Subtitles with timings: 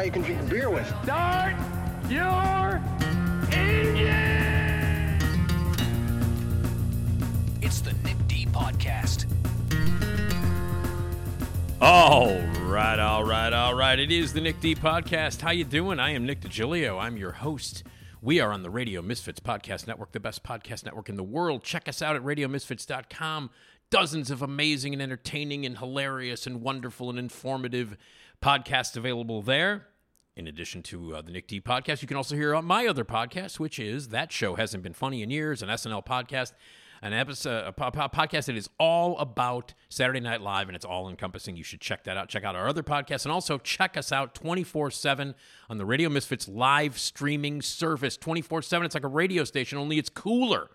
[0.00, 0.86] Guy you can drink beer with.
[1.02, 1.54] start
[2.08, 2.80] your
[3.52, 5.18] engine!
[7.60, 9.26] It's the Nick D Podcast.
[11.82, 13.98] All right, all right, all right.
[13.98, 15.42] It is the Nick D podcast.
[15.42, 16.00] How you doing?
[16.00, 16.98] I am Nick DiGilio.
[16.98, 17.84] I'm your host.
[18.22, 21.62] We are on the Radio Misfits Podcast Network, the best podcast network in the world.
[21.62, 23.50] Check us out at radiomisfits.com.
[23.90, 27.96] Dozens of amazing and entertaining and hilarious and wonderful and informative
[28.42, 29.86] podcasts available there.
[30.36, 33.58] In addition to uh, the Nick D podcast, you can also hear my other podcast,
[33.58, 36.52] which is That Show Hasn't Been Funny in Years, an SNL podcast
[37.02, 40.84] an episode a po- po- podcast that is all about Saturday Night Live and it's
[40.84, 41.56] all encompassing.
[41.56, 42.28] You should check that out.
[42.28, 45.34] Check out our other podcasts and also check us out 24/7
[45.68, 48.16] on the Radio Misfits live streaming service.
[48.18, 50.70] 24/7 it's like a radio station only it's cooler.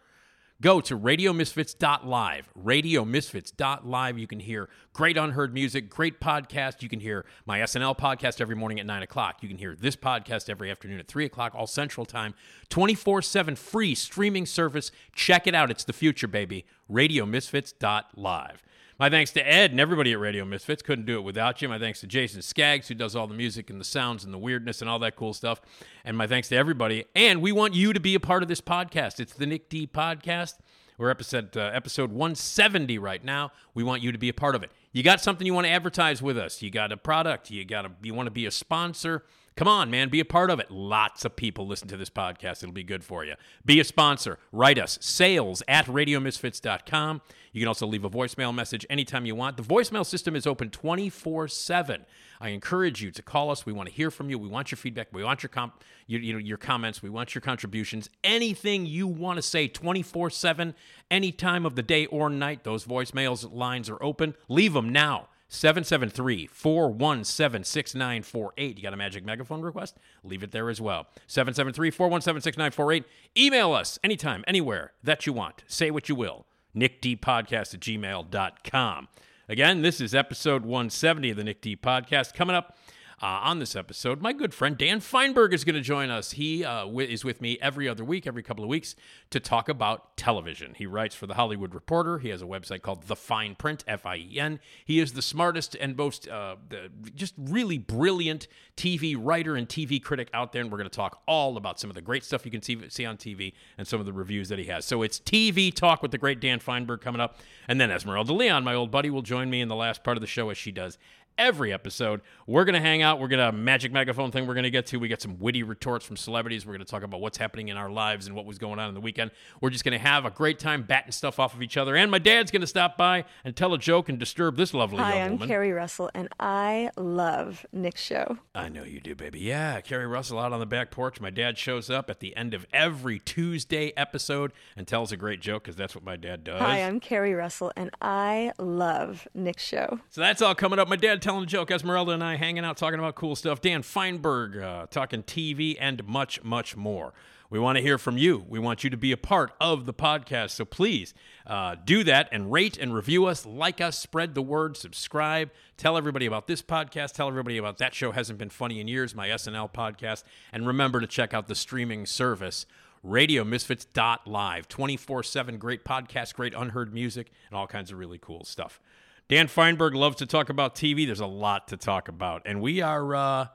[0.61, 2.49] Go to radiomisfits.live.
[2.63, 4.17] Radiomisfits.live.
[4.17, 6.81] You can hear great unheard music, great podcast.
[6.81, 9.43] You can hear my SNL podcast every morning at 9 o'clock.
[9.43, 12.35] You can hear this podcast every afternoon at 3 o'clock, all central time.
[12.69, 14.91] 24 7 free streaming service.
[15.13, 15.69] Check it out.
[15.69, 16.65] It's the future, baby.
[16.89, 18.63] Radiomisfits.live.
[18.97, 20.81] My thanks to Ed and everybody at Radio Misfits.
[20.81, 21.67] Couldn't do it without you.
[21.67, 24.37] My thanks to Jason Skaggs, who does all the music and the sounds and the
[24.37, 25.59] weirdness and all that cool stuff.
[26.05, 27.03] And my thanks to everybody.
[27.13, 29.19] And we want you to be a part of this podcast.
[29.19, 30.53] It's the Nick D Podcast.
[30.97, 33.51] We're episode uh, episode 170 right now.
[33.73, 34.71] We want you to be a part of it.
[34.93, 36.61] You got something you want to advertise with us?
[36.61, 37.51] You got a product?
[37.51, 39.25] You got a you want to be a sponsor?
[39.57, 40.69] Come on, man, be a part of it.
[40.69, 42.61] Lots of people listen to this podcast.
[42.61, 43.35] It'll be good for you.
[43.63, 44.37] Be a sponsor.
[44.51, 47.21] Write us sales at radiomisfits.com.
[47.53, 49.55] You can also leave a voicemail message anytime you want.
[49.55, 52.05] The voicemail system is open 24 7.
[52.41, 53.65] I encourage you to call us.
[53.65, 54.37] We want to hear from you.
[54.37, 55.07] We want your feedback.
[55.13, 57.01] We want your comp, you, you know, your comments.
[57.01, 58.09] We want your contributions.
[58.25, 60.75] Anything you want to say 24 7,
[61.09, 62.65] any time of the day or night.
[62.65, 64.35] Those voicemails lines are open.
[64.49, 65.29] Leave them now.
[65.47, 68.77] 773 417 6948.
[68.77, 69.97] You got a magic megaphone request?
[70.23, 71.07] Leave it there as well.
[71.27, 73.05] 773 417 6948.
[73.37, 75.63] Email us anytime, anywhere that you want.
[75.67, 76.45] Say what you will.
[76.75, 79.07] NickDpodcast at gmail.com.
[79.47, 82.33] Again, this is episode 170 of the Nick D Podcast.
[82.33, 82.77] Coming up
[83.21, 86.31] uh, on this episode, my good friend Dan Fienberg is going to join us.
[86.31, 88.95] He uh, wi- is with me every other week, every couple of weeks,
[89.29, 90.73] to talk about television.
[90.75, 92.19] He writes for The Hollywood Reporter.
[92.19, 94.59] He has a website called The Fien Print, F I E N.
[94.83, 100.01] He is the smartest and most uh, the, just really brilliant TV writer and TV
[100.03, 100.61] critic out there.
[100.61, 102.77] And we're going to talk all about some of the great stuff you can see,
[102.89, 104.83] see on TV and some of the reviews that he has.
[104.83, 107.37] So it's TV Talk with the great Dan Fienberg coming up.
[107.67, 110.21] And then Esmeralda Leon, my old buddy, will join me in the last part of
[110.21, 110.97] the show as she does
[111.37, 112.21] every episode.
[112.47, 113.19] We're going to hang out.
[113.19, 114.97] We're going to have a magic megaphone thing we're going to get to.
[114.97, 116.65] We got some witty retorts from celebrities.
[116.65, 118.89] We're going to talk about what's happening in our lives and what was going on
[118.89, 119.31] in the weekend.
[119.61, 121.95] We're just going to have a great time batting stuff off of each other.
[121.95, 124.99] And my dad's going to stop by and tell a joke and disturb this lovely
[124.99, 125.47] Hi, I'm woman.
[125.47, 128.37] Keri Russell, and I love Nick's show.
[128.53, 129.39] I know you do, baby.
[129.39, 131.19] Yeah, Keri Russell out on the back porch.
[131.19, 135.41] My dad shows up at the end of every Tuesday episode and tells a great
[135.41, 136.61] joke because that's what my dad does.
[136.61, 139.99] Hi, I'm Keri Russell, and I love Nick's show.
[140.09, 140.87] So that's all coming up.
[140.87, 143.59] My dad telling a joke, Esmeralda and I hanging out talking about cool stuff.
[143.59, 147.15] Dan Fienberg uh, talking TV and much, much more.
[147.49, 148.45] We want to hear from you.
[148.47, 150.51] We want you to be a part of the podcast.
[150.51, 151.15] So please
[151.47, 155.97] uh, do that and rate and review us, like us, spread the word, subscribe, tell
[155.97, 159.29] everybody about this podcast, tell everybody about that show hasn't been funny in years, my
[159.29, 162.67] SNL podcast, and remember to check out the streaming service
[163.03, 168.79] radiomisfits.live 24-7 great podcast great unheard music and all kinds of really cool stuff
[169.27, 172.41] dan fienberg loves to talk about tv there's a lot to talk about.
[172.45, 173.47] And we are uh,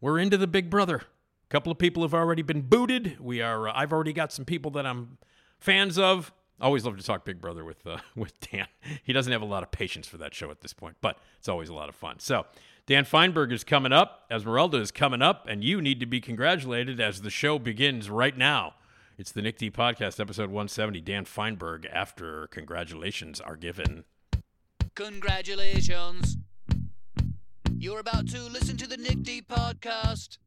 [0.00, 0.96] we're into the big brother.
[0.96, 3.18] A couple of people have already been booted.
[3.20, 5.18] We are uh, i've already got some people that i'm
[5.58, 6.32] fans of.
[6.58, 8.66] Always love to talk big brother with uh, with dan.
[9.02, 11.48] He doesn't have a lot of patience for that show at this point but it's
[11.48, 12.18] always a lot of fun.
[12.18, 12.46] So
[12.86, 14.26] dan fienberg is coming up.
[14.30, 18.36] Esmeralda is coming up and you need to be congratulated as the show begins right
[18.36, 18.74] now.
[19.18, 21.00] It's the Nick D Podcast, episode 170.
[21.00, 24.04] Dan Fienberg, after congratulations are given.
[24.96, 26.38] Congratulations.
[27.78, 30.38] You're about to listen to the Nick D podcast.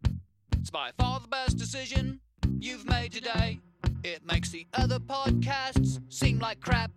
[0.54, 2.19] It's by far the best decision
[2.57, 3.60] you've made today.
[4.04, 6.90] It makes the other podcasts seem like crap.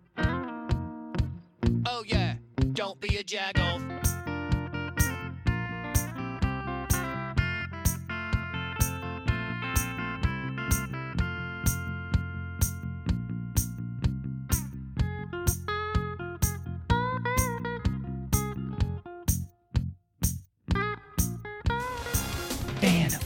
[1.85, 2.33] Oh, yeah.
[2.73, 3.92] don't be a jagoff.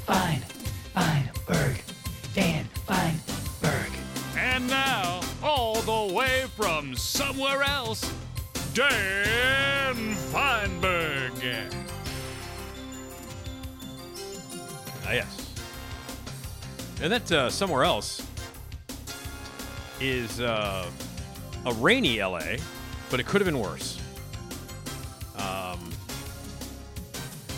[0.07, 0.41] Fine,
[0.95, 1.81] Fienberg.
[2.33, 3.91] Dan Fienberg.
[4.37, 8.09] And now, all the way from somewhere else,
[8.73, 11.73] Dan Fienberg.
[15.05, 15.53] Ah, yes.
[17.01, 18.25] And that uh, somewhere else
[19.99, 20.89] is uh,
[21.65, 22.55] a rainy LA,
[23.09, 23.99] but it could have been worse.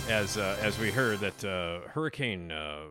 [0.10, 2.86] As uh, as we heard that uh, Hurricane uh,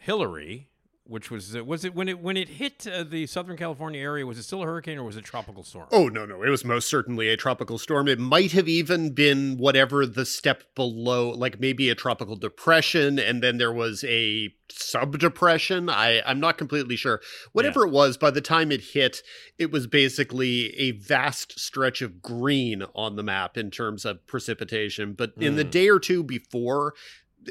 [0.00, 0.68] Hillary,
[1.08, 4.26] which was uh, was it when it when it hit uh, the Southern California area,
[4.26, 5.86] was it still a hurricane or was it a tropical storm?
[5.92, 6.42] Oh, no, no.
[6.42, 8.08] It was most certainly a tropical storm.
[8.08, 13.42] It might have even been whatever the step below, like maybe a tropical depression, and
[13.42, 15.88] then there was a sub depression.
[15.88, 17.20] I, I'm not completely sure.
[17.52, 19.22] Whatever it was, by the time it hit,
[19.58, 25.12] it was basically a vast stretch of green on the map in terms of precipitation.
[25.12, 25.70] But in the Mm.
[25.70, 26.94] day or two before,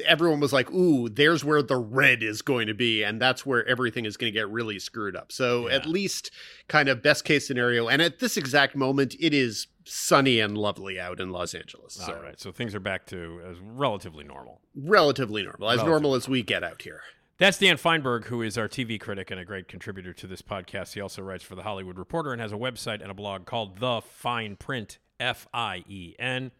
[0.04, 3.02] everyone was like, ooh, there's where the red is going to be.
[3.02, 5.32] And that's where everything is going to get really screwed up.
[5.32, 6.30] So, at least
[6.68, 7.88] kind of best case scenario.
[7.88, 11.94] And at this exact moment, it is sunny and lovely out in Los Angeles.
[11.94, 14.60] So, All right, so things are back to as relatively normal.
[14.74, 17.02] relatively normal, as Relatively normal as we get out here.
[17.38, 20.94] That's Dan Fienberg, who is our TV critic and a great contributor to this podcast.
[20.94, 23.78] He also writes for The Hollywood Reporter and has a website and a blog called
[23.78, 26.50] The Fien Print, F I E N,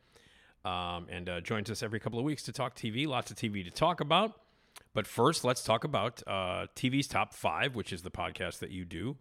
[0.67, 3.07] um, and uh, joins us every couple of weeks to talk TV.
[3.07, 4.33] Lots of TV to talk about.
[4.93, 8.85] But first, let's talk about uh, TV's Top 5, which is the podcast that you
[8.85, 9.17] do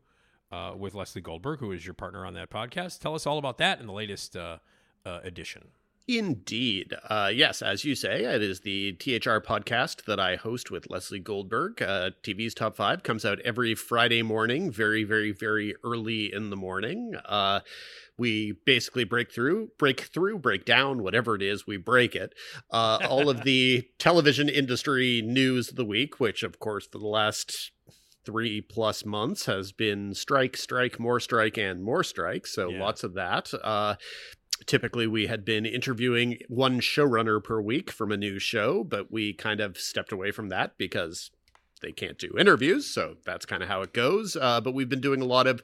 [0.52, 3.00] uh, with Leslie Goldberg, who is your partner on that podcast.
[3.00, 4.58] Tell us all about that in the latest uh,
[5.06, 5.68] uh, edition.
[6.08, 6.94] Indeed.
[7.10, 11.20] Uh, yes, as you say, it is the THR podcast that I host with Leslie
[11.20, 11.82] Goldberg.
[11.82, 16.56] Uh, TV's Top 5 comes out every Friday morning, very, very, very early in the
[16.56, 17.16] morning.
[17.26, 17.62] Uh,
[18.18, 22.34] we basically break through, break through, break down, whatever it is, we break it.
[22.72, 27.08] Uh, all of the television industry news of the week, which, of course, for the
[27.08, 27.72] last
[28.26, 32.48] three plus months has been strike, strike, more strike, and more strike.
[32.48, 32.80] So Yeah.
[32.82, 33.54] lots of that.
[33.64, 33.96] Uh,
[34.66, 39.34] typically we had been interviewing one showrunner per week from a new show but we
[39.34, 41.30] kind of stepped away from that because
[41.82, 45.02] they can't do interviews so that's kind of how it goes uh, but we've been
[45.02, 45.62] doing a lot of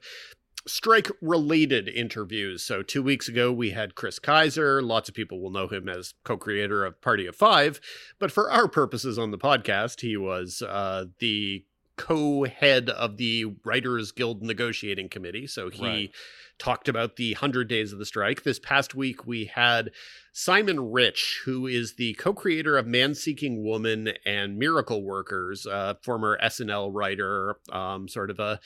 [0.67, 2.63] strike related interviews.
[2.63, 4.81] So two weeks ago we had chris keyser.
[4.81, 7.79] Lots of people will know him as co-creator of party of five.
[8.19, 11.65] But for our purposes on the podcast he was uh, the
[11.97, 16.15] co-head of the writers guild negotiating committee so he Right.
[16.57, 18.43] talked about the 100 days of the strike.
[18.43, 19.91] This past week, we had
[20.31, 25.95] Simon Rich, who is the co creator of Man Seeking Woman and Miracle Workers, uh,
[26.03, 28.59] former SNL writer, um, sort of a,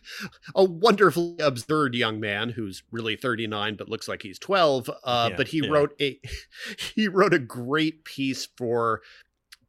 [0.54, 4.88] a wonderfully absurd young man who's really 39 but looks like he's 12.
[5.04, 5.70] Uh, Yeah, but he yeah.
[5.70, 6.20] wrote a
[6.94, 9.02] he wrote a great piece for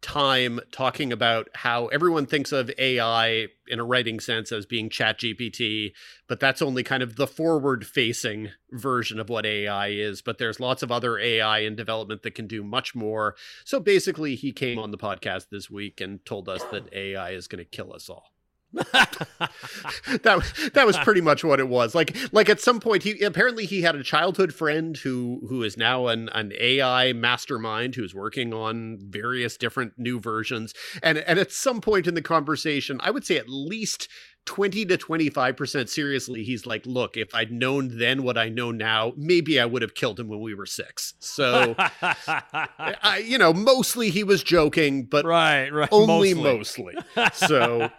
[0.02, 5.20] time talking about how everyone thinks of AI in a writing sense as being chat
[5.20, 5.94] GPT,
[6.28, 10.22] but that's only kind of the forward facing version of what AI is.
[10.22, 13.36] But there's lots of other AI in development that can do much more.
[13.64, 17.48] So basically, he came on the podcast this week and told us that AI is
[17.48, 18.32] going to kill us all.
[18.94, 21.94] that that was pretty much what it was.
[21.94, 25.76] Like like at some point he apparently he had a childhood friend who who is
[25.76, 30.74] now an an AI mastermind who's working on various different new versions.
[31.04, 34.08] And and at some point in the conversation, I would say at least
[34.46, 39.14] 20 to 25% seriously, he's like, look, if I'd known then what I know now,
[39.16, 41.14] maybe I would have killed him when we were six.
[41.20, 45.90] So I, you know, mostly he was joking, but right, right.
[45.92, 46.96] only mostly.
[47.34, 47.90] So So,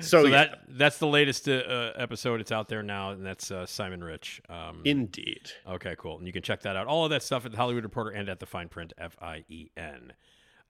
[0.00, 0.30] so, yeah.
[0.30, 2.40] that that's the latest uh, uh, episode.
[2.40, 4.40] It's out there now, and that's uh, Simon Rich.
[4.48, 5.50] Um, indeed.
[5.68, 6.18] okay, cool.
[6.18, 6.86] And you can check that out.
[6.86, 9.44] All of that stuff at the Hollywood Reporter and at the Fien Print, F I
[9.48, 10.12] E N.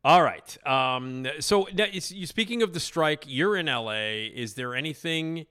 [0.07, 0.57] All right.
[0.65, 4.29] Um, so, you- speaking of the strike, you're in LA.
[4.33, 5.47] Is there anything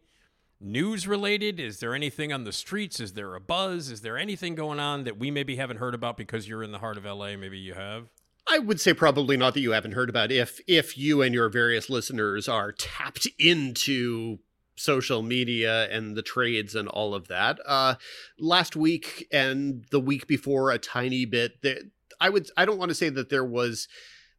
[0.62, 1.60] news related?
[1.60, 3.02] Is there anything on the streets?
[3.02, 3.92] Is there a buzz?
[3.92, 6.80] Is there anything going on that we maybe haven't heard about because you're in the
[6.80, 7.36] heart of LA?
[7.36, 8.08] Maybe you have.
[8.48, 11.50] I would say probably not that you haven't heard about if if you and your
[11.50, 14.38] various listeners are tapped into
[14.78, 17.60] social media and the trades and all of that.
[17.66, 17.96] Uh
[18.40, 21.80] last week and the week before a tiny bit there
[22.22, 23.90] I would I don't want to say that there was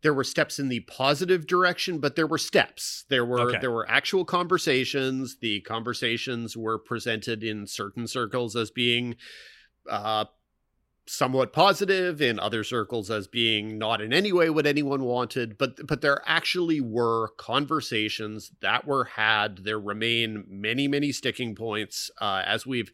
[0.03, 3.05] there were steps in the positive direction, but there were steps.
[3.09, 3.59] There were Okay.
[3.61, 5.39] there were actual conversations.
[5.41, 9.17] The conversations were presented in certain circles as being
[9.91, 10.27] uh
[11.09, 15.87] somewhat positive in other circles as being not in any way what anyone wanted but
[15.87, 22.43] but there actually were conversations that were had there remain many many sticking points uh,
[22.45, 22.91] as we've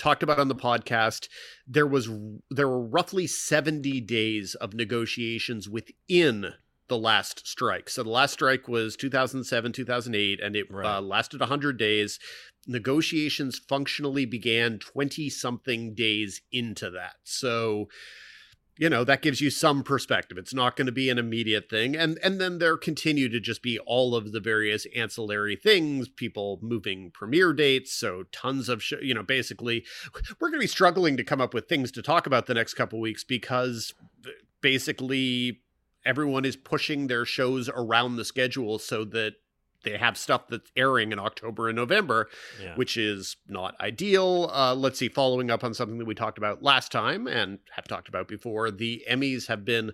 [0.00, 1.28] talked about on the podcast
[1.66, 2.08] there was
[2.50, 6.54] there were roughly 70 days of negotiations within
[6.88, 7.88] the last strike.
[7.88, 10.96] So the last strike was 2007 2008 and it Right.
[10.96, 12.18] uh, lasted 100 days.
[12.66, 17.16] Negotiations functionally began 20 something days into that.
[17.22, 17.88] So
[18.76, 20.38] you know that gives you some perspective.
[20.38, 21.96] It's not going to be an immediate thing.
[21.96, 26.58] And and then there continue to just be all of the various ancillary things people
[26.62, 29.84] moving premiere dates so tons of sh- you know basically
[30.40, 32.74] we're going to be struggling to come up with things to talk about the next
[32.74, 33.94] couple weeks because
[34.60, 35.60] basically
[36.04, 39.34] everyone is pushing their shows around the schedule so that
[39.84, 42.28] they have stuff that's airing in October and November
[42.62, 42.74] Yeah.
[42.76, 44.50] which is not ideal.
[44.52, 47.86] Uh, let's see, following up on something that we talked about last time and have
[47.88, 49.92] talked about before, the Emmys have been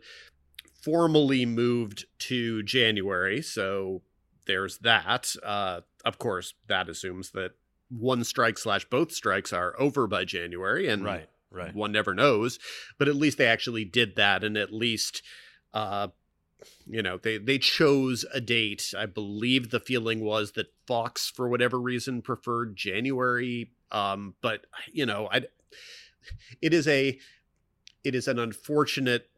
[0.82, 3.42] formally moved to January.
[3.42, 4.02] So
[4.46, 5.34] there's that.
[5.42, 7.52] Uh, of course, that assumes that
[7.88, 11.28] one strike slash both strikes are over by January, and right.
[11.50, 11.74] Right.
[11.74, 12.58] one never knows.
[12.98, 15.22] But at least they actually did that, and at least.
[15.74, 16.08] Uh,
[16.86, 18.94] you know they they chose a date.
[18.96, 23.70] I believe the feeling was that fox for whatever reason preferred january.
[23.92, 25.42] Um but you know i
[26.60, 27.18] it is a
[28.04, 29.28] it is an unfortunate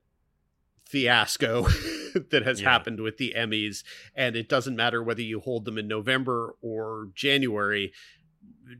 [0.87, 1.62] fiasco
[2.30, 2.70] that has Yeah.
[2.70, 3.84] happened with the emmys
[4.14, 7.92] and it doesn't matter whether you hold them in november or january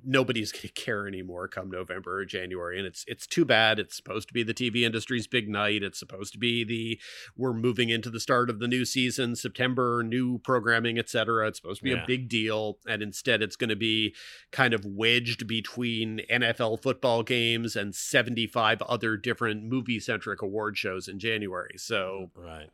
[0.05, 3.79] nobody's going to care anymore come November or January and it's it's too bad.
[3.79, 5.83] It's supposed to be the TV industry's big night.
[5.83, 7.01] It's supposed to be the
[7.37, 11.81] we're moving into the start of the new season September new programming etc it's supposed
[11.81, 12.05] to be Yeah.
[12.05, 14.15] a big deal and instead it's going to be
[14.53, 21.09] kind of wedged between NFL football games and 75 other different movie centric award shows
[21.09, 21.75] in January.
[21.77, 22.71] So Right.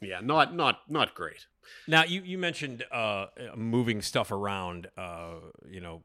[0.00, 1.46] yeah not not not great.
[1.88, 5.34] Now you you mentioned uh, moving stuff around, uh,
[5.68, 6.04] you know,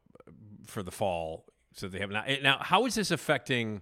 [0.66, 1.46] for the fall.
[1.74, 2.58] So they have not now.
[2.60, 3.82] How is this affecting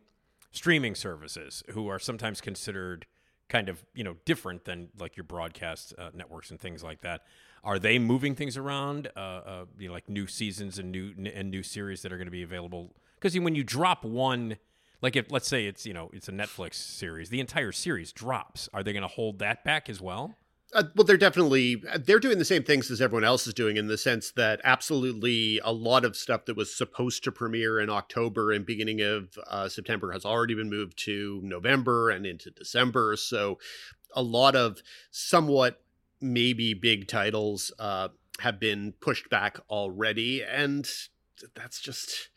[0.51, 3.05] streaming services, who are sometimes considered
[3.47, 7.21] kind of you know different than like your broadcast uh, networks and things like that?
[7.63, 11.51] Are they moving things around, uh, uh, you know, like new seasons and new and
[11.51, 12.95] new series that are going to be available?
[13.15, 14.57] Because when you drop one,
[15.01, 18.69] like if let's say it's you know it's a Netflix series, the entire series drops.
[18.73, 20.35] Are they going to hold that back as well?
[20.71, 23.87] Uh, well, they're definitely they're doing the same things as everyone else is doing in
[23.87, 28.51] the sense that absolutely a lot of stuff that was supposed to premiere in October
[28.51, 33.15] and beginning of uh, September has already been moved to November and into December.
[33.15, 33.57] So
[34.13, 35.81] a lot of somewhat
[36.21, 38.09] maybe big titles uh,
[38.39, 40.87] have been pushed back already, and
[41.55, 42.29] that's just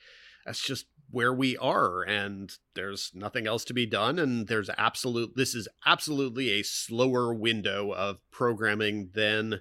[0.47, 5.37] that's just where we are and there's nothing else to be done and there's absolute
[5.37, 9.61] this is absolutely a slower window of programming than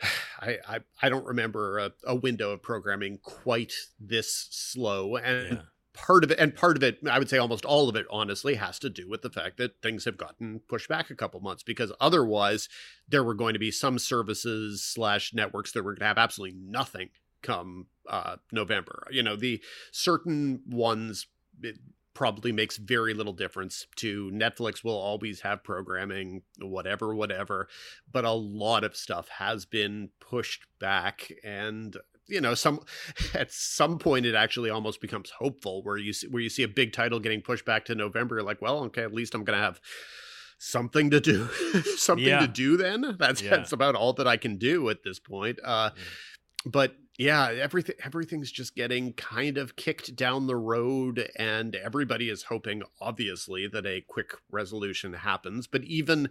[0.40, 5.62] I, I I don't remember a, a window of programming quite this slow and Yeah.
[5.92, 8.54] part of it and part of it I would say almost all of it honestly
[8.54, 11.62] has to do with the fact that things have gotten pushed back a couple months
[11.62, 12.68] because otherwise
[13.08, 16.56] there were going to be some services slash networks that were going to have absolutely
[16.58, 17.10] nothing
[17.42, 19.60] come uh November you know the
[19.92, 21.26] certain ones
[21.62, 21.76] it
[22.12, 27.68] probably makes very little difference to Netflix will always have programming whatever whatever
[28.10, 32.80] but a lot of stuff has been pushed back and you know some
[33.34, 36.68] at some point it actually almost becomes hopeful where you see, where you see a
[36.68, 39.58] big title getting pushed back to November you're like well okay at least I'm going
[39.58, 39.80] to have
[40.58, 41.46] something to do
[41.96, 42.40] something Yeah.
[42.40, 43.50] to do then that's Yeah.
[43.50, 45.90] that's about all that I can do at this point uh
[46.66, 52.44] but yeah everything everything's just getting kind of kicked down the road and everybody is
[52.44, 56.30] hoping obviously that a quick resolution happens but even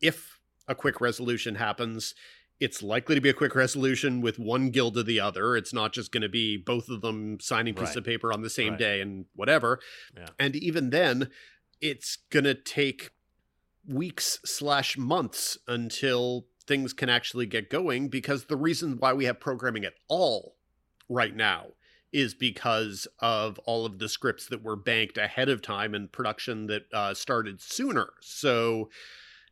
[0.00, 2.14] if a quick resolution happens
[2.58, 5.92] it's likely to be a quick resolution with one guild or the other it's not
[5.92, 7.96] just going to be both of them signing piece Right.
[7.96, 8.78] of paper on the same Right.
[8.78, 9.78] day and whatever
[10.16, 10.28] Yeah.
[10.38, 11.30] and even then
[11.82, 13.10] it's going to take
[13.86, 19.40] weeks slash months until things can actually get going because the reason why we have
[19.40, 20.54] programming at all
[21.08, 21.66] right now
[22.12, 26.68] is because of all of the scripts that were banked ahead of time and production
[26.68, 28.88] that uh, started sooner so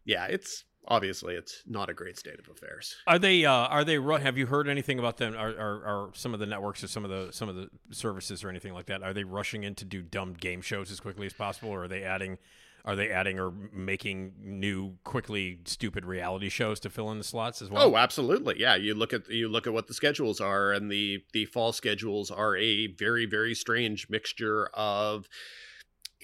[0.04, 3.44] yeah it's obviously it's not a great state of affairs Are they?
[3.44, 4.00] Uh, are they?
[4.00, 5.34] Have you heard anything about them?
[5.34, 8.44] Are, are, are some of the networks or some of the some of the services
[8.44, 9.02] or anything like that?
[9.02, 11.88] Are they rushing in to do dumb game shows as quickly as possible, or are
[11.88, 12.38] they adding?
[12.88, 17.60] Are they adding or making new, quickly stupid reality shows to fill in the slots
[17.60, 17.82] as well?
[17.82, 18.58] Oh, absolutely.
[18.58, 21.74] Yeah, you look at you look at what the schedules are, and the the fall
[21.74, 25.28] schedules are a very very strange mixture of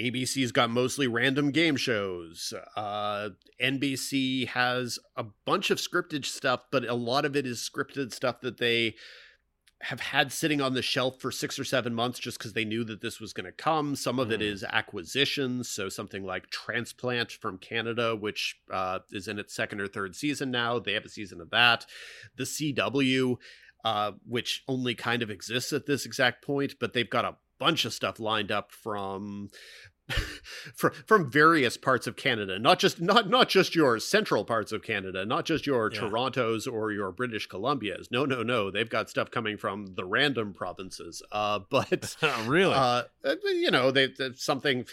[0.00, 2.54] ABC's got mostly random game shows.
[2.74, 3.28] Uh,
[3.60, 8.40] NBC has a bunch of scripted stuff, but a lot of it is scripted stuff
[8.40, 8.94] that they
[9.84, 12.84] have had sitting on the shelf for six or seven months just because they knew
[12.84, 13.94] that this was going to come.
[13.96, 14.44] Some of it Mhm.
[14.52, 15.68] is acquisitions.
[15.68, 20.50] So something like Transplant from Canada, which uh, is in its second or third season
[20.50, 20.78] now.
[20.78, 21.86] They have a season of that.
[22.36, 23.36] The CW,
[23.84, 27.84] uh, which only kind of exists at this exact point, but they've got a bunch
[27.84, 29.50] of stuff lined up from
[30.74, 34.82] from from various parts of Canada, not just not not just your central parts of
[34.82, 36.00] Canada, not just your Yeah.
[36.00, 38.10] Torontos or your British Columbias.
[38.10, 38.70] No, no, no.
[38.70, 41.22] They've got stuff coming from the random provinces.
[41.32, 42.74] Uh, but really?
[42.74, 44.84] uh, uh, you know, they, they something.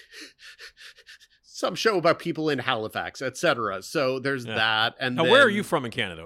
[1.61, 3.83] Some show about people in Halifax, etc.
[3.83, 4.55] So there's Yeah.
[4.55, 6.25] that, and now, where are you from in Canada?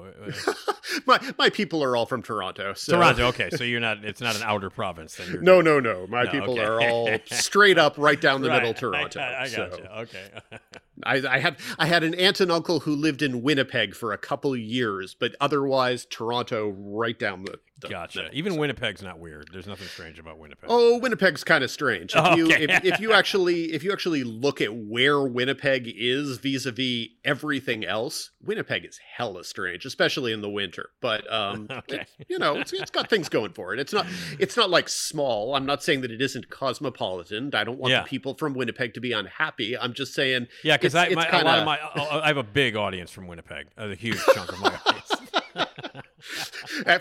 [1.05, 2.73] My my people are all from Toronto.
[2.73, 2.95] So.
[2.95, 3.25] Toronto.
[3.27, 4.05] Okay, so you're not.
[4.05, 5.15] It's not an outer province.
[5.17, 6.07] Then you're No, no, no.
[6.07, 6.63] My No, people okay.
[6.63, 9.19] are all straight up, right down the Right, middle, I- Toronto.
[9.19, 9.69] I, I so.
[9.71, 9.99] gotcha.
[9.99, 10.29] Okay.
[11.05, 14.17] I, I had I had an aunt and uncle who lived in Winnipeg for a
[14.17, 17.59] couple years, but otherwise Toronto, right down the.
[17.81, 18.19] the gotcha.
[18.19, 18.31] middle.
[18.35, 19.49] Even Winnipeg's not weird.
[19.51, 20.67] There's nothing strange about Winnipeg.
[20.69, 22.13] Oh, Winnipeg's kind of strange.
[22.15, 22.63] If you Okay.
[22.63, 28.31] if, if you actually if you actually look at where Winnipeg is vis-a-vis everything else,
[28.41, 30.89] Winnipeg is hella strange, especially in the winter.
[31.01, 32.05] But um, Okay.
[32.29, 33.79] you know, it's, it's got things going for it.
[33.79, 34.05] It's not
[34.39, 35.55] it's not like small.
[35.55, 37.51] I'm not saying that it isn't cosmopolitan.
[37.53, 38.01] I don't want Yeah.
[38.03, 39.77] the people from Winnipeg to be unhappy.
[39.77, 40.47] I'm just saying.
[40.63, 43.27] Yeah, because it's- I, my, a lot kinda- my, I have a big audience from
[43.27, 45.11] Winnipeg, a huge chunk of my audience.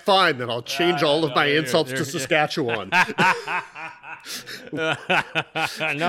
[0.03, 2.91] Fine, then I'll change Uh, all of my insults to Saskatchewan.
[4.73, 4.97] no,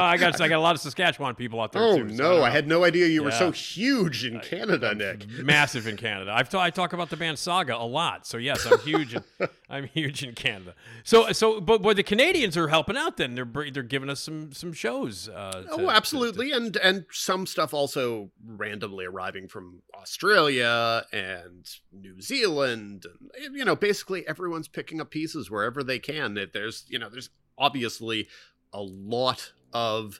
[0.01, 1.81] I got I got a lot of Saskatchewan people out there.
[1.81, 4.93] oh too, so no, don't I had no idea you were so huge in Canada,
[4.95, 5.27] Nick.
[5.43, 6.31] massive in Canada.
[6.33, 9.15] I've I talk about the band Saga a lot, so yes, I'm huge.
[9.15, 9.23] In,
[9.69, 10.75] I'm huge in Canada.
[11.03, 13.17] So so, but but the Canadians are helping out.
[13.17, 15.27] Then they're they're giving us some some shows.
[15.29, 21.67] Uh, to- Oh, to- absolutely, and and some stuff also randomly arriving from Australia and
[21.91, 23.05] New Zealand,
[23.43, 26.33] and you know, basically everyone's picking up pieces wherever they can.
[26.35, 28.27] That there's you know, there's obviously
[28.73, 30.19] a lot of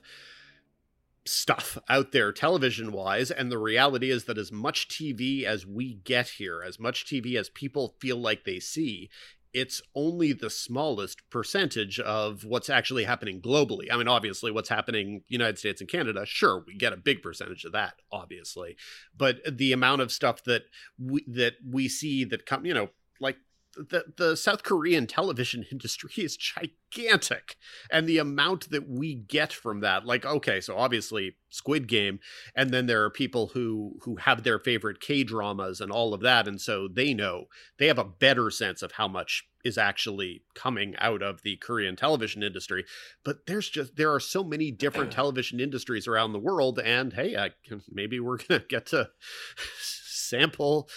[1.24, 5.94] stuff out there television wise and the reality is that as much TV as we
[6.04, 9.10] get here as much TV as people feel like they see
[9.56, 13.86] it's only the smallest percentage of what's actually happening globally.
[13.90, 17.64] I mean, obviously, what's happening United States and Canada, sure, we get a big percentage
[17.64, 18.76] of that, obviously,
[19.16, 20.64] but the amount of stuff that
[20.98, 23.38] we that we see that come, you know, like
[23.76, 27.56] the the South Korean television industry is gigantic,
[27.90, 32.20] and the amount that we get from that, like, okay, so obviously Squid Game,
[32.54, 36.20] and then there are people who who have their favorite K dramas and all of
[36.22, 37.46] that, and so they know
[37.78, 41.96] they have a better sense of how much is actually coming out of the Korean
[41.96, 42.84] television industry.
[43.24, 47.36] But there's just there are so many different television industries around the world, and hey,
[47.36, 47.50] I,
[47.90, 49.10] maybe we're gonna get to
[49.80, 50.88] sample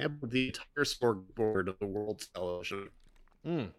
[0.00, 2.88] sample the entire smorgasbord of the world's television.
[3.46, 3.70] Mm.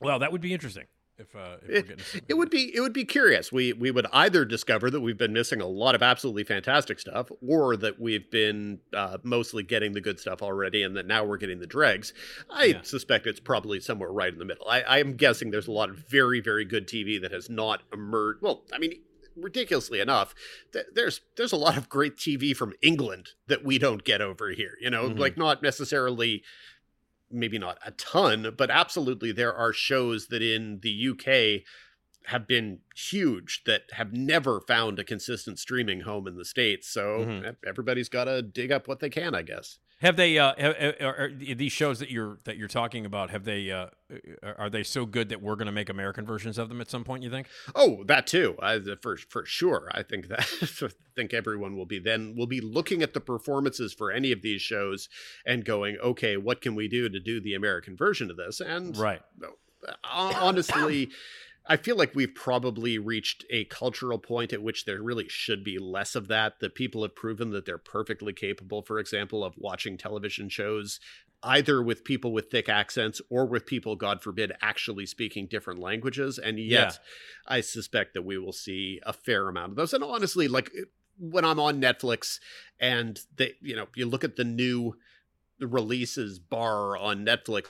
[0.00, 0.84] Well, that would be interesting
[1.18, 2.04] if, uh, if we're It, getting.
[2.28, 3.50] it would be it would be curious.
[3.50, 7.30] We we would either discover that we've been missing a lot of absolutely fantastic stuff,
[7.46, 11.38] or that we've been uh, mostly getting the good stuff already, and that now we're
[11.38, 12.12] getting the dregs.
[12.50, 12.82] I Yeah.
[12.82, 14.68] suspect it's probably somewhere right in the middle.
[14.68, 17.82] I, I am guessing there's a lot of very very good TV that has not
[17.92, 18.42] emerged.
[18.42, 18.92] Well, I mean.
[19.36, 20.34] Ridiculously enough,
[20.72, 24.48] th- there's there's a lot of great TV from England that we don't get over
[24.50, 24.76] here.
[24.80, 25.18] You know, Mhm.
[25.18, 26.42] like not necessarily
[27.30, 31.64] maybe not a ton, but absolutely there are shows that in the UK
[32.26, 36.88] have been huge that have never found a consistent streaming home in the states.
[36.88, 37.52] So Mhm.
[37.52, 39.78] e- everybody's got to dig up what they can, I guess.
[40.00, 40.38] Have they?
[40.38, 43.30] Uh, have, are, these shows that you're that you're talking about?
[43.30, 43.70] Have they?
[43.70, 43.86] Uh,
[44.58, 47.02] are they so good that we're going to make American versions of them at some
[47.02, 47.22] point?
[47.22, 47.46] You think?
[47.74, 48.56] Oh, that too.
[48.60, 49.88] I, for for sure.
[49.92, 50.40] I think that
[50.82, 54.42] I think everyone will be then will be looking at the performances for any of
[54.42, 55.08] these shows
[55.46, 58.60] and going, okay, what can we do to do the American version of this?
[58.60, 59.22] And Right.
[60.04, 61.10] honestly,
[61.68, 65.78] I feel like we've probably reached a cultural point at which there really should be
[65.78, 66.60] less of that.
[66.60, 71.00] That people have proven that they're perfectly capable, for example, of watching television shows
[71.42, 76.38] either with people with thick accents or with people, God forbid, actually speaking different languages.
[76.38, 76.98] And yet,
[77.46, 79.92] I suspect that we will see a fair amount of those.
[79.92, 80.84] And honestly, like eh,
[81.18, 82.40] when I'm on Netflix
[82.80, 84.96] and they, you know, you look at the new
[85.60, 87.66] releases bar on Netflix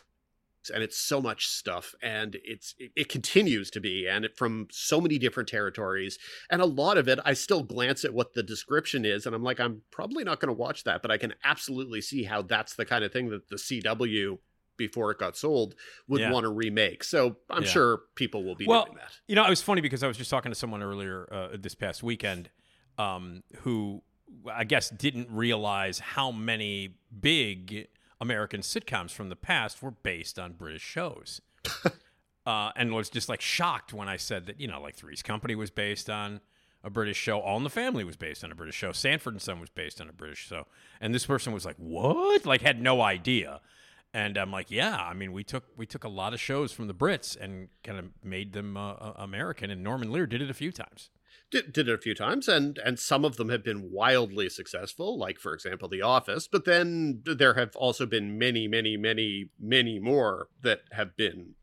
[0.70, 4.66] and it's so much stuff and it's it, it continues to be and it from
[4.70, 6.18] so many different territories
[6.50, 9.42] and a lot of it i still glance at what the description is and i'm
[9.42, 12.74] like i'm probably not going to watch that but i can absolutely see how that's
[12.74, 14.38] the kind of thing that the cw
[14.76, 15.74] before it got sold
[16.06, 16.30] would Yeah.
[16.30, 17.02] want to remake.
[17.02, 17.68] So I'm Yeah.
[17.70, 19.10] sure people will be well, doing that.
[19.26, 21.74] you know, it was funny because I was just talking to someone earlier uh, this
[21.74, 22.50] past weekend
[22.98, 24.02] um, who
[24.52, 27.88] I guess didn't realize how many big
[28.20, 31.40] American sitcoms from the past were based on British shows.
[32.46, 35.54] uh, and was just like shocked when I said that, you know, like Three's Company
[35.54, 36.40] was based on
[36.82, 37.40] a British show.
[37.40, 38.92] All in the Family was based on a British show.
[38.92, 40.66] Sanford and Son was based on a British show.
[41.00, 42.46] And this person was like, what?
[42.46, 43.60] Like, had no idea.
[44.14, 44.96] And I'm like, yeah.
[44.96, 47.98] I mean, we took we took a lot of shows from the Brits and kind
[47.98, 49.70] of made them uh, uh, American.
[49.70, 51.10] And Norman Lear did it a few times.
[51.50, 55.16] Did, did it a few times, and and some of them have been wildly successful,
[55.16, 56.48] like for example, The Office.
[56.48, 61.54] But then there have also been many, many, many, many more that have been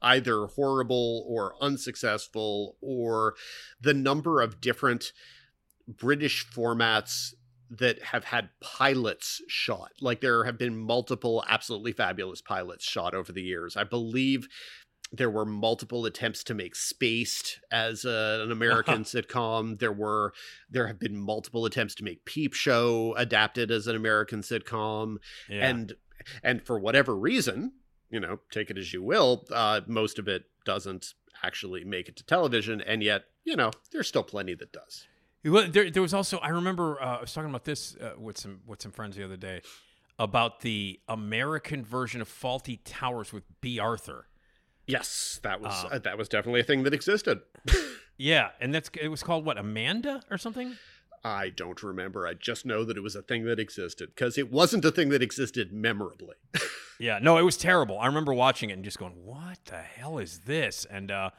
[0.00, 3.34] either horrible or unsuccessful, or
[3.80, 5.12] the number of different
[5.86, 7.34] British formats
[7.70, 9.92] that have had pilots shot.
[10.00, 13.76] Like there have been multiple absolutely fabulous pilots shot over the years.
[13.76, 14.46] I believe
[15.12, 19.78] there were multiple attempts to make Spaced as a, an American sitcom.
[19.78, 20.32] There were
[20.70, 25.16] there have been multiple attempts to make Peep Show adapted as an American sitcom,
[25.48, 25.68] Yeah.
[25.68, 25.92] and
[26.42, 27.72] and for whatever reason,
[28.10, 32.16] you know, take it as you will, uh, most of it doesn't actually make it
[32.16, 35.06] to television, and yet you know there's still plenty that does.
[35.44, 38.38] Well, there, there was also I remember uh, I was talking about this uh, with
[38.38, 39.60] some with some friends the other day
[40.18, 44.26] about the American version of Fawlty Towers with Bea Arthur.
[44.86, 47.40] Yes, that was Uh, uh, that was definitely a thing that existed.
[48.18, 50.76] Yeah, and that's it was called what Amanda or something.
[51.24, 52.26] I don't remember.
[52.26, 55.08] I just know that it was a thing that existed because it wasn't a thing
[55.08, 56.36] that existed memorably.
[57.00, 57.98] Yeah, no, it was terrible.
[57.98, 61.30] I remember watching it and just going, "What the hell is this?" And uh,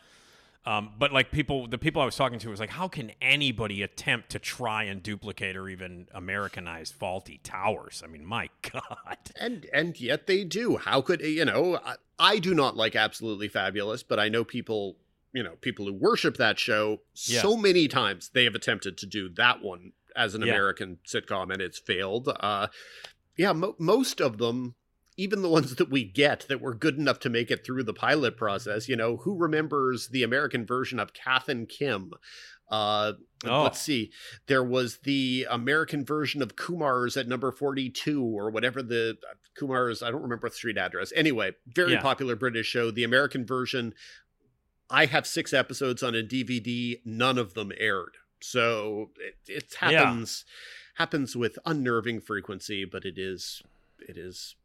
[0.65, 3.81] um, but like people, the people I was talking to was like, "How can anybody
[3.81, 9.17] attempt to try and duplicate or even Americanize Fawlty Towers?" I mean, my God.
[9.39, 10.77] and and yet they do.
[10.77, 11.79] How could you know?
[11.83, 14.95] I, I do not like Absolutely Fabulous, but I know people,
[15.33, 16.99] you know, people who worship that show.
[17.25, 17.41] Yeah.
[17.41, 20.53] So many times they have attempted to do that one as an Yeah.
[20.53, 22.29] American sitcom, and it's failed.
[22.39, 22.67] Uh,
[23.35, 24.75] yeah, mo- most of them.
[25.17, 27.93] Even the ones that we get that were good enough to make it through the
[27.93, 32.11] pilot process, you know, who remembers the American version of Kath and Kim?
[32.69, 33.13] Uh,
[33.45, 33.63] Oh.
[33.63, 34.13] Let's see.
[34.47, 39.17] There was the American version of Kumars at number 42 or whatever the
[39.59, 41.11] Kumars, I don't remember the street address.
[41.13, 42.01] Anyway, very Yeah.
[42.01, 42.89] popular British show.
[42.89, 43.93] The American version,
[44.89, 48.15] I have six episodes on a DVD, none of them aired.
[48.39, 49.89] So it, it Yeah.
[49.89, 50.45] happens
[50.95, 53.61] happens with unnerving frequency, but it is
[54.07, 54.55] it is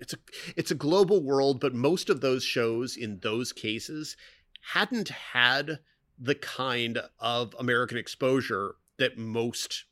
[0.00, 0.16] it's a
[0.56, 4.16] it's a global world, but most of those shows in those cases
[4.72, 5.78] hadn't had
[6.18, 9.84] the kind of American exposure that most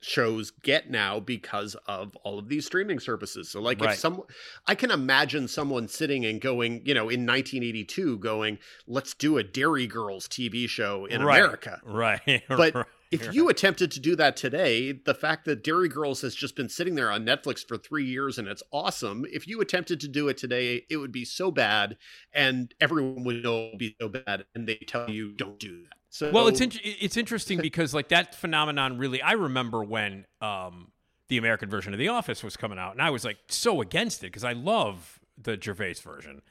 [0.00, 3.50] shows get now because of all of these streaming services.
[3.50, 3.94] So like Right.
[3.94, 4.22] if some
[4.66, 9.42] I can imagine someone sitting and going, you know, in 1982 going, let's do a
[9.42, 11.38] Derry Girls TV show in Right.
[11.40, 11.80] America.
[11.82, 12.42] Right.
[12.48, 12.86] But right.
[13.10, 16.68] If you attempted to do that today, the fact that Derry Girls has just been
[16.68, 20.28] sitting there on Netflix for three years and it's awesome, if you attempted to do
[20.28, 21.96] it today, it would be so bad
[22.32, 25.82] and everyone would know it would be so bad and they tell you don't do
[25.82, 25.94] that.
[26.10, 30.92] So Well, it's in- it's interesting because like that phenomenon really I remember when um,
[31.28, 34.22] the American version of The Office was coming out, and I was like so against
[34.22, 36.42] it because I love the Gervais version.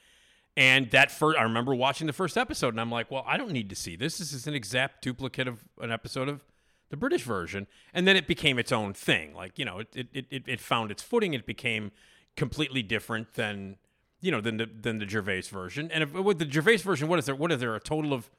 [0.57, 3.51] And that first, I remember watching the first episode, and I'm like, well, I don't
[3.51, 4.17] need to see this.
[4.17, 6.45] This is an exact duplicate of an episode of
[6.89, 7.67] the British version.
[7.93, 9.33] And then it became its own thing.
[9.33, 11.33] Like you know, it it it, it found its footing.
[11.33, 11.91] It became
[12.37, 13.77] completely different than
[14.21, 15.91] you know than the than the Gervais version.
[15.91, 17.35] And if, with the Gervais version, what is there?
[17.35, 17.75] What is there?
[17.75, 18.29] A total of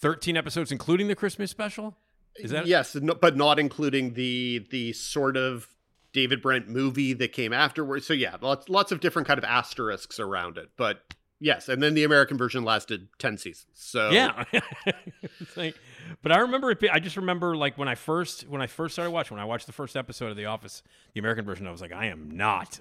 [0.00, 1.96] 13 episodes, including the Christmas special?
[2.36, 5.68] Is that yes, no, but not including the the sort of
[6.12, 8.06] David Brent movie that came afterwards.
[8.06, 10.70] So yeah, lots lots of different kind of asterisks around it.
[10.76, 13.66] But yes, and then the American version lasted ten seasons.
[13.74, 14.44] So Yeah.
[15.56, 15.76] Like-
[16.22, 16.78] but I remember it.
[16.92, 19.66] I just remember like when I first when I first started watching when I watched
[19.66, 20.82] the first episode of The Office,
[21.14, 21.66] the American version.
[21.66, 22.80] I was like, I am not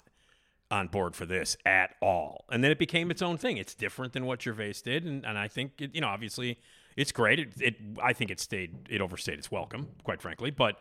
[0.72, 2.46] on board for this at all.
[2.52, 3.58] And then it became its own thing.
[3.58, 6.60] It's different than what Gervais did, and, and I think it, you know obviously
[6.98, 7.40] it's great.
[7.40, 10.52] It, it I think it stayed it overstayed its welcome, quite frankly.
[10.52, 10.78] But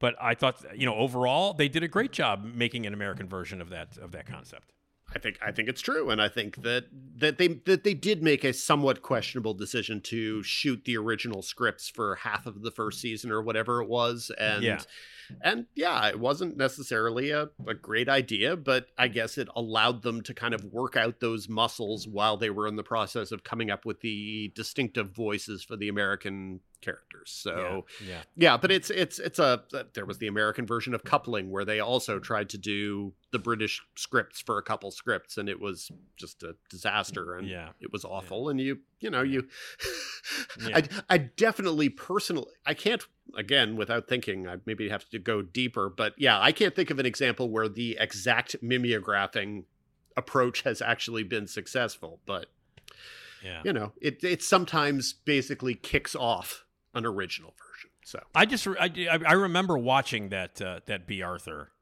[0.00, 3.60] but I thought you know overall they did a great job making an American version
[3.60, 4.72] of that of that concept.
[5.16, 6.84] I think I think it's true, and I think that
[7.16, 11.88] that they that they did make a somewhat questionable decision to shoot the original scripts
[11.88, 14.80] for half of the first season or whatever it was, and Yeah.
[15.40, 20.20] and yeah, it wasn't necessarily a, a great idea, but I guess it allowed them
[20.20, 23.70] to kind of work out those muscles while they were in the process of coming
[23.70, 27.30] up with the distinctive voices for the American characters.
[27.30, 28.22] So yeah.
[28.36, 31.64] yeah, but it's it's it's a uh, there was the American version of coupling where
[31.64, 35.90] they also tried to do the British scripts for a couple scripts and it was
[36.16, 37.70] just a disaster and Yeah.
[37.80, 39.48] it was awful and you you know you
[40.66, 40.76] Yeah.
[40.76, 43.04] I I definitely personally I can't
[43.36, 46.98] again without thinking I maybe have to go deeper but yeah I can't think of
[46.98, 49.64] an example where the exact mimeographing
[50.16, 52.46] approach has actually been successful but
[53.44, 53.60] yeah.
[53.64, 56.64] you know it it sometimes basically kicks off
[56.96, 61.72] an original version so I just I, I remember watching that uh, that Bea Arthur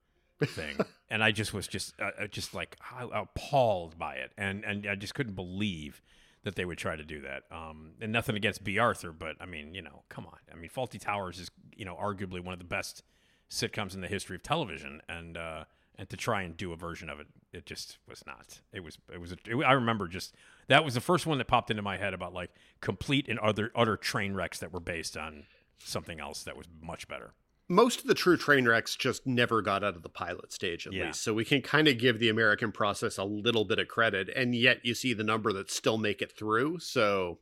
[0.43, 0.79] thing,
[1.11, 2.79] and I just was just uh, uh, just like
[3.13, 6.01] appalled by it, and and I just couldn't believe
[6.45, 7.43] that they would try to do that.
[7.51, 10.39] Um, and nothing against Bea Arthur, but I mean, you know, come on.
[10.51, 13.03] I mean, Fawlty Towers is you know arguably one of the best
[13.51, 15.65] sitcoms in the history of television, and uh,
[15.97, 18.61] and to try and do a version of it, it just was not.
[18.73, 19.33] It was it was.
[19.33, 20.35] A, it, I remember just
[20.69, 23.71] that was the first one that popped into my head about like complete and other
[23.77, 25.45] utter train wrecks that were based on
[25.79, 27.35] something else that was much better.
[27.69, 30.93] most of the true train wrecks just never got out of the pilot stage at
[30.93, 31.07] Yeah.
[31.07, 34.29] least so we can kind of give the american process a little bit of credit
[34.37, 37.39] and yet you see the number that still make it through so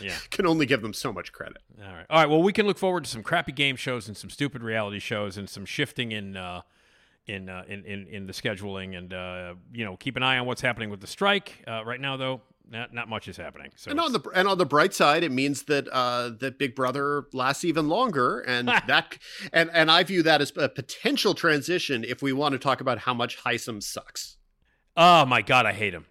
[0.00, 0.16] Yeah.
[0.30, 2.06] can only give them so much credit All right.
[2.10, 2.28] All right.
[2.28, 5.36] Well, we can look forward to some crappy game shows and some stupid reality shows
[5.36, 6.62] and some shifting in uh,
[7.26, 10.46] in, uh, in in in the scheduling and uh, you know keep an eye on
[10.46, 11.62] what's happening with the strike.
[11.66, 13.70] Uh, right now, though, not not much is happening.
[13.76, 16.74] So and on the and on the bright side, it means that uh, that Big
[16.74, 19.18] Brother lasts even longer, and that
[19.52, 22.98] and and I view that as a potential transition if we want to talk about
[22.98, 24.36] how much Hisam sucks.
[24.96, 26.06] oh my god, I hate him.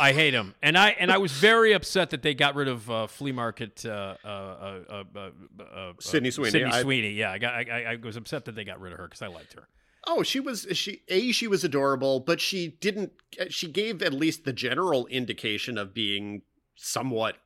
[0.00, 2.90] I hate him, and I and I was very upset that they got rid of
[2.90, 6.50] uh, flea market uh, uh, uh, uh, uh, uh, Sydney Sweeney.
[6.50, 8.92] Sydney I- Sweeney, yeah, I got I, I- I was upset that they got rid
[8.92, 9.68] of her because I liked her.
[10.06, 13.12] Oh, she was she a she was adorable, but she didn't.
[13.48, 16.42] She gave at least the general indication of being
[16.76, 17.36] somewhat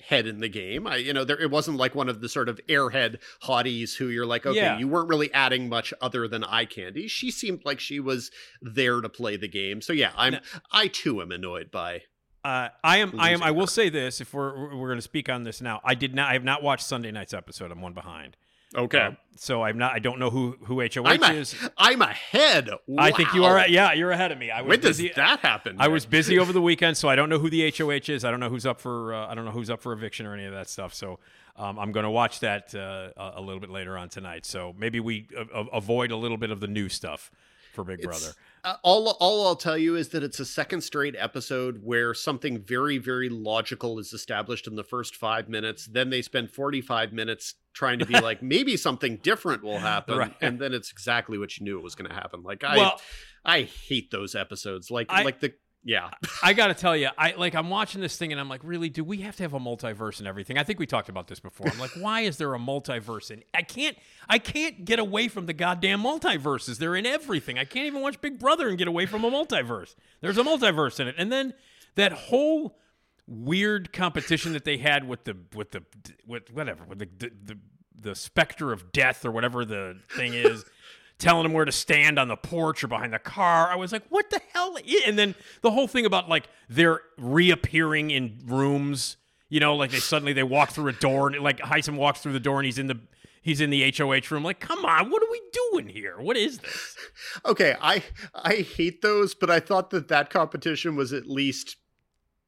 [0.00, 0.86] head in the game.
[0.86, 4.06] I you know there it wasn't like one of the sort of airhead hotties who
[4.06, 4.78] you're like okay Yeah.
[4.78, 7.08] you weren't really adding much other than eye candy.
[7.08, 8.30] She seemed like she was
[8.62, 9.82] there to play the game.
[9.82, 10.36] So yeah, I'm
[10.72, 12.02] I too am annoyed by
[12.44, 13.18] Uh, I am.
[13.18, 13.40] I am.
[13.40, 15.94] Losing I will say this: if we're we're going to speak on this now, I
[15.96, 16.30] did not.
[16.30, 17.72] I have not watched Sunday night's episode.
[17.72, 18.36] I'm one behind.
[18.74, 18.98] Okay.
[18.98, 19.94] Uh, so I'm not.
[19.94, 21.54] I don't know who who HOH I'm, a, is.
[21.76, 22.70] I'm ahead.
[22.98, 23.66] I think you are.
[23.68, 24.50] Yeah, you're ahead of me.
[24.50, 25.12] I was When does busy.
[25.14, 25.76] that happen?
[25.78, 28.24] I was busy over the weekend, so I don't know who the HOH is.
[28.24, 29.14] I don't know who's up for.
[29.14, 30.92] Uh, I don't know who's up for eviction or any of that stuff.
[30.92, 31.20] So
[31.56, 34.44] um, I'm going to watch that uh, a little bit later on tonight.
[34.44, 37.30] So maybe we uh, avoid a little bit of the new stuff
[37.74, 38.32] for Big Brother.
[38.64, 42.62] Uh, all all I'll tell you is that it's a second straight episode where something
[42.62, 45.86] very very logical is established in the first 5 minutes.
[45.86, 50.18] Then they spend 45 minutes trying to be like maybe something different will happen.
[50.18, 50.34] Right.
[50.40, 52.42] and then it's exactly what you knew it was going to happen.
[52.42, 53.00] Like I Well-
[53.44, 54.90] I hate those episodes.
[54.90, 55.52] Like I- like the
[55.84, 56.10] yeah
[56.42, 58.88] I got to tell you, I like I'm watching this thing and I'm like, really?
[58.88, 60.58] Do we have to have a multiverse and everything?
[60.58, 61.68] I think we talked about this before.
[61.68, 63.30] I'm like, why is there a multiverse?
[63.30, 63.96] And I can't,
[64.28, 66.78] I can't get away from the goddamn multiverses.
[66.78, 67.58] They're in everything.
[67.58, 69.94] I can't even watch Big Brother and get away from a multiverse.
[70.20, 71.54] There's a multiverse in it, and then
[71.94, 72.78] that whole
[73.26, 75.82] weird competition that they had with the with the
[76.26, 77.58] with whatever with the the, the,
[78.00, 80.64] the specter of death or whatever the thing is
[81.18, 84.04] telling them where to stand on the porch or behind the car i was like
[84.08, 84.76] what the hell
[85.06, 89.16] and then the whole thing about like they're reappearing in rooms
[89.48, 92.32] you know like they suddenly they walk through a door and like Hisam walks through
[92.34, 92.98] the door and he's in the
[93.42, 95.40] he's in the HOH room like come on what are we
[95.72, 96.96] doing here what is this
[97.46, 98.02] okay I
[98.34, 101.76] I hate those but I thought that that competition was at least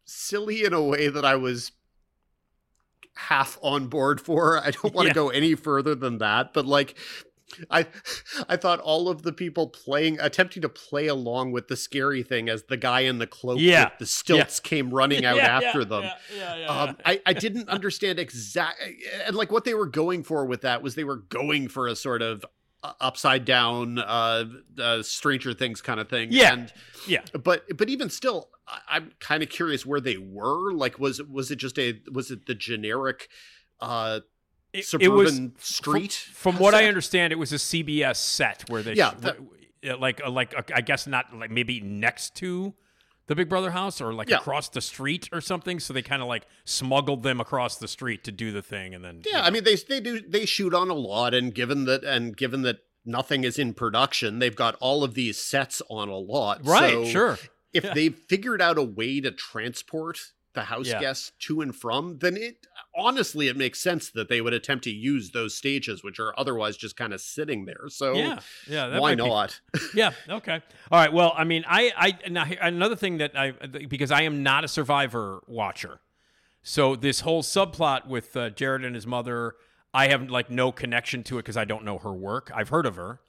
[0.05, 1.73] silly in a way that I was
[3.17, 4.59] half on board for.
[4.59, 5.15] I don't want to Yeah.
[5.15, 6.97] go any further than that, but like
[7.71, 7.87] I
[8.49, 12.49] I thought all of the people playing attempting to play along with the scary thing
[12.49, 13.85] as the guy in the cloak Yeah.
[13.85, 16.03] with the stilts came running out Yeah, after yeah, them.
[16.03, 20.23] yeah, yeah, yeah, Um, I, I didn't understand exactly and like what they were going
[20.23, 22.45] for with that was they were going for a sort of
[22.83, 24.45] uh, upside down uh,
[24.79, 26.55] uh stranger things kind of thing Yeah.
[26.55, 26.73] and
[27.07, 31.21] yeah but but even still I, i'm kind of curious where they were like was
[31.23, 33.29] was it just a was it the generic
[33.81, 34.21] uh
[34.73, 38.83] It- it was- from- street From, what I understand, it was a CBS set where
[38.83, 39.37] they, Yeah, sh- that-
[39.89, 42.75] uh, like, uh, like uh, I guess not like maybe next to
[43.27, 44.37] the Big Brother house or like Yeah.
[44.37, 45.79] across the street or something.
[45.81, 49.05] So they kind of like smuggled them across the street to do the thing, and
[49.05, 52.03] then yeah i mean they they do they shoot on a lot and given that
[52.05, 56.17] and given that nothing is in production they've got all of these sets on a
[56.19, 57.39] lot right, So sure,
[57.73, 57.95] if Yeah.
[57.95, 60.19] they've figured out a way to transport
[60.53, 61.01] the house Yeah.
[61.01, 64.91] guests to and from then it honestly it makes sense that they would attempt to
[64.91, 68.89] use those stages which are otherwise just kind of sitting there so yeah, yeah.
[68.89, 69.61] That why might be- not
[69.95, 70.11] yeah.
[70.29, 70.61] Okay.
[70.91, 71.13] All right.
[71.13, 71.93] Well, I mean, I,
[72.25, 76.01] I now another thing that I because I am not a Survivor watcher.
[76.63, 79.55] So this whole subplot with uh, Jared and his mother,
[79.95, 82.51] I have like no connection to it because I don't know her work.
[82.55, 83.21] I've heard of her,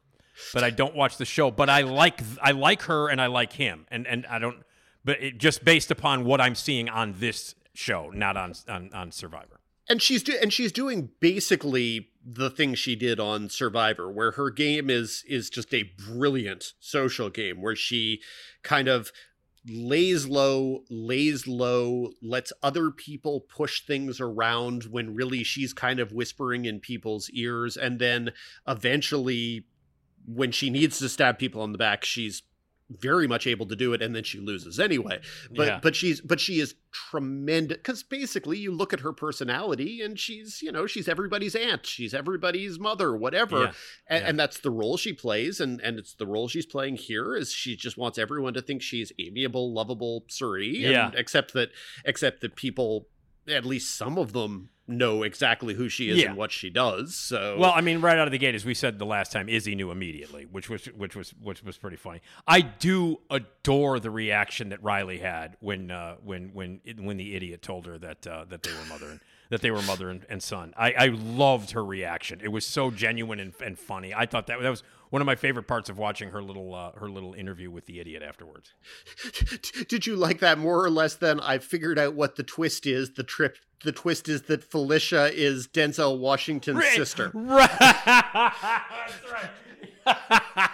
[0.53, 1.49] but I don't watch the show.
[1.51, 4.57] But I like I like her and I like him, and and I don't.
[5.03, 9.11] But it, just based upon what I'm seeing on this show, not on on, on
[9.11, 9.59] Survivor.
[9.89, 14.49] and she's do- and she's doing basically the thing she did on Survivor, where her
[14.51, 18.21] game is is just a brilliant social game, where she
[18.61, 19.11] kind of
[19.67, 26.11] lays low, lays low, lets other people push things around when really she's kind of
[26.11, 28.31] whispering in people's ears, and then
[28.67, 29.65] eventually,
[30.25, 32.43] when she needs to stab people on the back, she's
[32.99, 35.19] very much able to do it and then she loses anyway
[35.55, 35.79] but Yeah.
[35.81, 40.61] but she's but she is tremendous because basically you look at her personality and she's
[40.61, 43.71] you know she's everybody's aunt she's everybody's mother whatever Yeah.
[44.07, 44.29] and, Yeah.
[44.29, 47.51] and that's the role she plays and and it's the role she's playing here is
[47.51, 51.11] she just wants everyone to think she's amiable lovable Suri and Yeah.
[51.15, 51.69] except that
[52.05, 53.07] except that people
[53.47, 56.29] at least some of them know exactly who she is Yeah.
[56.29, 58.73] and what she does so Well, I mean, right out of the gate, as we
[58.73, 62.21] said the last time, Izzy knew immediately, which was which was which was pretty funny.
[62.45, 67.61] I do adore the reaction that Riley had when uh, when when when the idiot
[67.61, 70.41] told her that uh, that they were mother and that they were mother and, and
[70.43, 70.73] son.
[70.77, 72.39] I, I loved her reaction.
[72.43, 74.13] It was so genuine and, and funny.
[74.13, 76.93] I thought that that was one of my favorite parts of watching her little uh,
[76.93, 78.73] her little interview with the idiot afterwards.
[79.87, 83.11] Did you like that more or less than I figured out what the twist is?
[83.13, 87.31] The trip the twist is that Felicia is Denzel Washington's sister.
[87.41, 87.69] Right.
[87.79, 90.71] That's right.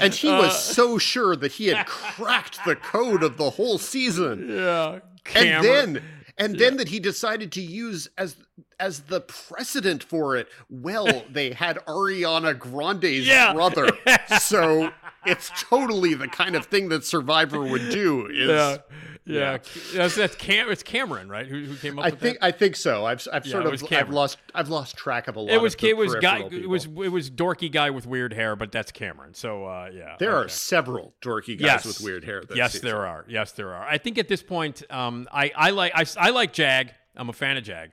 [0.00, 4.48] And he was so sure that he had cracked the code of the whole season.
[4.48, 5.00] yeah.
[5.34, 6.02] And then
[6.40, 8.36] and then that he decided to use as
[8.80, 10.48] as the precedent for it.
[10.68, 13.52] Well, they had Ariana Grande's Yeah.
[13.52, 13.88] brother.
[14.40, 14.90] So
[15.26, 18.26] it's totally the kind of thing that Survivor would do.
[18.26, 18.78] Is
[19.24, 19.58] yeah, yeah.
[19.94, 20.70] That's, that's Cam.
[20.70, 21.46] It's Cameron, right?
[21.46, 22.46] Who, who came up I with think that?
[22.46, 23.04] I think so.
[23.04, 25.52] I've I've Yeah, sort of I've lost I've lost track of a lot.
[25.52, 28.06] It was of the it was guy peripheral it was it was dorky guy with
[28.06, 29.34] weird hair, but that's Cameron.
[29.34, 32.42] So uh, yeah, There are several dorky guys yes with weird hair.
[32.54, 32.86] Yes, season.
[32.86, 33.24] there are.
[33.28, 33.86] Yes, there are.
[33.86, 36.92] I think at this point, um, I I like I, I like Jag.
[37.16, 37.92] I'm a fan of Jag.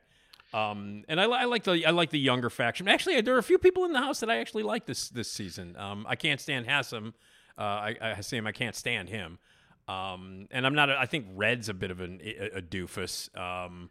[0.53, 2.87] Um, and I, I like the I like the younger faction.
[2.87, 5.29] Actually, there are a few people in the house that I actually like this this
[5.31, 5.75] season.
[5.77, 7.13] Um, I can't stand Hisam.
[7.57, 9.39] Uh, I, I Hisam, I can't stand him.
[9.87, 10.89] Um, and I'm not.
[10.89, 13.35] A, I think Red's a bit of an, a, a doofus.
[13.37, 13.89] Um,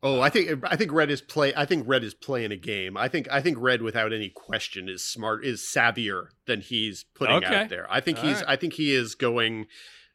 [0.00, 1.52] Oh, I think I think Red is play.
[1.56, 2.96] I think Red is playing a game.
[2.96, 7.36] I think I think Red, without any question, is smart, is savvier than he's putting
[7.38, 7.52] Okay.
[7.52, 7.84] out there.
[7.90, 8.36] I think All he's.
[8.36, 8.44] right.
[8.46, 9.66] I think he is going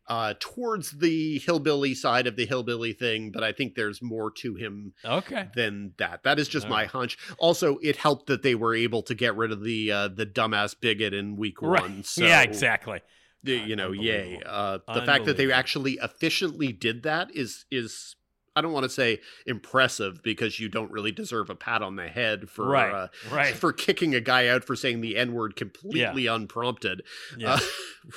[0.07, 4.55] uh, towards the hillbilly side of the hillbilly thing, but I think there's more to
[4.55, 5.49] him okay.
[5.53, 6.23] than that.
[6.23, 6.89] That is just All my right.
[6.89, 7.17] hunch.
[7.38, 10.75] Also, it helped that they were able to get rid of the uh, the dumbass
[10.79, 11.81] bigot in week Right.
[11.81, 12.03] one.
[12.05, 13.01] So yeah, exactly.
[13.43, 14.41] You know, yay.
[14.45, 18.15] Uh, the fact that they actually efficiently did that is is
[18.56, 22.08] I don't want to say impressive because you don't really deserve a pat on the
[22.08, 23.56] head for Right, uh, right.
[23.56, 27.01] for kicking a guy out for saying the n word completely unprompted.
[27.38, 27.53] Yeah.
[27.53, 27.60] Uh,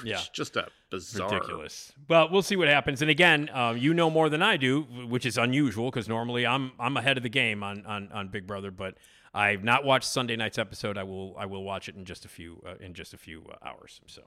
[0.05, 0.21] Yeah.
[0.33, 1.33] just a bizarre.
[1.33, 1.93] ridiculous.
[2.09, 3.01] Well, we'll see what happens.
[3.03, 6.73] And again, um, you know more than I do, which is unusual because normally I'm
[6.79, 8.71] I'm ahead of the game on, on on Big Brother.
[8.73, 8.97] But
[9.33, 10.99] I've not watched Sunday night's episode.
[10.99, 13.45] I will I will watch it in just a few uh, in just a few
[13.51, 14.01] uh, hours.
[14.07, 14.23] So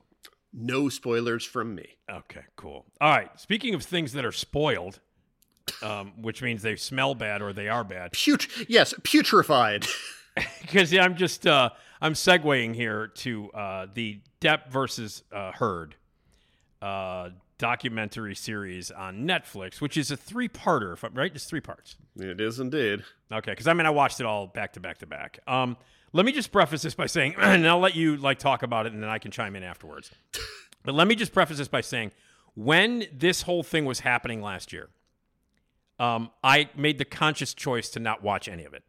[0.51, 1.97] No spoilers from me.
[2.09, 2.85] okay, cool.
[2.99, 3.29] All right.
[3.39, 4.99] Speaking of things that are spoiled,
[5.83, 8.11] um, which means they smell bad or they are bad.
[8.13, 9.87] Put yes, putrefied.
[10.61, 11.69] because I'm just uh,
[12.01, 15.95] I'm segueing here to uh, the Depp versus uh, Heard
[16.81, 20.93] uh, documentary series on Netflix, which is a three-parter.
[20.93, 21.97] If I'm right, it's three parts.
[22.17, 23.03] it is indeed.
[23.31, 25.39] Okay, because I mean I watched it all back to back to back.
[25.47, 25.77] Um,
[26.13, 28.93] let me just preface this by saying, and I'll let you like talk about it,
[28.93, 30.11] and then I can chime in afterwards.
[30.83, 32.11] but let me just preface this by saying,
[32.55, 34.89] when this whole thing was happening last year,
[35.99, 38.83] um, I made the conscious choice to not watch any of it.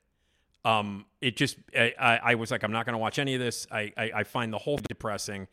[0.65, 3.41] Um, it just I, I, I was like, I'm not going to watch any of
[3.41, 3.67] this.
[3.71, 5.49] I, I I find the whole thing depressing.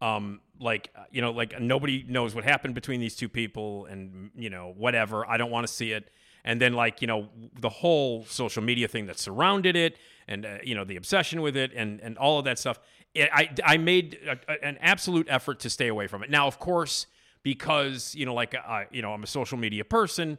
[0.00, 4.50] Um, like you know, like nobody knows what happened between these two people, and you
[4.50, 5.26] know, whatever.
[5.26, 6.10] I don't want to see it.
[6.44, 9.96] And then like you know, the whole social media thing that surrounded it,
[10.26, 12.78] and uh, you know, the obsession with it, and and all of that stuff.
[13.14, 16.30] It, I I made a, an absolute effort to stay away from it.
[16.30, 17.06] Now, of course,
[17.42, 20.38] because you know, like I you know, I'm a social media person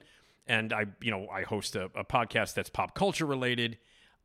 [0.49, 3.77] and I, you know, I host a, a podcast that's pop culture related.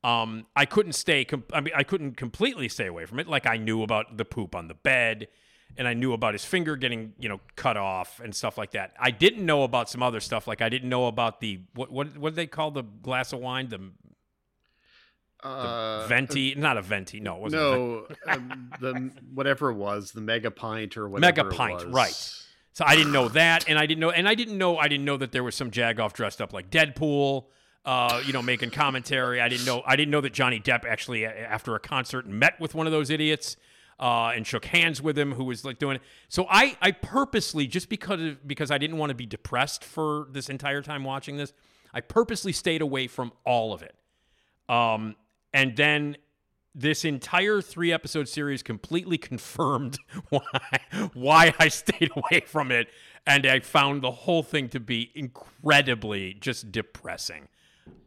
[0.02, 1.24] Um, I couldn't stay.
[1.24, 3.28] Com- I mean, I couldn't completely stay away from it.
[3.28, 5.28] Like I knew about the poop on the bed,
[5.76, 8.92] and I knew about his finger getting, you know, cut off and stuff like that.
[8.98, 10.46] I didn't know about some other stuff.
[10.46, 13.40] Like I didn't know about the what what what do they call the glass of
[13.40, 13.68] wine?
[13.68, 13.78] The,
[15.42, 16.54] the Uh, venti?
[16.54, 17.20] Not a venti.
[17.20, 17.62] No, it wasn't.
[17.62, 21.42] a no, um, the whatever it was, the mega pint or whatever.
[21.42, 21.94] Mega pint, was.
[21.94, 22.40] right.
[22.72, 25.04] So I didn't know that, and I didn't know, and I didn't know, I didn't
[25.04, 27.44] know that there was some jagoff dressed up like Deadpool,
[27.84, 29.40] uh, you know, making commentary.
[29.40, 32.74] I didn't know, I didn't know that Johnny Depp actually, after a concert, met with
[32.74, 33.56] one of those idiots
[33.98, 36.02] uh, and shook hands with him, who was like doing it.
[36.28, 40.26] So I, I purposely, just because of, because I didn't want to be depressed for
[40.30, 41.52] this entire time watching this,
[41.92, 43.94] I purposely stayed away from all of it.
[44.68, 45.14] Um,
[45.52, 46.16] and then
[46.74, 50.42] this entire three episode series completely confirmed why
[51.12, 52.88] why I stayed away from it,
[53.26, 57.48] and I found the whole thing to be incredibly just depressing.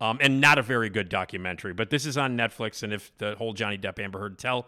[0.02, 3.36] Um, and not a very good documentary, but this is on Netflix, and if the
[3.36, 4.68] whole Johnny Depp Amber Heard tell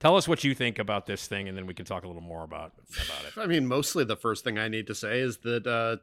[0.00, 2.22] tell us what you think about this thing, and then we can talk a little
[2.22, 2.72] more about
[3.06, 3.38] about it.
[3.38, 5.96] I mean, mostly the first thing I need to say is that uh,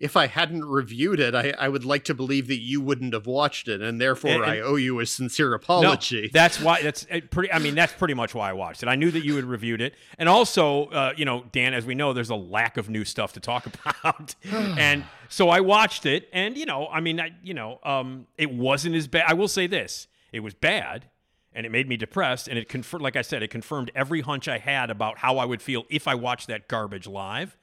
[0.00, 3.26] if I hadn't reviewed it, I, I would like to believe that you wouldn't have
[3.26, 6.30] watched it, and therefore And- I owe you a sincere No, apology.
[6.32, 6.82] that's why.
[6.82, 7.52] That's uh, pretty.
[7.52, 8.88] I mean, that's pretty much why I watched it.
[8.88, 11.94] I knew that you had reviewed it, and also, uh, you know, Dan, as we
[11.94, 16.28] know, there's a lack of new stuff to talk about, and so I watched it,
[16.32, 19.24] and you know, I mean, I, you know, um, it wasn't as bad.
[19.28, 21.06] I will say this: it was bad,
[21.54, 24.48] and it made me depressed, and it confirmed, like I said, it confirmed every hunch
[24.48, 27.56] I had about how I would feel if I watched that garbage live.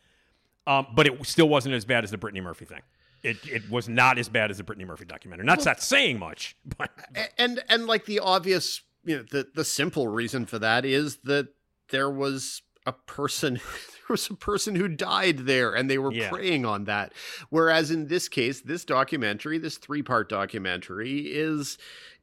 [0.67, 2.81] Um, but it still wasn't as bad as the Brittany Murphy thing.
[3.23, 5.45] It, it was not as bad as the Brittany Murphy documentary.
[5.45, 6.89] Not that's saying much, but
[7.37, 11.49] and and like the obvious you know the the simple reason for that is that
[11.89, 16.29] there was a person there was a person who died there and they were Yeah.
[16.29, 17.13] preying on that
[17.49, 21.77] whereas in this case this documentary this three part documentary is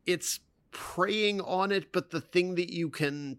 [0.07, 0.41] it's
[0.71, 3.39] preying on it but the thing that you can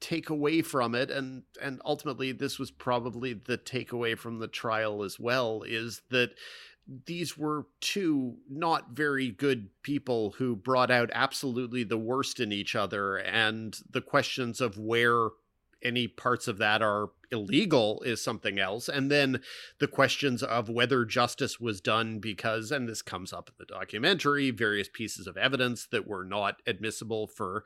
[0.00, 5.02] take away from it and and ultimately this was probably the takeaway from the trial
[5.02, 6.30] as well is that
[7.06, 12.74] these were two not very good people who brought out absolutely the worst in each
[12.74, 15.28] other and the questions of where
[15.82, 19.40] any parts of that are illegal is something else and then
[19.78, 24.50] the questions of whether justice was done because and this comes up in the documentary
[24.50, 27.64] various pieces of evidence that were not admissible for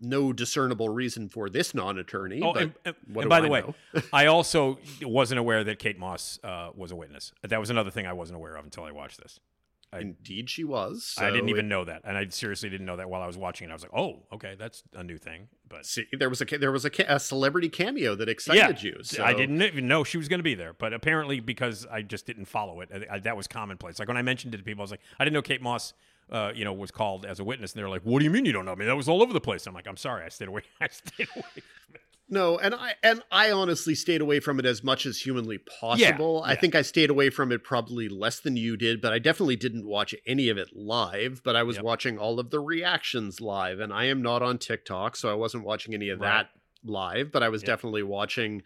[0.00, 3.62] no discernible reason for this non-attorney Oh, but and, and- and by I the way.
[4.12, 7.32] I also wasn't aware that Kate Moss uh, was a witness.
[7.42, 9.40] That was another thing I wasn't aware of until I watched this.
[9.92, 12.86] I- indeed she was I didn't so even it- know that, and I seriously didn't
[12.86, 13.70] know that while I was watching it.
[13.70, 16.72] I was like, "Oh, okay, that's a new thing." But See, there was a there
[16.72, 18.98] was a, a celebrity cameo that excited you.
[19.02, 19.24] So.
[19.24, 22.26] I didn't even know she was going to be there, but apparently because I just
[22.26, 23.98] didn't follow it, I, I- that was commonplace.
[23.98, 25.92] Like when I mentioned it to people, I was like, I didn't know Kate Moss,
[26.30, 28.44] uh, you know, was called as a witness, and they're like, "What do you mean
[28.44, 28.84] you don't know me?
[28.86, 30.62] That was all over the place." I'm like, "I'm sorry, I stayed away.
[30.80, 31.44] I stayed away."
[32.28, 36.42] No, and I and I honestly stayed away from it as much as humanly possible.
[36.44, 36.60] I yeah.
[36.60, 39.86] think I stayed away from it probably less than you did, but I definitely didn't
[39.86, 41.42] watch any of it live.
[41.44, 41.84] But I was Yep.
[41.84, 45.64] watching all of the reactions live, and I am not on TikTok, so I wasn't
[45.64, 46.48] watching any of Right.
[46.48, 46.50] that
[46.82, 47.30] live.
[47.30, 47.66] But I was Yep.
[47.66, 48.62] definitely watching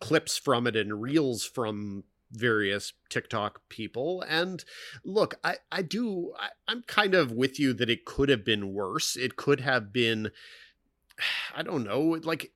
[0.00, 2.02] clips from it and reels from
[2.32, 4.22] various TikTok people.
[4.26, 4.64] And
[5.04, 8.72] look, I, I do, I, I'm kind of with you that it could have been
[8.72, 9.14] worse.
[9.16, 10.32] It could have been,
[11.54, 12.52] I don't know, like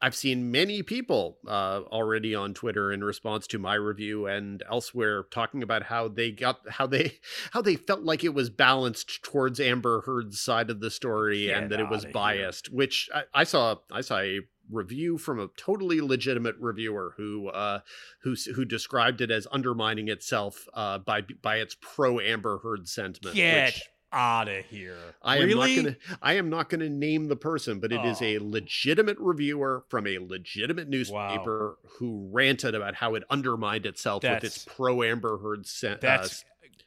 [0.00, 5.24] I've seen many people uh, already on Twitter in response to my review and elsewhere
[5.30, 7.18] talking about how they got how they
[7.52, 11.70] how they felt like it was balanced towards Amber Heard's side of the story and
[11.70, 12.12] that it was outta here.
[12.12, 12.72] biased.
[12.72, 14.40] Which I, I saw I saw a
[14.70, 17.80] review from a totally legitimate reviewer who uh,
[18.22, 23.34] who who described it as undermining itself uh, by by its pro Amber Heard sentiment.
[23.34, 24.96] Get which out of here!
[25.22, 25.76] I really?
[25.76, 28.42] am not gonna I am not gonna name the person, but it is a Oh.
[28.48, 34.64] legitimate reviewer from a legitimate newspaper who ranted about how it undermined itself with its
[34.64, 36.44] pro Amber Heard sen- That's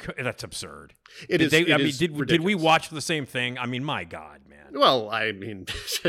[0.07, 0.93] uh, that's absurd.
[1.29, 3.57] it Did is- they- it I mean, is did did we watch the same thing?
[3.57, 4.57] I mean, my God, man.
[4.73, 5.65] Well, I mean,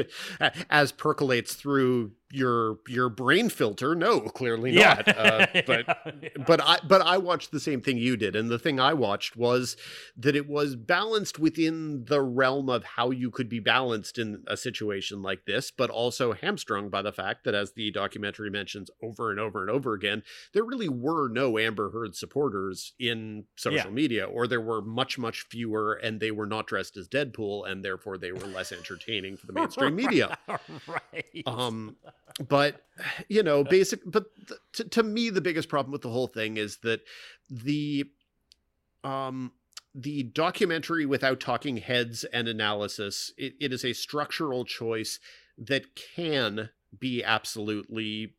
[0.70, 5.06] as percolates through your your brain filter, no, clearly not.
[5.06, 8.80] Uh, but but I but I watched the same thing you did, and the thing
[8.80, 9.76] I watched was
[10.16, 14.56] that it was balanced within the realm of how you could be balanced in a
[14.56, 19.30] situation like this, but also hamstrung by the fact that, as the documentary mentions over
[19.30, 20.22] and over and over again,
[20.54, 23.90] there really were no Amber Heard supporters in social Yeah.
[23.90, 27.84] media, or there were much much fewer, and they were not dressed as Deadpool, and
[27.84, 30.38] therefore they were less entertaining for the mainstream media
[30.86, 31.42] right.
[31.46, 31.96] um
[32.48, 32.82] but
[33.28, 36.56] you know basic but th- to, to me the biggest problem with the whole thing
[36.56, 37.00] is that
[37.50, 38.04] the
[39.04, 39.52] um
[39.94, 45.18] the documentary without talking heads and analysis it, it is a structural choice
[45.58, 48.34] that can be absolutely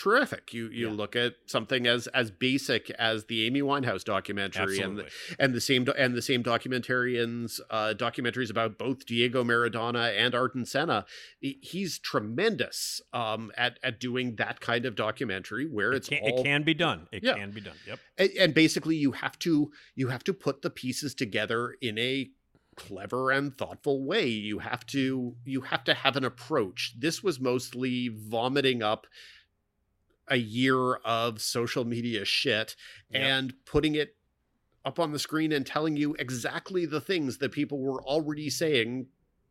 [0.00, 0.52] terrific.
[0.54, 0.94] You you Yeah.
[0.94, 5.60] look at something as as basic as the Amy Winehouse documentary and the, and the
[5.60, 11.04] same and the same documentarians uh, documentaries about both Diego Maradona and Ayrton Senna.
[11.40, 16.40] He's tremendous um, at at doing that kind of documentary where It it's can, all
[16.40, 17.06] it can be done.
[17.12, 17.34] It Yeah.
[17.34, 17.76] can be done.
[17.86, 17.98] Yep.
[18.18, 22.30] and, and basically you have to you have to put the pieces together in a
[22.76, 27.38] clever and thoughtful way you have to you have to have an approach this was
[27.38, 29.06] mostly vomiting up
[30.30, 32.76] a year of social media shit
[33.10, 33.22] Yep.
[33.22, 34.16] and putting it
[34.84, 39.06] up on the screen and telling you exactly the things that people were already saying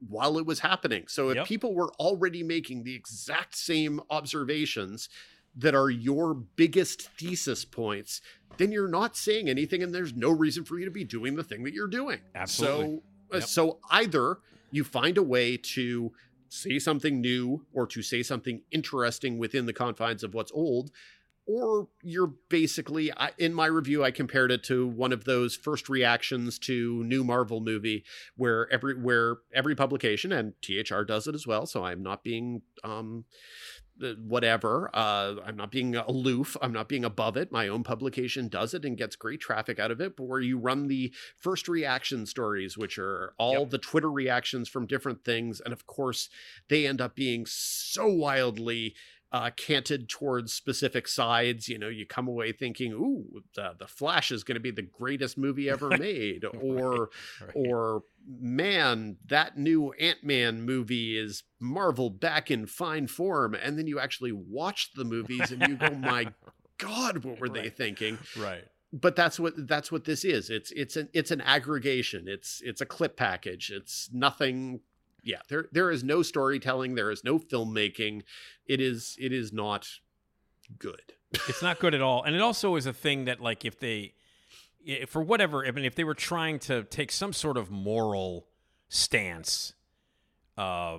[0.07, 1.45] while it was happening so if Yep.
[1.47, 5.09] people were already making the exact same observations
[5.55, 8.21] that are your biggest thesis points,
[8.57, 11.43] then you're not saying anything and there's no reason for you to be doing the
[11.43, 12.19] thing that you're doing.
[12.35, 12.85] Absolutely.
[12.85, 13.03] So,
[13.33, 13.47] uh, Yep.
[13.47, 14.37] so either
[14.71, 16.13] you find a way to
[16.49, 20.91] say something new or to say something interesting within the confines of what's old,
[21.49, 26.59] or you're basically, in my review, I compared it to one of those first reactions
[26.59, 28.03] to new Marvel movie
[28.35, 31.65] where every where every publication and THR does it as well.
[31.65, 33.25] So I'm not being um,
[34.23, 34.89] whatever.
[34.93, 36.55] Uh, I'm not being aloof.
[36.61, 37.51] I'm not being above it.
[37.51, 40.15] My own publication does it and gets great traffic out of it.
[40.15, 43.69] But where you run the first reaction stories, which are all Yep.
[43.71, 46.29] the Twitter reactions from different things, and of course,
[46.67, 48.95] they end up being so wildly
[49.31, 51.67] uh, canted towards specific sides.
[51.67, 54.81] You know, you come away thinking, "Ooh, the, the Flash is going to be the
[54.81, 57.09] greatest movie ever made," or
[57.41, 57.51] Right.
[57.53, 63.53] or man, that new Ant Man movie is Marvel back in fine form.
[63.55, 66.27] And then you actually watch the movies and you go, my
[66.77, 68.17] God, what were they thinking?
[68.37, 68.63] right.
[68.91, 70.49] But that's what that's what this is.
[70.49, 72.27] It's it's an it's an aggregation.
[72.27, 73.69] It's it's a clip package.
[73.69, 74.79] It's nothing.
[75.23, 76.95] Yeah, there there is no storytelling.
[76.95, 78.23] There is no filmmaking.
[78.65, 79.87] It is it is not
[80.77, 81.13] good.
[81.47, 84.13] it's not good at all and it also is a thing that like if they
[85.07, 88.47] for whatever i mean if they were trying to take some sort of moral
[88.87, 89.73] stance
[90.57, 90.97] uh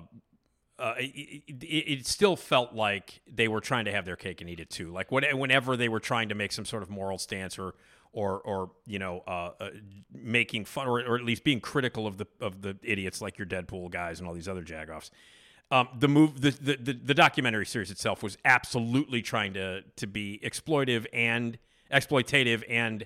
[0.79, 1.65] uh, it, it,
[1.99, 4.91] it still felt like they were trying to have their cake and eat it too.
[4.91, 7.75] Like when, whenever they were trying to make some sort of moral stance or,
[8.13, 9.69] or, or you know, uh, uh,
[10.13, 13.47] making fun or, or at least being critical of the of the idiots like your
[13.47, 15.09] Deadpool guys and all these other jagoffs.
[15.69, 20.07] Um, the move, the, the the the documentary series itself was absolutely trying to to
[20.07, 21.57] be exploitive and
[21.91, 23.05] exploitative and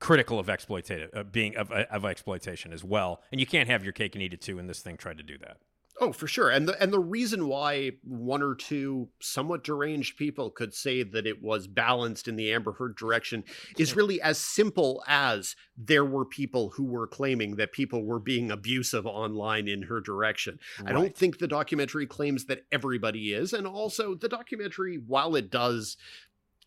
[0.00, 3.20] critical of exploitative, uh, being of, of exploitation as well.
[3.30, 4.58] And you can't have your cake and eat it too.
[4.58, 5.58] And this thing tried to do that.
[6.02, 6.48] Oh, for sure.
[6.48, 11.26] And the and the reason why one or two somewhat deranged people could say that
[11.26, 13.44] it was balanced in the Amber Heard direction
[13.78, 18.50] is really as simple as there were people who were claiming that people were being
[18.50, 20.58] abusive online in her direction.
[20.86, 23.52] I don't think the documentary claims that everybody is.
[23.52, 25.98] And also the documentary, while it does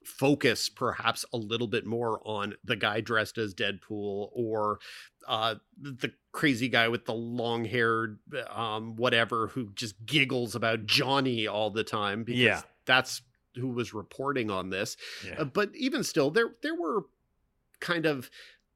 [0.06, 4.80] focus perhaps a little bit more on the guy dressed as Deadpool or
[5.28, 11.48] uh the crazy guy with the long haired um whatever who just giggles about Johnny
[11.48, 12.62] all the time because Yeah.
[12.86, 13.22] that's
[13.56, 15.36] who was reporting on this Yeah.
[15.42, 17.06] Uh, but even still there there were
[17.80, 18.30] kind of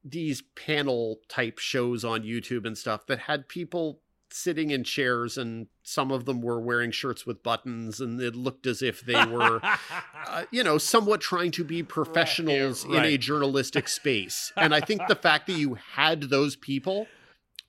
[0.03, 3.99] these panel type shows on YouTube and stuff that had people
[4.29, 8.67] sitting in chairs and some of them were wearing shirts with buttons and it looked
[8.67, 13.87] as if they were uh, you know, somewhat trying to be professionals in a journalistic
[13.87, 14.51] space.
[14.57, 17.07] And I think the fact that you had those people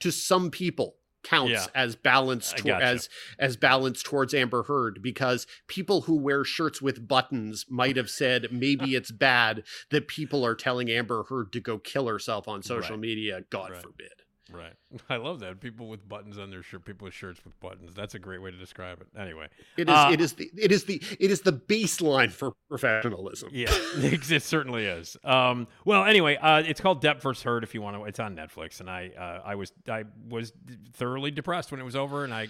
[0.01, 0.95] to some people
[1.25, 1.67] counts Yeah.
[1.75, 2.85] as balance to- gotcha.
[2.85, 8.09] as as balance towards Amber Heard because people who wear shirts with buttons might have
[8.09, 12.63] said maybe it's bad that people are telling Amber Heard to go kill herself on
[12.63, 13.01] social Right.
[13.01, 13.41] media.
[13.51, 13.83] God Right.
[13.83, 14.11] forbid.
[14.51, 14.73] Right.
[15.09, 15.61] I love that.
[15.61, 17.95] People with buttons on their shirt, people with shirts with buttons.
[17.95, 19.09] That's a great way to describe it.
[19.19, 19.49] Anyway.
[19.77, 19.95] It is.
[19.95, 20.51] Uh, it is the.
[20.57, 21.03] It is the.
[21.19, 23.51] It is the baseline for professionalism.
[23.53, 25.17] Yeah, it certainly is.
[25.25, 27.43] Um, well, anyway, uh, it's called Depp vs.
[27.43, 27.65] Heard.
[27.65, 30.53] If you want to, it's on Netflix, and I, uh, I was, I was
[30.95, 32.49] thoroughly depressed when it was over, and I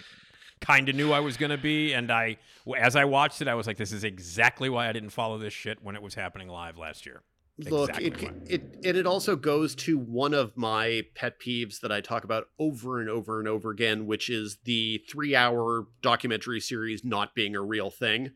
[0.61, 2.37] kind of knew I was going to be, and I,
[2.77, 5.53] as I watched it, I was like, this is exactly why I didn't follow this
[5.53, 7.21] shit when it was happening live last year.
[7.67, 11.91] Look, Exactly it, it and it also goes to one of my pet peeves that
[11.91, 17.03] I talk about over and over and over again, which is the three-hour documentary series
[17.03, 18.31] not being a real thing,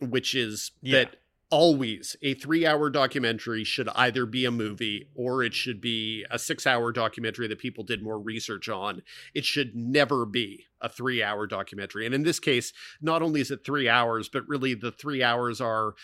[0.00, 0.98] which is Yeah.
[1.04, 1.16] that
[1.50, 6.90] always a three-hour documentary should either be a movie or it should be a six-hour
[6.90, 9.02] documentary that people did more research on.
[9.34, 13.62] It should never be a three-hour documentary, and in this case, not only is it
[13.64, 15.94] three hours, but really the three hours are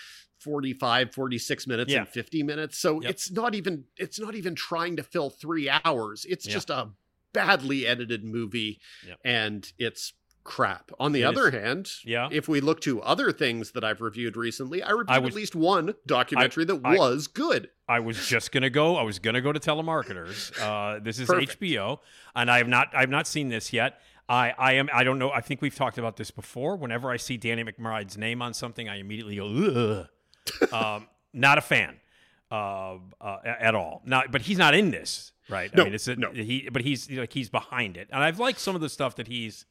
[0.41, 1.99] 45 46 minutes Yeah.
[2.01, 3.11] and 50 minutes so Yep.
[3.11, 6.53] it's not even it's not even trying to fill three hours it's Yeah.
[6.53, 6.88] just a
[7.32, 9.18] badly edited movie Yep.
[9.24, 10.91] and it's crap.
[10.99, 12.28] On the It other is- hand, Yeah.
[12.32, 15.55] if we look to other things that I've reviewed recently, I reviewed was- at least
[15.55, 17.68] one documentary that I- was good.
[17.86, 18.97] I was just gonna go.
[18.97, 20.51] I was gonna go to telemarketers.
[20.61, 21.61] Uh, this is Perfect.
[21.61, 22.01] HBO,
[22.34, 22.88] and I have not.
[22.95, 24.01] I have not seen this yet.
[24.30, 24.88] I, I am.
[24.93, 25.30] I don't know.
[25.30, 26.74] I think we've talked about this before.
[26.76, 30.09] Whenever I see Danny McBride's name on something, I immediately go, Ugh.
[30.72, 31.96] Um, not a fan
[32.51, 34.03] uh, uh, at all.
[34.05, 35.74] Now, but he's not in this, right?
[35.74, 36.30] No, I mean, it's a, no.
[36.30, 36.68] he.
[36.70, 39.66] But he's like he's behind it, and I've liked some of the stuff that he's,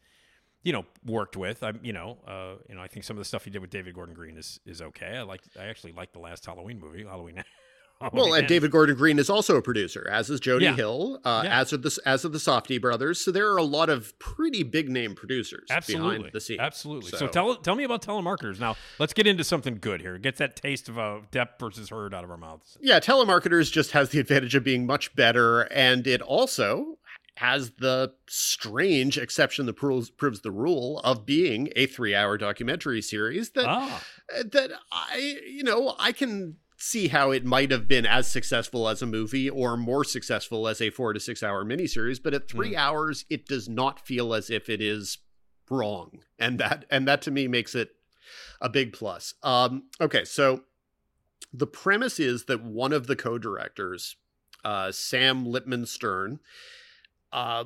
[0.63, 1.63] you know, worked with.
[1.63, 3.69] I'm, you know, uh, you know, I think some of the stuff he did with
[3.69, 5.17] David Gordon Green is is okay.
[5.17, 5.41] I like.
[5.59, 7.43] I actually like the last Halloween movie, Halloween.
[8.13, 10.75] Well, Halloween and David Gordon Green is also a producer, as is Jody Yeah.
[10.75, 11.59] Hill, uh, Yeah.
[11.59, 13.19] as are the as are the Safdie brothers.
[13.19, 16.17] So there are a lot of pretty big name producers Absolutely.
[16.19, 16.59] behind the scenes.
[16.61, 17.11] Absolutely.
[17.11, 18.57] So, So- tell tell me about telemarketers.
[18.57, 20.17] Now, let's get into something good here.
[20.17, 22.77] Get that taste of uh, Depp versus Heard out of our mouths.
[22.79, 26.99] Yeah, telemarketers just has the advantage of being much better, and it also
[27.35, 33.51] has the strange exception that proves, proves the rule of being a three-hour documentary series
[33.51, 34.03] that Ah,
[34.45, 39.01] that I, you know, I can see how it might have been as successful as
[39.01, 42.75] a movie or more successful as a four to six hour miniseries, but at three
[42.75, 45.17] hours, it does not feel as if it is
[45.69, 47.91] wrong, and that and that to me makes it
[48.61, 49.33] a big plus.
[49.43, 50.63] Um, okay, so
[51.53, 54.15] the premise is that one of the co-directors,
[54.63, 56.39] uh, Sam Lipman Stern,
[57.33, 57.65] uh,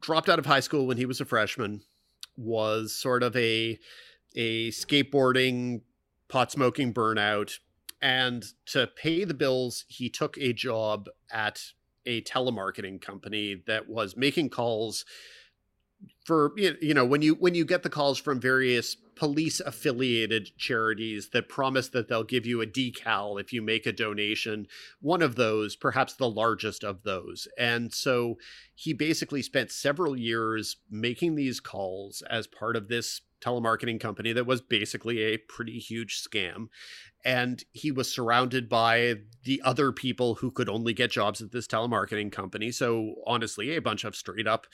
[0.00, 1.82] dropped out of high school when he was a freshman,
[2.36, 3.78] was sort of a
[4.36, 5.80] a skateboarding,
[6.28, 7.58] pot smoking burnout,
[8.04, 11.62] and to pay the bills, he took a job at
[12.04, 15.06] a telemarketing company that was making calls
[16.26, 21.30] for you know when you when you get the calls from various police affiliated charities
[21.30, 24.66] that promise that they'll give you a decal if you make a donation
[25.00, 27.48] one of those perhaps the largest of those.
[27.56, 28.36] And so
[28.74, 34.46] he basically spent several years making these calls as part of this telemarketing company that
[34.46, 36.68] was basically a pretty huge scam
[37.24, 39.14] and he was surrounded by
[39.44, 43.80] the other people who could only get jobs at this telemarketing company so honestly a
[43.80, 44.66] bunch of straight up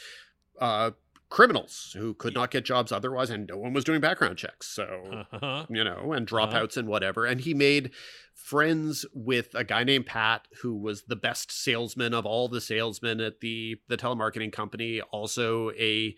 [0.61, 0.91] uh
[1.29, 5.25] criminals who could not get jobs otherwise and no one was doing background checks so
[5.33, 5.65] uh-huh.
[5.71, 6.47] you know, and Uh-huh.
[6.49, 7.25] dropouts and whatever.
[7.25, 7.93] And he made
[8.35, 13.21] friends with a guy named Pat, who was the best salesman of all the salesmen
[13.21, 15.01] at the the telemarketing company.
[15.13, 16.17] Also a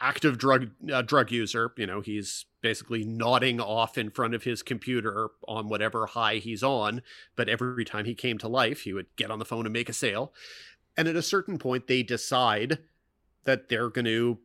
[0.00, 1.72] active drug uh, drug user.
[1.76, 6.62] You know, he's basically nodding off in front of his computer on whatever high he's
[6.62, 7.02] on.
[7.36, 9.88] But every time he came to life, he would get on the phone and make
[9.88, 10.32] a sale.
[10.96, 12.78] And at a certain point, they decide
[13.44, 14.38] that they're going to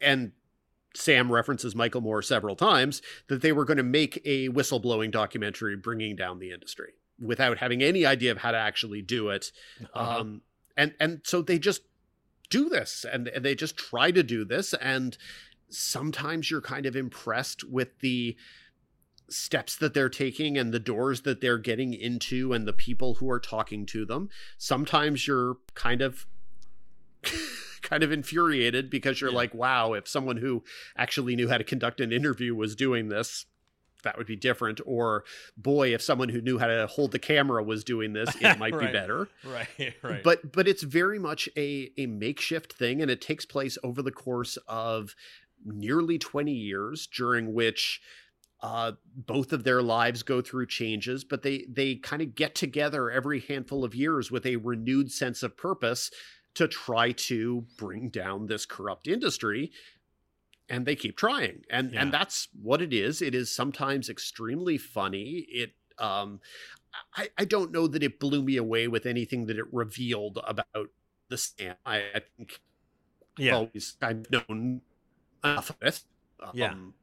[0.00, 0.32] and
[0.94, 5.76] Sam references Michael Moore several times that they were going to make a whistleblowing documentary
[5.76, 9.52] bringing down the industry without having any idea of how to actually do it.
[9.94, 10.20] Uh-huh.
[10.20, 10.42] Um,
[10.76, 11.82] and and so they just
[12.50, 15.16] do this and, and they just try to do this and
[15.70, 18.36] sometimes you're kind of impressed with the
[19.28, 23.30] steps that they're taking and the doors that they're getting into and the people who
[23.30, 24.28] are talking to them
[24.58, 26.26] sometimes you're kind of
[27.82, 29.36] kind of infuriated because you're Yeah.
[29.36, 30.64] like wow if someone who
[30.96, 33.46] actually knew how to conduct an interview was doing this
[34.02, 35.24] that would be different or
[35.56, 38.78] boy if someone who knew how to hold the camera was doing this it might
[38.78, 40.22] be better right, right.
[40.22, 44.12] but but it's very much a a makeshift thing and it takes place over the
[44.12, 45.14] course of
[45.64, 48.00] nearly 20 years during which
[48.62, 53.10] uh, both of their lives go through changes but they they kind of get together
[53.10, 56.10] every handful of years with a renewed sense of purpose
[56.54, 59.70] to try to bring down this corrupt industry
[60.70, 61.98] and they keep trying and Yeah.
[61.98, 66.40] and that's what it is it is sometimes extremely funny it um
[67.16, 70.90] I, I don't know that it blew me away with anything that it revealed about
[71.28, 71.76] the scam.
[71.86, 72.60] I, I think
[73.38, 74.82] I've yeah, always kind of known
[75.44, 76.04] enough of it.
[76.52, 76.74] Yeah.
[76.74, 76.94] Um,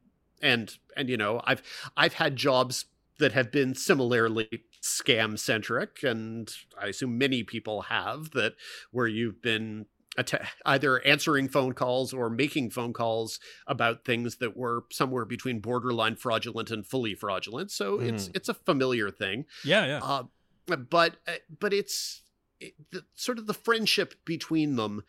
[0.42, 1.62] and and you know, I've
[1.96, 2.86] I've had jobs
[3.18, 8.54] that have been similarly scam centric, and I assume many people have that
[8.92, 9.86] where you've been
[10.18, 15.60] atta- either answering phone calls or making phone calls about things that were somewhere between
[15.60, 17.70] borderline fraudulent and fully fraudulent.
[17.70, 19.46] So it's it's a familiar thing.
[19.64, 20.00] yeah, yeah.
[20.02, 20.24] Uh,
[20.66, 22.22] but uh, but it's
[22.60, 25.02] it, the, sort of the friendship between them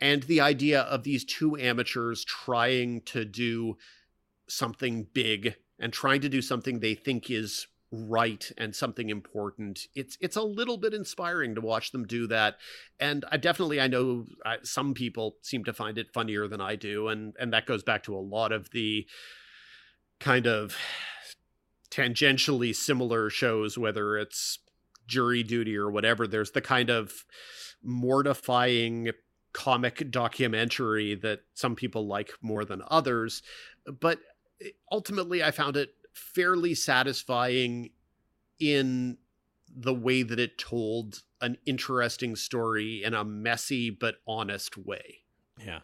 [0.00, 3.76] and the idea of these two amateurs trying to do
[4.48, 9.86] something big and trying to do something they think is right and something important.
[9.94, 12.56] It's it's a little bit inspiring to watch them do that.
[12.98, 16.76] And i definitely i know uh, some people seem to find it funnier than i
[16.76, 19.06] do and and that goes back to a lot of the
[20.20, 20.76] kind of
[21.90, 24.58] tangentially similar shows whether it's
[25.06, 26.26] jury duty or whatever.
[26.26, 27.24] There's the kind of
[27.82, 29.10] mortifying
[29.52, 33.42] comic documentary that some people like more than others.
[34.00, 34.20] But
[34.90, 37.90] ultimately, I found it fairly satisfying
[38.58, 39.18] in
[39.74, 45.22] the way that it told an interesting story in a messy but honest way.
[45.64, 45.80] Yeah.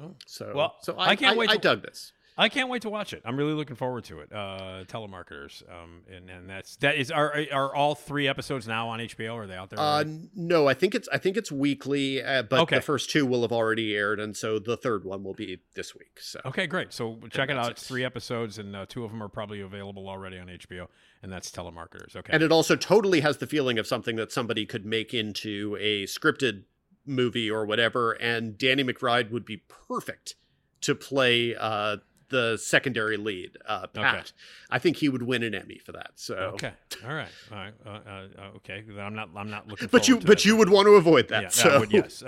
[0.00, 0.14] Oh.
[0.26, 2.12] So, Well, so I I, can't I, wait I dug this.
[2.38, 3.22] I can't wait to watch it.
[3.24, 4.30] I'm really looking forward to it.
[4.30, 8.98] Uh, telemarketers, um, and and that's that is are are all three episodes now on
[9.00, 9.34] HBO?
[9.34, 9.80] Or are they out there?
[9.80, 12.76] Uh, no, I think it's I think it's weekly, uh, but Okay.
[12.76, 15.94] the first two will have already aired, and so the third one will be this
[15.94, 16.20] week.
[16.20, 16.92] So okay, great.
[16.92, 17.70] So check it out.
[17.70, 20.88] It's three episodes, and uh, two of them are probably available already on HBO,
[21.22, 22.16] and that's telemarketers.
[22.16, 22.32] Okay.
[22.34, 26.04] and it also totally has the feeling of something that somebody could make into a
[26.04, 26.64] scripted
[27.06, 30.34] movie or whatever, and Danny McBride would be perfect
[30.82, 31.96] to play uh,
[32.28, 34.14] the secondary lead, uh, Pat.
[34.14, 34.24] Okay.
[34.70, 36.12] I think he would win an Emmy for that.
[36.16, 36.72] So okay.
[37.06, 37.28] All right.
[37.52, 37.74] All right.
[37.84, 38.84] Uh, uh, uh, okay.
[38.98, 39.30] I'm not.
[39.36, 39.88] I'm not looking.
[39.90, 41.42] But you but that you would want to avoid that.
[41.44, 42.22] Yeah, so would, yes.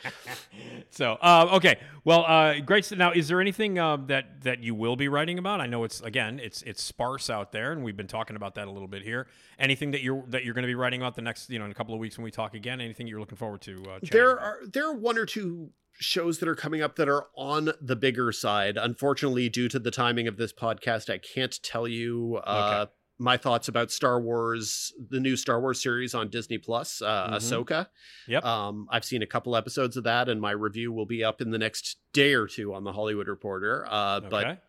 [0.90, 1.78] so, uh, okay.
[2.04, 2.84] Well, uh, great.
[2.84, 5.60] So now, is there anything that that you will be writing about?
[5.60, 8.68] I know it's again, it's it's sparse out there, and we've been talking about that
[8.68, 9.26] a little bit here.
[9.58, 11.70] Anything that you're that you're going to be writing about the next, you know, in
[11.70, 12.80] a couple of weeks when we talk again?
[12.80, 13.82] Anything you're looking forward to?
[14.10, 14.42] There about?
[14.42, 15.70] are there are one or two
[16.00, 18.76] shows that are coming up that are on the bigger side.
[18.76, 22.92] Unfortunately, due to the timing of this podcast, I can't tell you uh, Okay.
[23.18, 27.34] my thoughts about Star Wars, the new Star Wars series on Disney Plus, uh, Mhm.
[27.34, 27.86] Ahsoka.
[28.28, 28.44] Yep.
[28.44, 31.50] Um, I've seen a couple episodes of that, and my review will be up in
[31.50, 33.86] the next day or two on the Hollywood Reporter.
[33.90, 34.62] Uh, But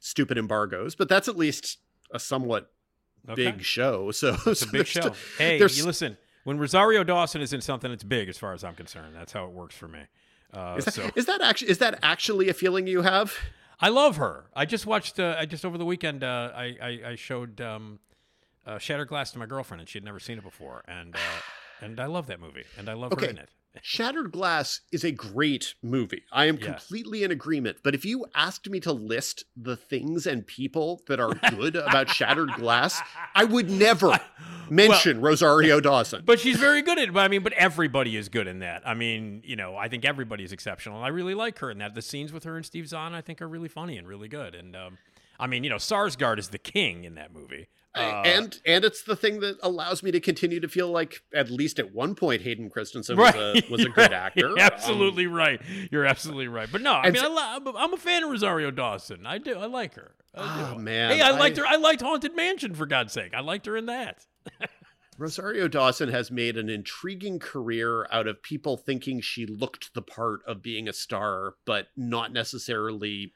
[0.00, 1.78] stupid embargoes, but that's at least
[2.12, 2.70] a somewhat
[3.28, 3.52] Okay.
[3.52, 4.10] big show.
[4.12, 5.14] So It's a big show.
[5.38, 6.18] Hey, you listen.
[6.44, 9.14] When Rosario Dawson is in something, it's big as far as I'm concerned.
[9.16, 10.00] That's how it works for me.
[10.54, 13.34] Uh, Is that, so is that actually is that actually a feeling you have?
[13.80, 14.44] I love her.
[14.54, 15.18] I just watched.
[15.18, 16.22] Uh, I just over the weekend.
[16.22, 17.98] Uh, I, I I showed um,
[18.64, 21.18] uh, Shattered Glass to my girlfriend, and she had never seen it before, and uh,
[21.80, 23.50] and I love that movie, and I love her in it.
[23.82, 26.22] Shattered Glass is a great movie.
[26.32, 26.66] I am Yeah.
[26.66, 27.78] completely in agreement.
[27.82, 32.08] But if you asked me to list the things and people that are good about
[32.08, 33.00] Shattered Glass,
[33.34, 34.18] I would never
[34.70, 36.22] mention Rosario Dawson.
[36.26, 37.16] But she's very good at it.
[37.16, 38.82] I mean, but everybody is good in that.
[38.86, 41.02] I mean, you know, I think everybody is exceptional.
[41.02, 41.94] I really like her in that.
[41.94, 44.54] The scenes with her and Steve Zahn, I think, are really funny and really good.
[44.54, 44.98] And um,
[45.38, 47.68] I mean, you know, Sarsgaard is the king in that movie.
[47.96, 51.48] Uh, and and it's the thing that allows me to continue to feel like at
[51.48, 54.48] least at one point Hayden Christensen was a was a good actor.
[54.48, 55.60] You're absolutely right.
[55.92, 56.68] You're absolutely right.
[56.72, 59.26] But no, I mean, so- I lo- I'm a fan of Rosario Dawson.
[59.26, 59.56] I do.
[59.56, 60.16] I like her.
[60.34, 61.66] I Oh, man, Hey, I liked I- her.
[61.68, 63.32] I liked Haunted Mansion for God's sake.
[63.32, 64.26] I liked her in that.
[65.16, 70.40] Rosario Dawson has made an intriguing career out of people thinking she looked the part
[70.48, 73.32] of being a star, but not necessarily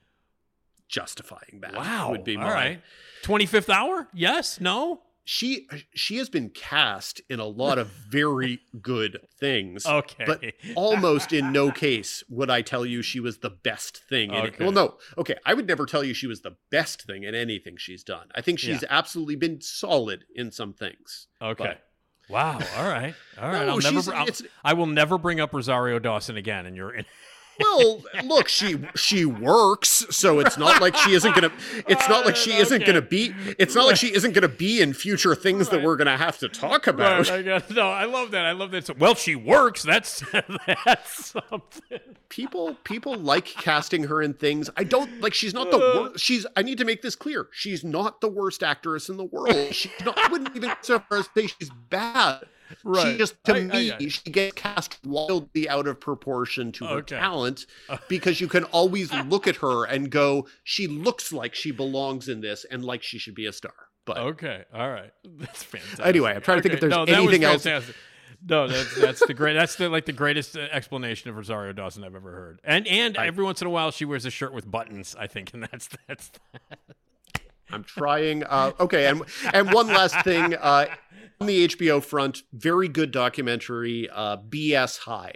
[0.89, 1.75] justifying that.
[1.75, 2.11] Wow.
[2.11, 2.53] would be All my.
[2.53, 2.83] right.
[3.25, 4.09] 25th hour?
[4.15, 4.61] Yes.
[4.61, 5.03] No.
[5.31, 9.85] She she has been cast in a lot of very good things.
[9.85, 10.25] Okay.
[10.25, 10.43] But
[10.75, 14.31] almost in no case would I tell you she was the best thing.
[14.33, 14.55] In it.
[14.55, 14.65] Okay.
[14.65, 14.95] Well, no.
[15.19, 18.29] Okay, I would never tell you she was the best thing in anything she's done.
[18.35, 18.89] I think she's Yeah.
[18.89, 21.27] absolutely been solid in some things.
[21.43, 21.65] Okay.
[21.65, 21.85] But-
[22.31, 22.59] Wow.
[22.77, 23.15] All right.
[23.41, 23.67] All right.
[23.67, 24.15] No, I'll never.
[24.15, 24.27] I'll-
[24.63, 26.67] I will never bring up Rosario Dawson again.
[26.67, 27.07] in you're in.
[27.61, 31.51] Well, look, she she works, so it's not like she isn't gonna.
[31.89, 33.35] It's not like she isn't gonna be.
[33.59, 36.49] It's not like she isn't gonna be in future things that we're gonna have to
[36.49, 37.29] talk about.
[37.29, 38.45] Right, I no, I love that.
[38.45, 38.87] I love that.
[38.87, 39.83] So, well, she works.
[39.83, 40.23] That's
[40.67, 41.99] that's something.
[42.29, 44.71] People people like casting her in things.
[44.77, 45.35] I don't like.
[45.35, 46.01] She's not the Uh.
[46.11, 46.25] worst.
[46.25, 46.47] She's.
[46.57, 47.49] I need to make this clear.
[47.53, 49.75] She's not the worst actress in the world.
[49.75, 50.17] She's not.
[50.19, 52.45] I wouldn't even so far as say she's bad.
[52.85, 53.13] Right.
[53.13, 54.13] She just to I- I me, got it.
[54.13, 57.17] she gets cast wildly out of proportion to her Okay.
[57.17, 57.67] talent
[58.09, 62.41] because you can always look at her and go, she looks like she belongs in
[62.41, 63.73] this and like she should be a star.
[64.05, 64.65] But Okay.
[64.73, 65.11] All right.
[65.25, 66.05] That's fantastic.
[66.07, 67.67] Anyway, I'm trying to think if there's no, anything else-
[68.47, 69.55] No, that's that's the great.
[69.55, 72.61] That's the like the greatest uh, explanation of Rosario Dawson I've ever heard.
[72.63, 75.17] And and I- every once in a while she wears a shirt with buttons.
[75.19, 76.31] I think, and that's that's.
[77.71, 78.45] I'm trying.
[78.45, 80.87] Uh, okay, and and one last thing uh,
[81.41, 85.35] on the HBO front, very good documentary, uh, BS High.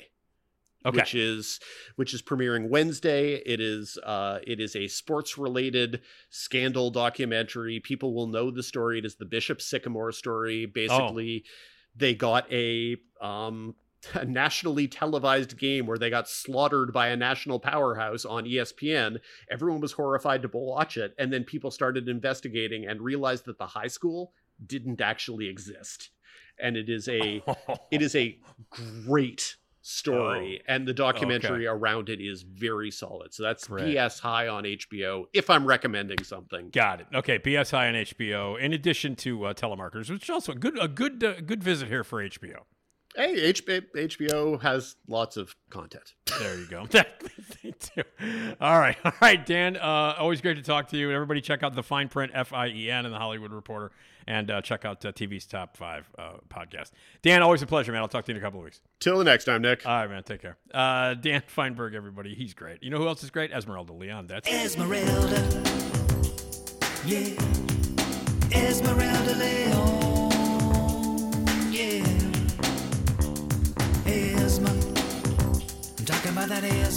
[0.85, 0.97] Okay.
[0.97, 1.61] which is
[1.95, 3.35] which is premiering Wednesday.
[3.35, 7.79] It is uh it is a sports related scandal documentary.
[7.79, 8.99] People will know the story.
[8.99, 10.67] It is the Bishop Sycamore story.
[10.67, 11.45] Basically,
[11.95, 13.77] they got a um
[14.15, 19.19] a nationally televised game where they got slaughtered by a national powerhouse on ESPN.
[19.51, 23.67] Everyone was horrified to watch it, and then people started investigating and realized that the
[23.67, 24.33] high school
[24.65, 26.11] didn't actually exist.
[26.61, 27.43] And it is a
[27.91, 28.39] it is a
[28.71, 33.97] great story and the documentary around it is very solid so that's Great.
[33.97, 37.07] BS High on hbo if i'm recommending something Got it.
[37.13, 38.59] Okay, BSI on HBO.
[38.59, 41.89] In addition to uh, telemarketers, which is also a good a good uh, good visit
[41.89, 42.61] here for HBO.
[43.15, 46.15] Hey, HBO has lots of content.
[46.39, 46.87] There you go.
[47.63, 48.03] They do.
[48.61, 49.77] all right, all right, Dan.
[49.77, 51.11] Uh, always great to talk to you.
[51.13, 53.91] Everybody, check out the Fien Print F I E N and the Hollywood Reporter,
[54.27, 56.91] and uh, check out uh, TV's Top Five uh, podcast.
[57.23, 58.01] Dan, always a pleasure, man.
[58.01, 58.81] I'll talk to you in a couple of weeks.
[59.01, 59.87] Till the next time, Nick.
[59.87, 60.23] All right, man.
[60.23, 60.57] Take care.
[60.73, 62.35] Uh, Dan Fienberg, everybody.
[62.35, 62.83] He's great.
[62.83, 63.53] You know who else is great?
[63.53, 64.27] Esmeralda Leon.
[64.27, 65.63] That's Esmeralda.
[67.05, 67.35] Yeah.
[68.53, 70.02] Esmeralda Leon.
[76.49, 76.89] Yeah.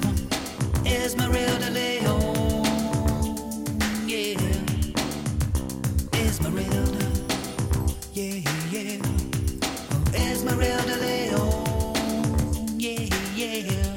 [6.13, 7.05] Esmeralda
[8.13, 8.41] Yeah
[8.71, 9.01] yeah
[10.33, 11.93] Smart de Leo
[12.77, 13.95] Yeah Yeah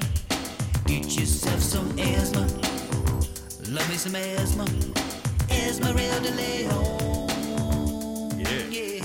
[0.86, 2.44] Get yourself some Esma.
[3.70, 4.66] Love me some Esma.
[5.50, 7.28] Esmeralda Leon.
[8.38, 8.64] Yeah.
[8.70, 9.02] Yeah.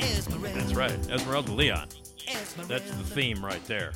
[0.00, 0.58] Esmeralda.
[0.58, 1.10] that's right.
[1.10, 1.88] Esmeralda Leon.
[2.68, 3.92] That's the theme right there.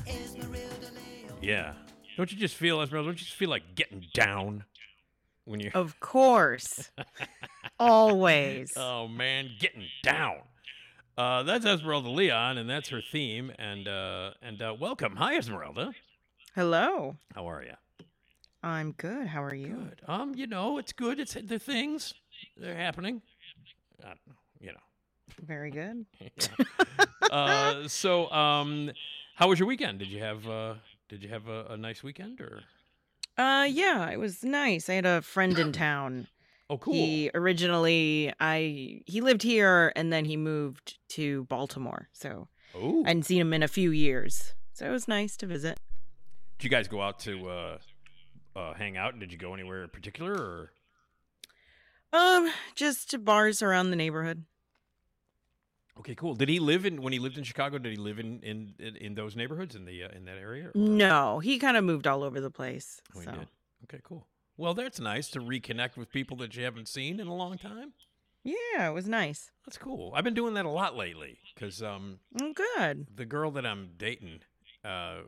[1.41, 1.75] Yeah.
[2.17, 3.09] Don't you just feel, Esmeralda?
[3.09, 4.65] Don't you just feel like getting down
[5.45, 5.71] when you?
[5.75, 6.91] Of course.
[7.79, 8.73] Always.
[8.77, 10.39] Oh man, getting down.
[11.19, 13.53] Uh, that's Esmeralda Leon, and that's her theme.
[13.59, 15.93] And uh, and uh, welcome, hi Esmeralda.
[16.55, 17.17] Hello.
[17.35, 17.75] How are you?
[18.63, 19.27] I'm good.
[19.27, 19.75] How are you?
[19.75, 20.01] Good.
[20.09, 21.21] Um, you know, it's good.
[21.21, 22.15] It's the things
[22.57, 23.21] they're happening.
[24.03, 24.86] I don't know, you know.
[25.43, 26.07] Very good.
[27.31, 28.91] uh, so, um,
[29.35, 29.99] how was your weekend?
[29.99, 30.75] Did you have uh,
[31.09, 32.61] did you have a, a nice weekend or?
[33.39, 34.89] Uh yeah, it was nice.
[34.89, 36.27] I had a friend in town.
[36.69, 36.95] Oh, cool.
[36.95, 42.09] He originally I he lived here and then he moved to Baltimore.
[42.13, 44.53] So oh, I hadn't seen him in a few years.
[44.73, 45.79] So it was nice to visit.
[46.59, 47.79] did you guys go out to uh,
[48.57, 49.17] uh, hang out?
[49.21, 50.73] Did you go anywhere in particular or?
[52.13, 54.43] Um, just to bars around the neighborhood.
[55.99, 56.35] Okay, cool.
[56.35, 57.79] Did he live in when he lived in Chicago?
[57.79, 60.67] Did he live in in, in, in those neighborhoods in the uh, in that area?
[60.67, 63.01] or- No, he kind of moved all over the place.
[63.17, 63.33] Oh, so.
[63.85, 64.27] Okay, cool.
[64.59, 67.93] Well, that's nice to reconnect with people that you haven't seen in a long time.
[68.45, 69.51] yeah, it was nice.
[69.67, 70.13] That's cool.
[70.15, 73.07] I've been doing that a lot lately because um, Oh, good.
[73.15, 74.41] the girl that I'm dating
[74.85, 75.23] uh, uh,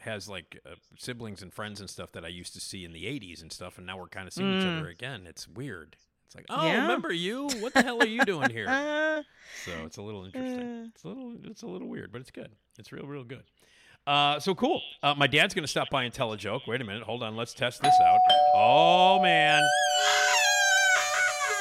[0.00, 3.04] has like uh, siblings and friends and stuff that I used to see in the
[3.04, 4.78] '80s and stuff, and now we're kind of seeing each Mm.
[4.80, 5.26] other again.
[5.26, 5.96] It's weird.
[6.32, 6.82] It's like, oh, Yeah.
[6.82, 7.48] remember you?
[7.60, 8.66] What the hell are you doing here?
[8.72, 9.22] Uh,
[9.66, 10.84] So it's a little interesting.
[10.84, 10.88] Uh.
[10.94, 12.50] It's a little it's a little weird, but it's good.
[12.78, 13.42] It's real real good.
[14.06, 14.80] Uh, so cool.
[15.02, 16.62] Uh, my dad's gonna stop by and tell a joke.
[16.66, 17.02] Wait a minute.
[17.02, 17.36] Hold on.
[17.36, 18.18] Let's test this out.
[18.54, 19.60] Oh man.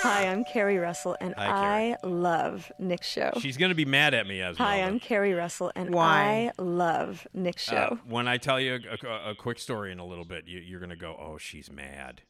[0.03, 1.95] Hi, I'm Keri Russell, and Hi, Carrie.
[2.01, 3.33] I love Nick's show.
[3.41, 4.67] She's gonna be mad at me as well.
[4.69, 6.51] Hi, I'm Keri Russell, and Why?
[6.57, 7.75] I love Nick's show.
[7.75, 10.59] Uh, when I tell you a, a, a quick story in a little bit, you,
[10.59, 12.21] you're gonna go, "Oh, she's mad.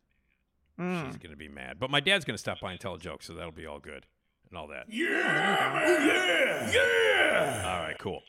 [0.79, 1.05] Mm.
[1.07, 3.33] She's gonna be mad." But my dad's gonna stop by and tell a joke, so
[3.33, 4.05] that'll be all good
[4.49, 4.85] and all that.
[4.89, 5.11] Yeah
[6.03, 7.63] yeah, yeah.
[7.65, 8.21] All right, cool.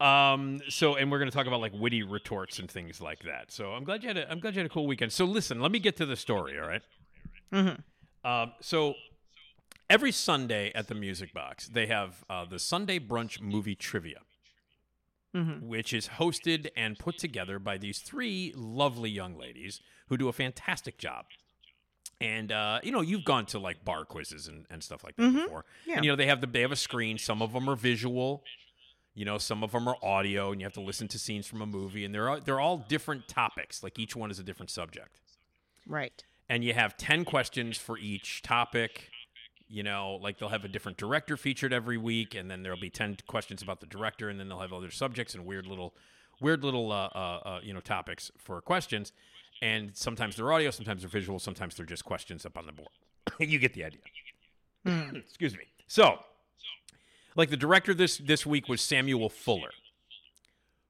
[0.00, 3.52] Um, so, and we're going to talk about like witty retorts and things like that.
[3.52, 5.12] So, I'm glad you had a, I'm glad you had a cool weekend.
[5.12, 6.58] So, listen, let me get to the story.
[6.58, 6.82] All right?
[7.52, 7.80] Mhm.
[8.24, 8.94] Um, so,
[9.88, 14.22] every Sunday at the Music Box, they have uh, the Sunday brunch movie trivia,
[15.34, 15.62] Mhm.
[15.62, 20.32] which is hosted and put together by these three lovely young ladies who do a
[20.32, 21.26] fantastic job.
[22.20, 25.22] And uh, you know, you've gone to like bar quizzes and, and stuff like that
[25.22, 25.44] Mhm.
[25.44, 25.64] before.
[25.86, 25.96] Yeah.
[25.96, 27.18] And you know, they have the they have a screen.
[27.18, 28.44] Some of them are visual.
[29.14, 31.62] You know, some of them are audio, and you have to listen to scenes from
[31.62, 32.04] a movie.
[32.04, 33.82] And they're all, they're all different topics.
[33.82, 35.20] Like each one is a different subject.
[35.86, 36.24] Right.
[36.48, 39.10] And you have ten questions for each topic.
[39.68, 42.90] You know, like they'll have a different director featured every week, and then there'll be
[42.90, 45.94] ten questions about the director, and then they'll have other subjects and weird little,
[46.40, 49.12] weird little, uh, uh, uh, you know, topics for questions.
[49.62, 52.90] And sometimes they're audio, sometimes they're visual, sometimes they're just questions up on the board.
[53.38, 54.00] you get the idea.
[55.14, 55.64] Excuse me.
[55.86, 56.18] So,
[57.36, 59.70] like the director this this week was Samuel Fuller,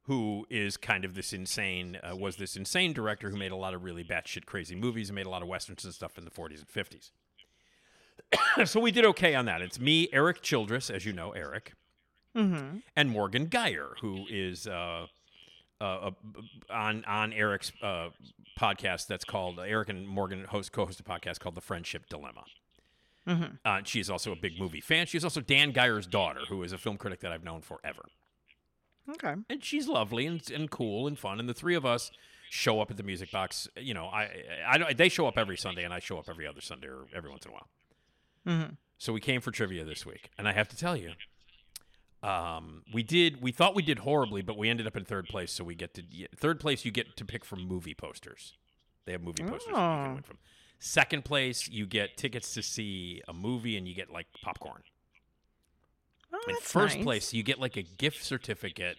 [0.02, 3.74] who is kind of this insane uh, was this insane director who made a lot
[3.74, 6.30] of really batshit crazy movies and made a lot of westerns and stuff in the
[6.30, 7.10] 40s and 50s.
[8.68, 9.62] so we did okay on that.
[9.62, 11.74] It's me, Eric Childress, as you know, Eric,
[12.36, 12.78] Mm-hmm.
[12.96, 15.06] and Morgan Geyer, who is uh,
[15.80, 16.10] uh, uh,
[16.70, 18.08] on on Eric's uh,
[18.58, 22.44] podcast that's called Eric and Morgan host co-host a podcast called The Friendship Dilemma.
[23.26, 23.54] Mm-hmm.
[23.64, 25.06] Uh, she is also a big movie fan.
[25.06, 28.04] She's also Dan Geyer's daughter, who is a film critic that I've known forever.
[29.10, 29.34] Okay.
[29.48, 31.40] And she's lovely and, and cool and fun.
[31.40, 32.10] And the three of us
[32.50, 33.68] show up at the music box.
[33.76, 34.30] You know, I,
[34.66, 37.06] I, don't- they show up every Sunday, and I show up every other Sunday or
[37.14, 37.68] every once in a while.
[38.46, 38.74] Mm-hmm.
[38.98, 41.12] So we came for trivia this week, and I have to tell you,
[42.24, 43.42] um, we did.
[43.42, 45.52] We thought we did horribly, but we ended up in third place.
[45.52, 46.02] So we get to
[46.36, 46.84] third place.
[46.84, 48.54] You get to pick from movie posters.
[49.04, 50.04] They have movie posters you Oh.
[50.04, 50.38] can win from.
[50.78, 54.82] Second place, you get tickets to see a movie, and you get like popcorn.
[56.32, 57.04] Oh, In first nice.
[57.04, 58.98] place, you get like a gift certificate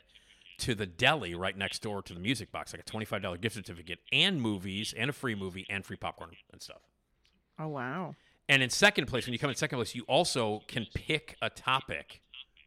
[0.60, 3.56] to the deli right next door to the music box, like a twenty-five dollar gift
[3.56, 6.82] certificate, and movies, and a free movie, and free popcorn and stuff.
[7.60, 8.16] Oh wow.
[8.48, 11.50] And in second place, when you come in second place, you also can pick a
[11.50, 12.22] topic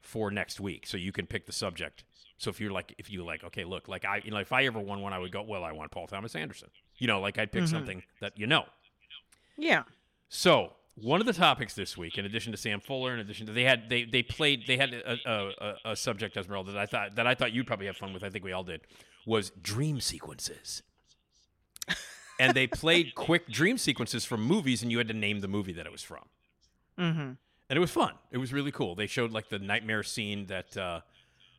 [0.09, 0.87] for next week.
[0.87, 2.03] So you can pick the subject.
[2.39, 4.65] So if you're like, if you like, okay, look, like I, you know, if I
[4.65, 6.71] ever won one, I would go, well, I want Paul Thomas Anderson.
[6.97, 7.69] You know, like I'd pick Mhm.
[7.69, 8.65] something that you know.
[9.57, 9.83] Yeah.
[10.29, 13.53] So one of the topics this week, in addition to Sam Fuller, in addition to
[13.53, 16.87] they had they they played they had a, a, a, a subject Esmeralda that I
[16.87, 18.25] thought that I thought you'd probably have fun with.
[18.25, 18.81] I think we all did.
[19.27, 20.83] Was dream sequences.
[22.41, 25.73] and they played quick dream sequences from movies, and you had to name the movie
[25.73, 26.25] that it was from.
[26.99, 27.33] Mm-hmm.
[27.71, 28.15] And it was fun.
[28.31, 28.95] It was really cool.
[28.95, 31.01] They showed like the nightmare scene that uh,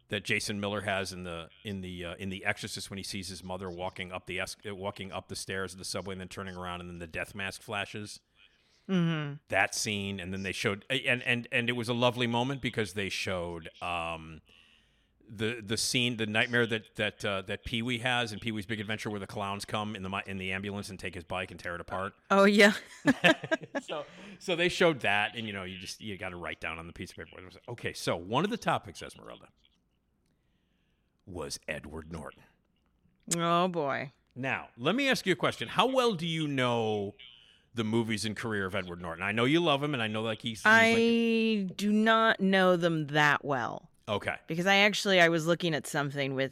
[0.10, 3.28] that Jason Miller has in the in the uh, in the Exorcist when he sees
[3.30, 6.28] his mother walking up the es- walking up the stairs of the subway and then
[6.28, 8.20] turning around, and then the death mask flashes
[8.90, 9.34] Mm-hmm.
[9.50, 12.94] that scene and then they showed and and and it was a lovely moment because
[12.94, 14.42] they showed um
[15.32, 19.10] the the scene the nightmare that that uh, that Pee-wee has in Pee-wee's Big Adventure
[19.10, 21.76] where the clowns come in the in the ambulance and take his bike and tear
[21.76, 22.74] it apart Oh yeah.
[23.88, 24.06] so
[24.40, 26.88] so they showed that and you know you just you got to write down on
[26.88, 27.58] the piece of paper what it was.
[27.70, 29.50] okay so one of the topics Esmeralda
[31.28, 32.44] was Edward Norton
[33.38, 34.12] oh boy.
[34.36, 35.68] now, let me ask you a question.
[35.68, 37.14] How well do you know
[37.76, 39.24] the movies and career of Edward Norton?
[39.24, 42.76] I know you love him, and I know like he's, he's I do not know
[42.76, 46.52] them that well like okay, because I actually I was looking at something with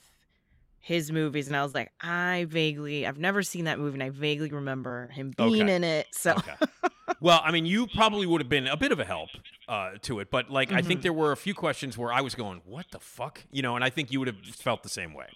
[0.80, 4.10] his movies and I was like, I vaguely I've never seen that movie and I
[4.10, 5.74] vaguely remember him being Okay.
[5.76, 6.08] in it.
[6.12, 6.54] So okay.
[7.20, 9.30] well, I mean, you probably would have been a bit of a help
[9.68, 11.04] uh, to it, but like I think Mhm.
[11.04, 13.84] there were a few questions where I was going, "What the fuck," you know, and
[13.84, 15.28] I think you would have felt the same way.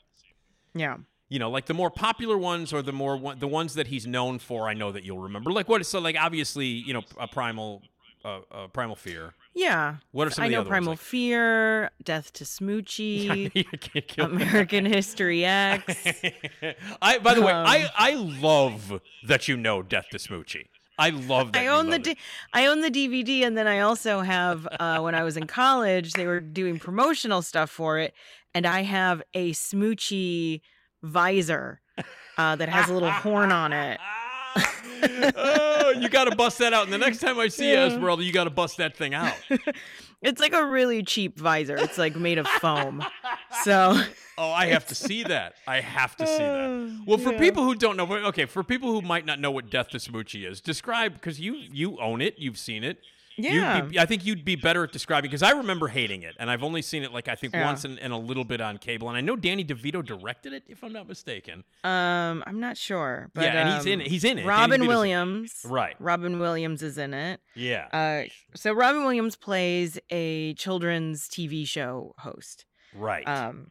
[0.74, 0.98] yeah.
[1.28, 4.06] You know, like the more popular ones or the more one, the ones that he's
[4.06, 4.68] known for.
[4.68, 5.52] I know that you'll remember.
[5.52, 5.86] Like what?
[5.86, 7.82] So like obviously, you know, a primal,
[8.26, 9.34] uh, uh, primal fear.
[9.54, 9.98] Yeah.
[10.12, 10.96] What are some I of the know Primal?
[10.96, 13.52] Fear, Death to Smoochy,
[14.08, 14.32] can't.
[14.32, 16.08] American History X.
[17.02, 20.68] I by the way, Um, I I love that you know Death to Smoochy.
[20.98, 21.64] I love that.
[21.64, 22.18] I own the D-.
[22.54, 26.14] I own the DVD, and then I also have uh, when I was in college,
[26.14, 28.14] they were doing promotional stuff for it,
[28.54, 30.62] and I have a Smoochy
[31.02, 31.82] visor
[32.38, 34.00] uh, that has a little horn on it.
[35.36, 36.84] Oh, you got to bust that out.
[36.86, 37.86] And the next time I see Yeah.
[37.88, 39.34] you, Esmeralda, you got to bust that thing out.
[40.24, 41.76] It's like a really cheap visor.
[41.76, 43.04] It's like made of foam.
[43.64, 44.00] So
[44.38, 45.56] Oh, I have to see that.
[45.68, 46.70] I have to see that.
[46.70, 47.40] Oh, well, for Yeah.
[47.40, 50.48] people who don't know, okay, for people who might not know what Death to Smoochy
[50.48, 53.00] is, describe because you you own it, you've seen it.
[53.38, 53.82] Yeah.
[53.82, 56.64] be, I think you'd be better at describing because I remember hating it, and I've
[56.64, 57.66] only seen it like I think Yeah.
[57.66, 60.64] once and, and a little bit on cable, and I know Danny DeVito directed it,
[60.68, 61.64] if I'm not mistaken.
[61.84, 64.08] um, I'm not sure, but Yeah, and he's in um, it.
[64.08, 64.46] He's in it.
[64.46, 64.88] Robin DeVito's in it.
[64.88, 65.96] Williams, Right.
[66.00, 67.40] Robin Williams is in it.
[67.56, 67.88] Yeah.
[67.94, 72.66] Uh, so Robin Williams plays a children's TV show host.
[72.94, 73.28] right.
[73.28, 73.68] Um,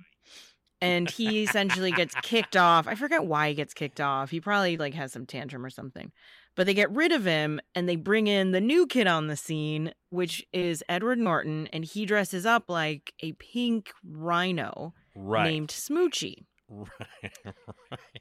[0.83, 2.87] and he essentially gets kicked off.
[2.89, 4.31] I forget why he gets kicked off.
[4.31, 6.11] He probably like has some tantrum or something.
[6.57, 9.37] But they get rid of him and they bring in the new kid on the
[9.37, 15.45] scene, which is Edward Norton, and he dresses up like a pink rhino right.
[15.45, 16.45] named Smoochy.
[16.69, 17.55] Right.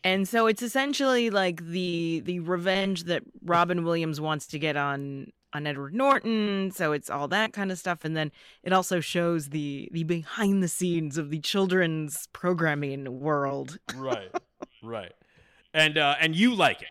[0.04, 5.32] And so it's essentially like the the revenge that Robin Williams wants to get on
[5.54, 6.72] on Edward Norton.
[6.72, 8.32] So it's all that kind of stuff, and then
[8.64, 13.80] it also shows the the behind the scenes of the children's programming world.
[13.96, 14.32] right.
[14.82, 15.14] Right.
[15.74, 16.90] And uh, and you like it.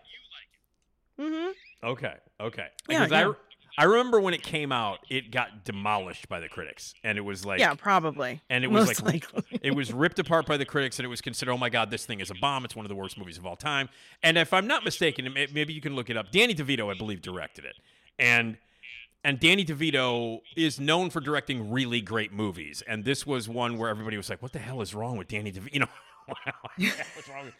[1.19, 1.51] Mm-hmm.
[1.87, 2.13] Okay.
[2.39, 2.67] Okay.
[2.87, 3.33] Yeah, Because I, yeah.
[3.77, 7.45] I remember when it came out, it got demolished by the critics, and it was
[7.45, 8.41] like yeah, probably.
[8.49, 9.59] and it was Most like likely.
[9.63, 12.05] it was ripped apart by the critics, and it was considered, oh my god, this
[12.05, 12.65] thing is a bomb.
[12.65, 13.87] It's one of the worst movies of all time.
[14.21, 16.31] And if I'm not mistaken, maybe you can look it up.
[16.31, 17.75] Danny DeVito, I believe, directed it,
[18.17, 18.57] and
[19.23, 22.81] and Danny DeVito is known for directing really great movies.
[22.87, 25.51] And this was one where everybody was like, "What the hell is wrong with Danny
[25.51, 25.87] DeVito?" You know.
[27.15, 27.53] What's wrong with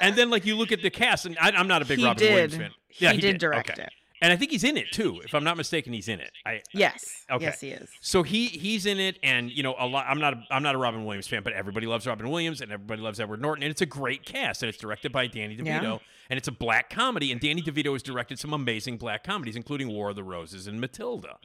[0.00, 2.04] and then, like, you look at the cast, and I, I'm not a big He
[2.04, 2.32] Robin did.
[2.32, 2.70] Williams fan.
[2.98, 3.82] Yeah, He did direct Okay.
[3.84, 3.90] it.
[4.22, 5.20] and I think he's in it too.
[5.24, 6.32] If I'm not mistaken, he's in it.
[6.44, 7.24] I Yes.
[7.30, 7.44] Okay.
[7.44, 7.88] Yes, he is.
[8.00, 10.06] so he he's in it, and you know a lot.
[10.08, 12.72] I'm not a, I'm not a Robin Williams fan, but everybody loves Robin Williams, and
[12.72, 15.64] everybody loves Edward Norton, and it's a great cast, and it's directed by Danny DeVito,
[15.82, 15.98] Yeah.
[16.30, 19.88] and it's a black comedy, and Danny DeVito has directed some amazing black comedies, including
[19.88, 21.36] War of the Roses and Matilda.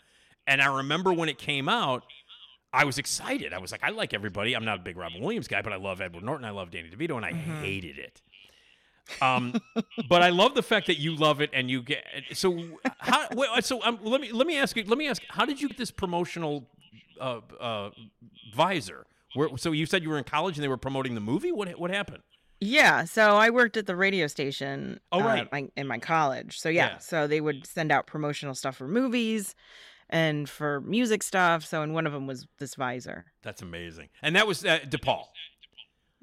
[0.47, 2.03] And I remember when it came out,
[2.72, 3.53] I was excited.
[3.53, 4.53] I was like, I like everybody.
[4.55, 6.45] I'm not a big Robin Williams guy, but I love Edward Norton.
[6.45, 7.61] I love Danny DeVito, and I Mm-hmm.
[7.63, 8.22] hated it.
[9.24, 9.59] Um,
[10.07, 12.03] but I love the fact that you love it and you get
[12.34, 12.59] so.
[12.99, 13.28] How,
[13.61, 14.84] so um, let me let me ask you.
[14.84, 15.22] Let me ask.
[15.30, 16.67] How did you get this promotional
[17.20, 17.89] uh, uh,
[18.55, 19.07] visor?
[19.34, 21.51] Where, so you said you were in college and they were promoting the movie.
[21.51, 22.22] What what happened?
[22.61, 24.99] Yeah, so I worked at the radio station.
[25.11, 25.51] Oh, uh, right.
[25.51, 26.59] my- in my college.
[26.59, 26.97] So yeah, Yeah.
[26.99, 29.55] so they would send out promotional stuff for movies,
[30.10, 31.66] and for music stuff.
[31.66, 33.26] So, and one of them was this visor.
[33.43, 34.10] That's amazing.
[34.22, 35.26] And that was uh, DePaul.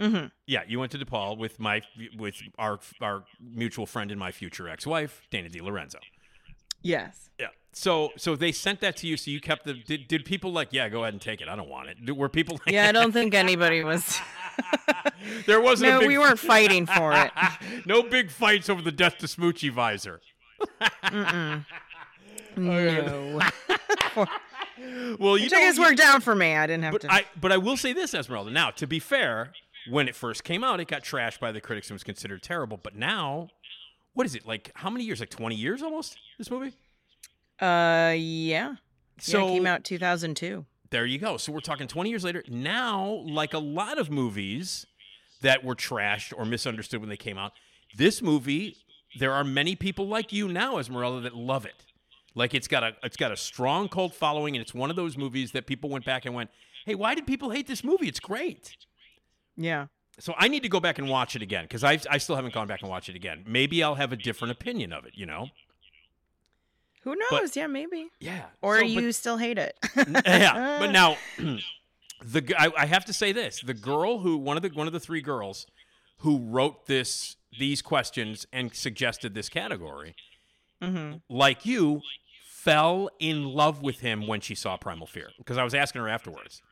[0.01, 0.27] Mm-hmm.
[0.47, 1.81] Yeah, you went to DePaul with my
[2.19, 5.99] with our our mutual friend and my future ex-wife, Dana Di Lorenzo.
[6.83, 7.31] Yes.
[7.41, 7.49] Yeah.
[7.73, 9.17] So so they sent that to you.
[9.17, 9.75] So you kept the.
[9.75, 10.69] Did, did people like?
[10.71, 11.49] Yeah, go ahead and take it.
[11.49, 12.15] I don't want it.
[12.15, 12.59] Were people?
[12.67, 14.21] Like, Yeah, I don't think anybody was.
[15.47, 15.91] there wasn't.
[15.91, 17.31] no, a big, we weren't fighting for it.
[17.87, 20.21] no big fights over the Death to Smoochy visor.
[22.57, 23.41] No.
[25.19, 26.55] Well, you took his work guess you- worked out for me.
[26.55, 27.13] I didn't have But to.
[27.13, 28.51] I but I will say this, Esmeralda.
[28.51, 29.53] Now, to be fair,
[29.89, 32.77] when it first came out, it got trashed by the critics and was considered terrible.
[32.77, 33.49] But now,
[34.13, 34.71] what is it like?
[34.75, 35.19] How many years?
[35.21, 36.19] Like twenty years almost.
[36.37, 36.75] This movie.
[37.61, 38.77] uh, yeah.
[39.19, 40.67] So yeah, it came out 2002.
[40.91, 41.39] there you go.
[41.39, 42.45] So we're talking twenty years later.
[42.49, 44.85] Now, like a lot of movies
[45.41, 47.53] that were trashed or misunderstood when they came out,
[47.97, 48.77] this movie,
[49.19, 51.75] there are many people like you now, Esmeralda, that love it.
[52.37, 55.17] Like it's got a it's got a strong cult following, and it's one of those
[55.17, 56.51] movies that people went back and went,
[56.85, 58.07] "Hey, why did people hate this movie?
[58.07, 58.77] It's great."
[59.57, 59.87] Yeah.
[60.19, 62.55] So I need to go back and watch it again because I I still haven't
[62.55, 63.43] gone back and watched it again.
[63.47, 65.13] Maybe I'll have a different opinion of it.
[65.17, 65.49] You know?
[67.03, 67.55] Who knows?
[67.57, 68.09] yeah, maybe.
[68.21, 68.47] Yeah.
[68.63, 69.77] Or So, you but- still hate it.
[70.27, 71.17] yeah, but now
[72.25, 74.93] the I, I have to say this: the girl who one of the one of
[74.93, 75.67] the three girls
[76.19, 80.15] who wrote this these questions and suggested this category,
[80.83, 82.01] hmm like you,
[82.67, 85.31] fell in love with him when she saw Primal Fear.
[85.39, 86.63] Because I was asking her afterwards.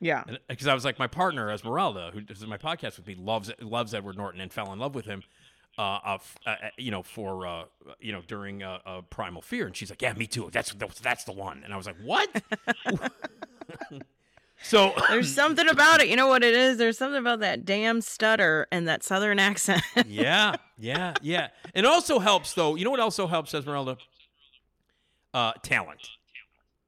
[0.00, 0.22] Yeah.
[0.48, 3.94] because I was like, my partner Esmeralda, who does my podcast with me, loves loves
[3.94, 5.22] Edward Norton and fell in love with him.
[5.76, 7.64] Uh, uh, f- uh, uh, you know, for uh,
[7.98, 10.48] you know, during uh, uh, Primal Fear, and she's like, "Yeah, me too.
[10.52, 12.30] That's that's, that's the one." And I was like, "What?"
[14.62, 16.08] so There's something about it.
[16.08, 16.78] You know what it is?
[16.78, 19.82] There's something about that damn stutter and that southern accent.
[20.06, 21.48] yeah, yeah, yeah.
[21.74, 22.76] It also helps, though.
[22.76, 23.96] You know what also helps, Esmeralda?
[25.34, 26.08] Uh, talent.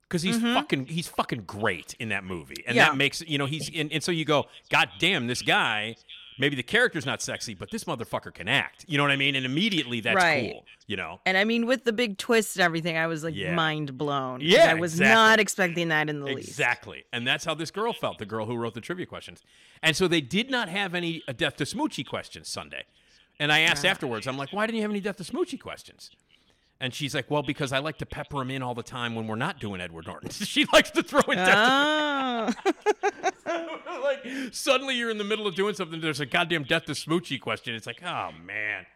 [0.08, 2.86] Because he's fucking, he's fucking great in that movie, and Yeah.
[2.86, 3.68] that makes you know he's.
[3.74, 5.96] And, and so you go, God damn, this guy.
[6.38, 8.84] Maybe the character's not sexy, but this motherfucker can act.
[8.86, 9.36] You know what I mean?
[9.36, 10.52] And immediately that's Right.
[10.52, 10.66] cool.
[10.86, 11.18] You know?
[11.24, 13.54] and I mean, with the big twist and everything, I was like Yeah.
[13.54, 14.42] mind blown.
[14.42, 15.14] Yeah, I was exactly.
[15.14, 16.46] not expecting that in the least.
[16.48, 17.04] Exactly.
[17.10, 19.42] And that's how this girl felt, the girl who wrote the trivia questions.
[19.82, 22.84] And so they did not have any uh, Death to Smoochy questions Sunday.
[23.40, 26.10] And I asked afterwards, I'm like, why didn't you have any Death to Smoochy questions?
[26.80, 29.26] And she's like, well, because I like to pepper him in all the time when
[29.26, 30.28] we're not doing Edward Norton.
[30.30, 32.54] she likes to throw in Death
[33.48, 33.80] Oh.
[34.02, 36.00] like suddenly you're in the middle of doing something.
[36.00, 37.74] There's a goddamn Death to Smoochy question.
[37.74, 38.86] It's like, oh man.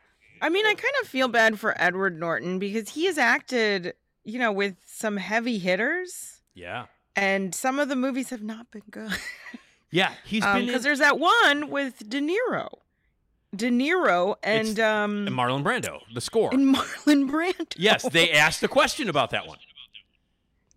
[0.43, 4.39] I mean, I kind of feel bad for Edward Norton because he has acted, you
[4.39, 6.87] know, with some heavy hitters, Yeah.
[7.15, 9.13] and some of the movies have not been good.
[9.91, 10.13] Yeah.
[10.25, 12.69] He's um, been Because in, there's that one with De Niro,
[13.55, 16.53] De Niro, and It's- um, and Marlon Brando, the score.
[16.55, 17.75] and Marlon Brando.
[17.77, 19.59] yes, they asked a question about that one.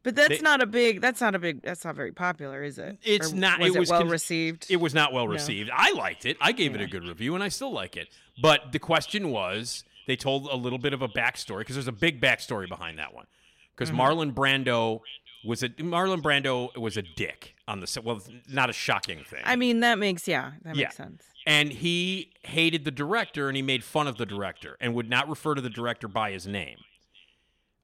[0.02, 1.00] but that's they- not a big.
[1.00, 1.62] That's not a big.
[1.62, 2.98] That's not very popular, is it?
[3.04, 4.66] It's Or not- Was it was well con- received?
[4.70, 5.32] It was not well No.
[5.34, 5.70] received.
[5.74, 6.36] I liked it.
[6.42, 8.10] I gave it a good review, and I still like it.
[8.42, 11.92] But the question was, they told a little bit of a backstory because there's a
[11.94, 13.28] big backstory behind that one.
[13.76, 14.02] Because Mm-hmm.
[14.02, 15.02] Marlon Brando
[15.46, 18.04] was a Marlon Brando was a dick on the set.
[18.04, 19.42] Well, not a shocking thing.
[19.46, 20.86] I mean, that makes yeah, that Yeah.
[20.86, 21.24] makes sense.
[21.46, 25.28] And he hated the director and he made fun of the director and would not
[25.28, 26.78] refer to the director by his name.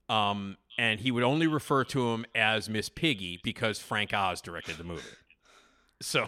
[0.08, 4.78] Um, and he would only refer to him as Miss Piggy because Frank Oz directed
[4.78, 5.04] the movie.
[6.02, 6.28] So,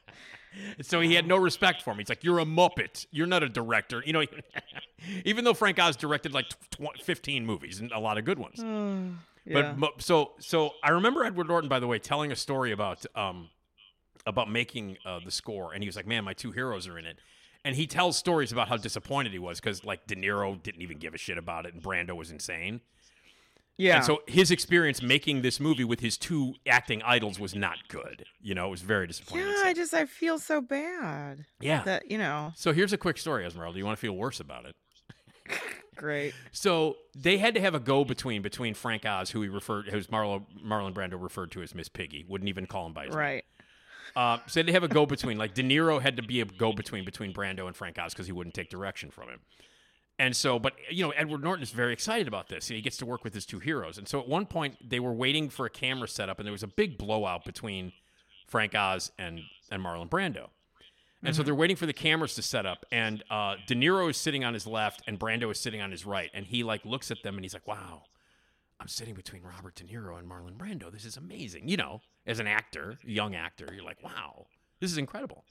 [0.82, 1.98] so he had no respect for him.
[1.98, 3.06] He's like, "You're a muppet.
[3.10, 4.24] You're not a director." You know,
[5.24, 8.62] even though Frank Oz directed like tw- 15 movies and a lot of good ones.
[9.46, 9.72] Yeah.
[9.72, 13.48] But so so I remember Edward Norton, by the way, telling a story about um
[14.26, 17.06] about making uh, the score, and he was like, "Man, my two heroes are in
[17.06, 17.18] it."
[17.64, 20.98] And he tells stories about how disappointed he was because like De Niro didn't even
[20.98, 22.80] give a shit about it, and Brando was insane.
[23.76, 23.96] yeah.
[23.96, 28.24] And so his experience making this movie with his two acting idols was not good.
[28.40, 29.48] You know, it was very disappointing.
[29.48, 31.82] yeah, I just I feel so bad yeah.
[31.84, 32.52] that you know.
[32.56, 33.78] so here's a quick story, Esmeralda.
[33.78, 34.74] You want to feel worse about it?
[35.96, 36.32] Great.
[36.50, 40.06] So they had to have a go between between Frank Oz, who he referred, who's
[40.06, 43.18] Marlon Marlon Brando referred to as Miss Piggy, wouldn't even call him by his name.
[43.20, 43.44] Right.
[44.16, 45.38] Uh, so they have a go between.
[45.38, 48.26] Like De Niro had to be a go between between Brando and Frank Oz because
[48.26, 49.40] he wouldn't take direction from him.
[50.18, 52.68] And so, but you know, Edward Norton is very excited about this.
[52.68, 53.96] He gets to work with his two heroes.
[53.96, 56.62] And so, at one point, they were waiting for a camera setup, and there was
[56.62, 57.92] a big blowout between
[58.46, 60.48] Frank Oz and and Marlon Brando.
[61.22, 64.16] And so they're waiting for the cameras to set up, and uh, De Niro is
[64.16, 67.10] sitting on his left, and Brando is sitting on his right, and he like looks
[67.10, 68.04] at them, and he's like, "Wow,
[68.80, 70.90] I'm sitting between Robert De Niro and Marlon Brando.
[70.90, 74.46] This is amazing." You know, as an actor, young actor, you're like, "Wow,
[74.80, 75.44] this is incredible."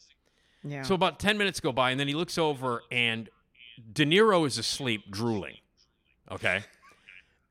[0.63, 0.81] Yeah.
[0.81, 3.29] So about 10 minutes go by, and then he looks over, and
[3.93, 5.57] De Niro is asleep, drooling.
[6.29, 6.63] Okay.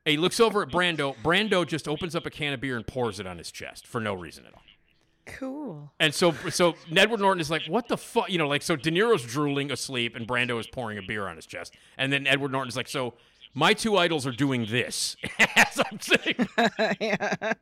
[0.05, 1.16] He looks over at Brando.
[1.22, 4.00] Brando just opens up a can of beer and pours it on his chest for
[4.00, 4.62] no reason at all.
[5.26, 5.92] Cool.
[6.00, 8.76] And so, so Edward Norton is like, "What the fuck?" You know, like so.
[8.76, 11.74] De Niro's drooling asleep, and Brando is pouring a beer on his chest.
[11.98, 13.14] And then Edward Norton's like, "So,
[13.55, 16.49] my two idols are doing this." As I'm saying,
[17.01, 17.53] yeah.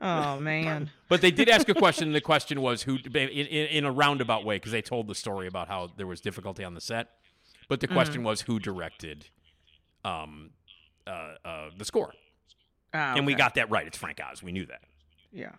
[0.00, 0.90] oh man.
[1.08, 2.08] but they did ask a question.
[2.08, 5.46] and The question was who, in, in, a roundabout way, because they told the story
[5.46, 7.08] about how there was difficulty on the set.
[7.68, 9.28] But the question was who directed,
[10.04, 10.50] um,
[11.06, 12.12] uh, uh, the score,
[12.94, 13.86] Ah, and we got that right.
[13.86, 14.42] It's Frank Oz.
[14.42, 14.82] We knew that.
[15.32, 15.52] Yeah.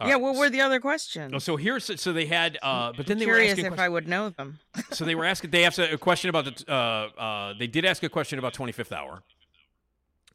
[0.00, 0.14] All yeah.
[0.14, 0.22] right.
[0.22, 1.32] What were the other questions?
[1.34, 3.84] Oh, So here's so they had, uh, but then they were Curious asking if questions-
[3.84, 4.58] I would know them.
[4.92, 5.50] so they were asking.
[5.50, 6.72] They asked a question about the.
[6.72, 6.74] Uh,
[7.20, 9.22] uh, they did ask a question about Twenty Fifth Hour,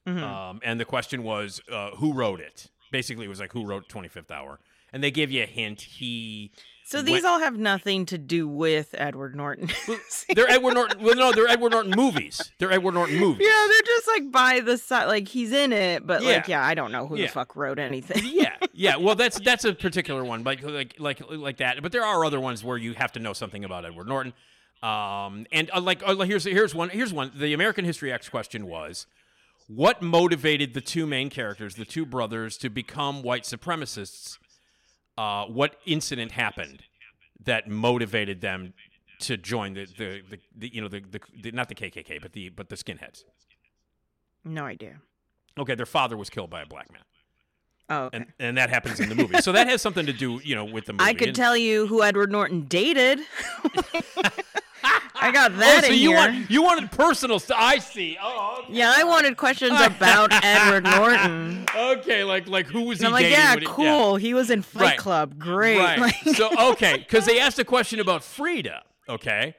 [0.07, 0.21] Mhm.
[0.21, 2.67] um, and the question was uh, who wrote it.
[2.91, 4.59] Basically, it was like who wrote Twenty Fifth Hour,
[4.93, 5.81] and they gave you a hint.
[5.81, 6.51] He.
[6.85, 9.69] So these went- all have nothing to do with Edward Norton.
[10.35, 11.03] They're Edward Norton.
[11.03, 12.51] Well, no, they're Edward Norton movies.
[12.59, 13.47] They're Edward Norton movies.
[13.47, 16.59] Yeah, they're just like by the side, like he's in it, but like, Yeah.
[16.61, 17.25] yeah, I don't know who Yeah.
[17.27, 18.21] the fuck wrote anything.
[18.25, 18.97] yeah, yeah.
[18.97, 21.81] Well, that's that's a particular one, like like like like that.
[21.81, 24.33] But there are other ones where you have to know something about Edward Norton.
[24.83, 27.31] Um, and uh, like uh, here's here's one here's one.
[27.35, 29.07] The American History X question was,
[29.67, 34.37] what motivated the two main characters, the two brothers, to become white supremacists?
[35.17, 36.83] Uh, what incident happened
[37.43, 38.73] that motivated them
[39.19, 42.33] to join the the, the, the you know the, the, the not the KKK but
[42.33, 43.23] the but the skinheads?
[44.43, 45.01] no idea.
[45.57, 47.01] Okay, their father was killed by a black man.
[47.89, 48.17] Oh, okay.
[48.17, 49.41] and and that happens in the movie.
[49.41, 51.03] So that has something to do, you know, with the movie.
[51.03, 53.19] I could And- tell you who Edward Norton dated.
[55.15, 56.17] I got Oh, that so in you here.
[56.17, 57.57] want you wanted personal stuff?
[57.59, 58.17] I see.
[58.21, 58.73] Oh, okay.
[58.73, 61.65] yeah, I wanted questions about Edward Norton.
[61.75, 63.37] okay, like like who was he And I'm like, dating?
[63.39, 64.15] yeah, he- cool.
[64.15, 64.97] He was in Fight Right.
[64.97, 65.37] Club.
[65.39, 65.77] Great.
[65.79, 65.99] Right.
[65.99, 68.83] Like, so okay, because they asked a question about Frida.
[69.09, 69.55] Okay.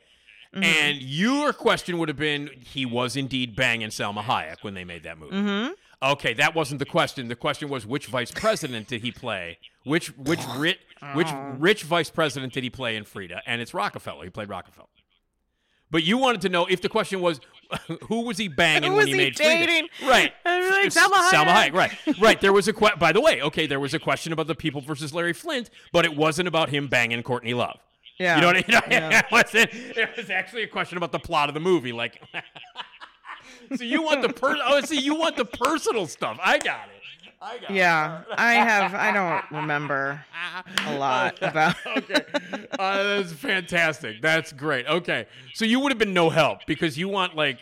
[0.54, 0.62] Mm-hmm.
[0.64, 5.02] And your question would have been, he was indeed banging Salma Hayek when they made
[5.02, 5.36] that movie.
[5.36, 5.72] Mhm.
[6.02, 7.28] Okay, that wasn't the question.
[7.28, 9.58] The question was, which vice president did he play?
[9.84, 10.78] Which which rich
[11.14, 11.54] which Oh.
[11.58, 13.42] rich vice president did he play in Frida?
[13.46, 14.24] And it's Rockefeller.
[14.24, 14.88] He played Rockefeller.
[15.90, 17.40] But you wanted to know if the question was,
[18.08, 19.88] who was he banging when he he made dating?
[19.98, 20.10] Frida?
[20.10, 20.32] Right.
[20.44, 21.70] I was like, S- Salma Salma Hayek.
[21.70, 21.72] Hayek.
[21.72, 22.20] Right.
[22.20, 22.40] Right.
[22.40, 24.80] There was a que- by the way, okay, there was a question about the people
[24.80, 27.78] versus Larry Flynt, but it wasn't about him banging Courtney Love.
[28.18, 28.34] yeah.
[28.34, 28.82] You know what I mean?
[28.90, 29.18] Yeah.
[29.20, 31.92] it, wasn't, it was actually a question about the plot of the movie.
[31.92, 32.20] Like,
[33.74, 34.56] so you want the per?
[34.64, 36.38] Oh, see, you want the personal stuff.
[36.42, 36.92] I got it.
[37.40, 38.94] I got Yeah, I have.
[38.94, 40.24] I don't remember
[40.86, 41.76] a lot about.
[41.86, 42.24] Okay,
[42.78, 44.20] uh, that's fantastic.
[44.22, 44.86] That's great.
[44.86, 47.58] Okay, so you would have been no help because you want like.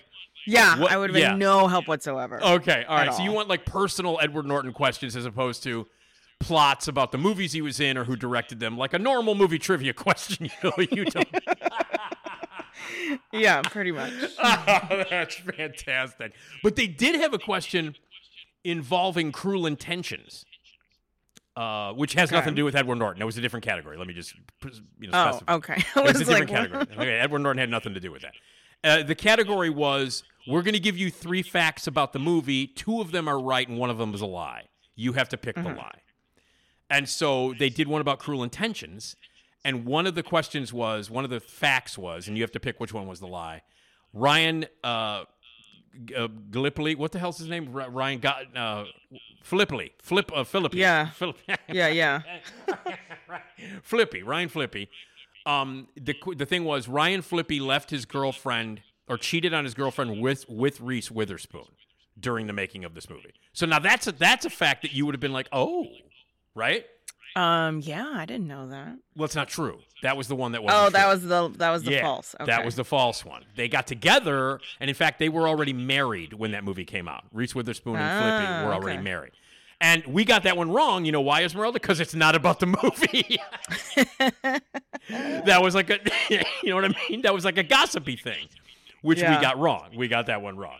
[0.46, 2.42] Yeah, What- I would have been no help whatsoever.
[2.42, 3.14] Okay, all right.
[3.14, 5.86] So you want like personal Edward Norton questions as opposed to
[6.40, 9.58] plots about the movies he was in or who directed them, like a normal movie
[9.58, 10.46] trivia question.
[10.46, 11.28] You know, you don't.
[13.32, 14.12] Yeah, pretty much.
[14.38, 16.32] Oh, that's fantastic.
[16.62, 17.94] But they did have a question
[18.64, 20.44] involving cruel intentions,
[21.56, 23.20] uh, which has nothing to do with Edward Norton.
[23.20, 23.96] That was a different category.
[23.96, 24.34] Let me just
[25.00, 25.52] you know, Oh, specify.
[25.54, 25.84] okay.
[25.96, 26.86] It was a different like, category.
[26.96, 28.32] Okay, Edward Norton had nothing to do with that.
[28.82, 32.66] Uh, the category was we're going to give you three facts about the movie.
[32.66, 34.64] Two of them are right, and one of them is a lie.
[34.94, 36.00] You have to pick the lie.
[36.90, 39.16] And so they did one about cruel intentions.
[39.64, 42.60] And one of the questions was, one of the facts was, and you have to
[42.60, 43.62] pick which one was the lie.
[44.12, 45.24] Ryan uh,
[46.16, 47.74] uh, Gallipoli, what the hell's his name?
[47.74, 48.84] R- Ryan got uh,
[49.42, 51.10] Flippily, Flip, uh, Philippi, Yeah.
[51.72, 52.20] Yeah, yeah.
[53.82, 54.88] Flippy, Ryan Flippy.
[55.46, 60.20] Um, the the thing was Ryan Flippy left his girlfriend or cheated on his girlfriend
[60.20, 61.66] with with Reese Witherspoon
[62.18, 63.34] during the making of this movie.
[63.52, 65.86] So now that's a that's a fact that you would have been like, oh,
[66.54, 66.86] right?
[67.36, 68.96] Um, yeah, I didn't know that.
[69.16, 69.80] Well, it's not true.
[70.02, 70.72] That was the one that was.
[70.74, 72.34] Oh, that was the that was the yeah, false.
[72.40, 72.46] Okay.
[72.46, 73.44] That was the false one.
[73.56, 77.24] They got together, and in fact, they were already married when that movie came out.
[77.32, 79.04] Reese Witherspoon and Flippy Ah, were already okay.
[79.04, 79.32] married.
[79.80, 81.04] And we got that one wrong.
[81.04, 81.80] You know why, Esmeralda?
[81.80, 83.38] Because it's not about the movie.
[85.08, 85.98] that was like a,
[86.62, 87.22] you know what I mean?
[87.22, 88.48] That was like a gossipy thing,
[89.02, 89.90] which we got wrong.
[89.96, 90.78] We got that one wrong.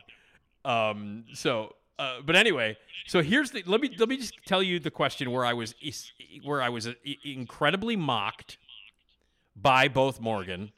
[0.65, 2.77] Um, so, uh, but anyway,
[3.07, 3.63] so here's the.
[3.67, 5.75] Let me let me just tell you the question where I was
[6.45, 6.95] where I was uh,
[7.25, 8.59] incredibly mocked
[9.57, 10.73] by both Morgan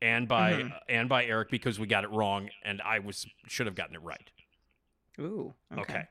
[0.00, 0.72] and by Mhm.
[0.88, 4.02] and by Eric because we got it wrong, and I was should have gotten it
[4.02, 4.30] right.
[5.20, 5.54] Ooh.
[5.76, 6.04] Okay.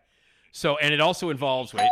[0.54, 1.90] So, and it also involves wait.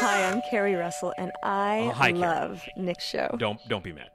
[0.00, 2.20] Hi, I'm Keri Russell, and I Oh, hi, Keri.
[2.20, 3.34] love Nick's show.
[3.38, 4.10] Don't don't be mad.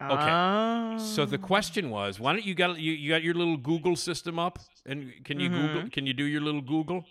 [0.00, 1.02] Okay.
[1.02, 4.38] So the question was, why don't you got you, you got your little Google system
[4.38, 5.90] up, and can you Google?
[5.90, 7.04] Can you do your little Google?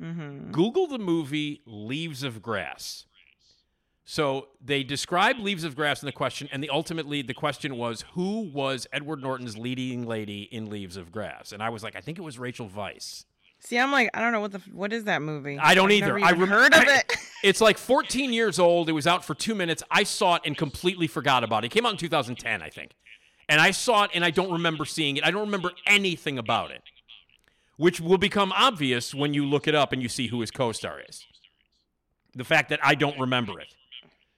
[0.00, 0.50] Mm-hmm.
[0.50, 3.06] Google the movie Leaves of Grass.
[4.04, 8.04] So they described Leaves of Grass in the question, and the ultimately the question was
[8.14, 11.52] who was Edward Norton's leading lady in Leaves of Grass?
[11.52, 13.26] And I was like, I think it was Rachel Weisz.
[13.64, 15.58] See, I'm like, I don't know what the what is that movie.
[15.58, 16.18] I don't I've either.
[16.18, 17.16] I even heard of it.
[17.42, 18.88] It's like 14 years old.
[18.88, 19.82] It was out for two minutes.
[19.90, 21.66] I saw it and completely forgot about it.
[21.66, 22.92] It came out in 2010, I think.
[23.48, 25.24] And I saw it and I don't remember seeing it.
[25.24, 26.82] I don't remember anything about it,
[27.78, 30.70] which will become obvious when you look it up and you see who his co
[30.70, 31.26] star is.
[32.36, 33.74] The fact that I don't remember it.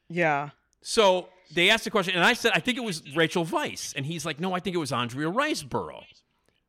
[0.08, 0.50] yeah.
[0.80, 3.94] So they asked the question, and I said, I think it was Rachel Weisz.
[3.94, 6.04] And he's like, no, I think it was Andrea Riseborough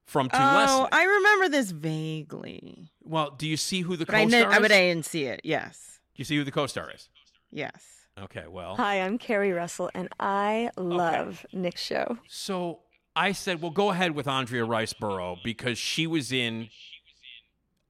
[0.06, 0.90] from To Oh, Leslie.
[0.92, 4.56] I remember this vaguely, well, do you see who the but co kn- star I
[4.56, 4.62] is?
[4.62, 5.42] but Do I didn't see it.
[5.44, 6.00] Yes.
[6.16, 7.10] Do you see who the co star is?
[7.52, 7.84] Yes.
[8.18, 8.76] Okay, well.
[8.78, 12.18] Hi, I'm Keri Russell, and I love Nick's show.
[12.28, 12.80] So
[13.16, 16.70] I said, well, go ahead with Andrea Riseborough because she was in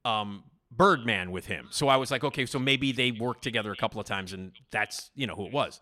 [0.04, 1.68] um, Birdman with him.
[1.70, 4.52] So I was like, okay, so maybe they worked together a couple of times, and
[4.72, 5.80] that's you know who it was.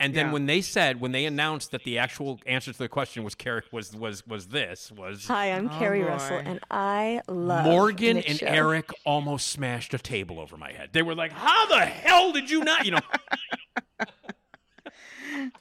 [0.00, 0.32] And then Yeah.
[0.32, 3.62] when they said, when they announced that the actual answer to the question was Keri
[3.72, 8.28] was was was this was Hi, I'm Oh, Keri Russell, and I love Morgan Nick's
[8.28, 8.46] and show.
[8.46, 10.90] Eric almost smashed a table over my head.
[10.92, 13.00] They were like, "How the hell did you not?" You know.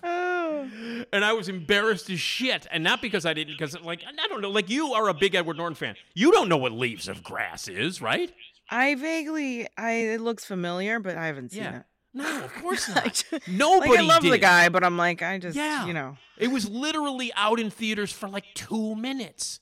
[0.03, 0.69] Oh.
[1.13, 4.41] and I was embarrassed as shit, and not because I didn't, because like I don't
[4.41, 5.95] know, like you are a big Edward Norton fan.
[6.13, 8.31] You don't know what Leaves of Grass is, right?
[8.69, 11.77] I vaguely, I it looks familiar, but I haven't seen Yeah.
[11.79, 11.83] it.
[12.13, 13.05] No, of course not.
[13.05, 14.33] just- Nobody like I love did.
[14.33, 15.85] the guy, but I'm like, I just, Yeah.
[15.85, 19.59] you know, It was literally out in theaters for like two minutes,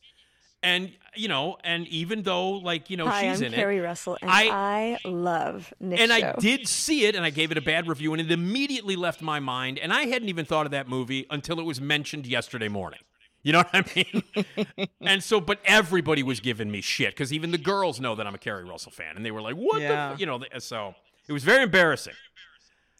[0.63, 3.81] and you know, and even though like you know Hi, she's I'm in Keri it,
[3.81, 6.27] Russell, and I- I, love Nick's and show.
[6.29, 9.21] I did see it, and I gave it a bad review, and it immediately left
[9.21, 12.67] my mind, and I hadn't even thought of that movie until it was mentioned yesterday
[12.67, 12.99] morning.
[13.43, 14.87] You know what I mean?
[15.01, 18.33] and so, but everybody was giving me shit because even the girls know that I'm
[18.33, 20.19] a Keri Russell fan, and they were like, "What the?" F-?
[20.19, 20.95] You know, so
[21.27, 22.13] it was very embarrassing.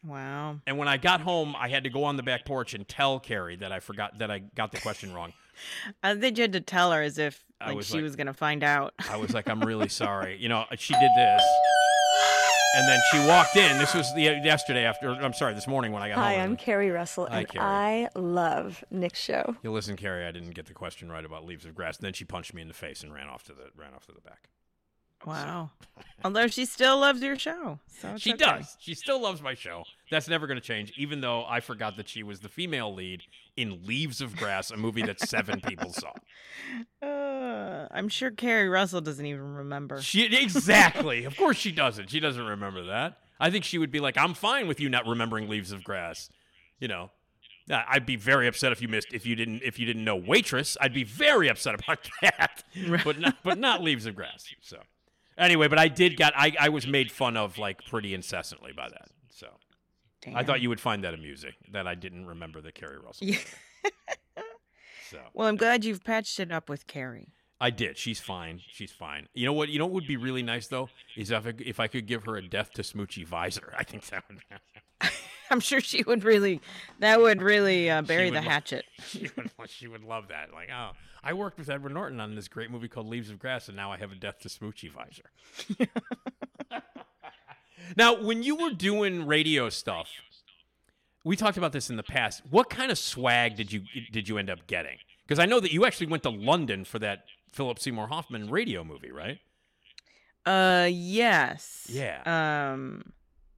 [0.03, 0.59] wow.
[0.67, 3.19] And when I got home, I had to go on the back porch and tell
[3.19, 5.33] Keri that I forgot that I got the question wrong.
[6.03, 8.15] I think you had to tell her as if I like was she like- was
[8.15, 8.93] gonna find out.
[9.09, 11.43] I was like, "I'm really sorry." You know, she did this.
[12.77, 13.77] And then she walked in.
[13.77, 15.07] This was the, yesterday after.
[15.11, 16.39] I'm sorry, this morning when I got Hi, home.
[16.39, 17.63] Hi, I'm Keri Russell, Hi, and Keri.
[17.63, 19.55] I love Nick's show.
[19.63, 20.25] You listen, Keri.
[20.25, 21.95] I didn't get the question right about leaves of grass.
[21.95, 24.11] then she punched me in the face and ran off to the ran off to
[24.11, 24.49] the back.
[25.25, 25.71] Wow.
[26.23, 28.43] Although she still loves your show, so she okay.
[28.45, 28.77] does.
[28.79, 29.83] She still loves my show.
[30.09, 30.91] That's never going to change.
[30.97, 33.21] Even though I forgot that she was the female lead
[33.55, 36.11] in Leaves of Grass, a movie that seven people saw.
[37.01, 40.01] Uh, I'm sure Keri Russell doesn't even remember.
[40.01, 41.25] She exactly.
[41.25, 42.09] Of course she doesn't.
[42.09, 43.17] She doesn't remember that.
[43.39, 46.29] I think she would be like, "I'm fine with you not remembering Leaves of Grass."
[46.79, 47.11] You know,
[47.69, 50.15] Uh, I'd be very upset if you missed if you didn't if you didn't know
[50.15, 50.77] Waitress.
[50.81, 52.63] I'd be very upset about that.
[53.03, 54.45] but not but not Leaves of Grass.
[54.61, 54.77] So
[55.37, 58.89] anyway, but I did get I, I was made fun of like pretty incessantly by
[58.89, 59.09] that.
[59.29, 59.47] So
[60.33, 63.27] I thought you would find that amusing that I didn't remember the Keri Russell.
[63.27, 63.37] Yeah.
[65.11, 67.27] So Well, I'm glad you've patched it up with Keri.
[67.61, 67.97] I did.
[67.97, 68.59] She's fine.
[68.67, 69.27] She's fine.
[69.33, 69.69] You know what?
[69.69, 72.23] You know what would be really nice though is if I, if I could give
[72.25, 73.73] her a death to Smoochy visor.
[73.77, 74.39] I think that would.
[75.51, 76.61] I'm sure she would really,
[76.99, 78.85] that would really uh, bury would the lo- hatchet.
[79.07, 79.51] she would.
[79.69, 80.51] She would love that.
[80.53, 80.91] Like, oh,
[81.23, 83.91] I worked with Edward Norton on this great movie called Leaves of Grass, and now
[83.91, 86.01] I have a death to Smoochy visor.
[87.97, 90.09] now, when you were doing radio stuff,
[91.23, 92.41] we talked about this in the past.
[92.49, 93.81] What kind of swag did you
[94.11, 94.97] did you end up getting?
[95.27, 98.83] Because I know that you actually went to London for that Philip Seymour Hoffman radio
[98.83, 99.39] movie, right?
[100.45, 101.87] Uh, yes.
[101.89, 102.21] Yeah.
[102.73, 103.13] Um,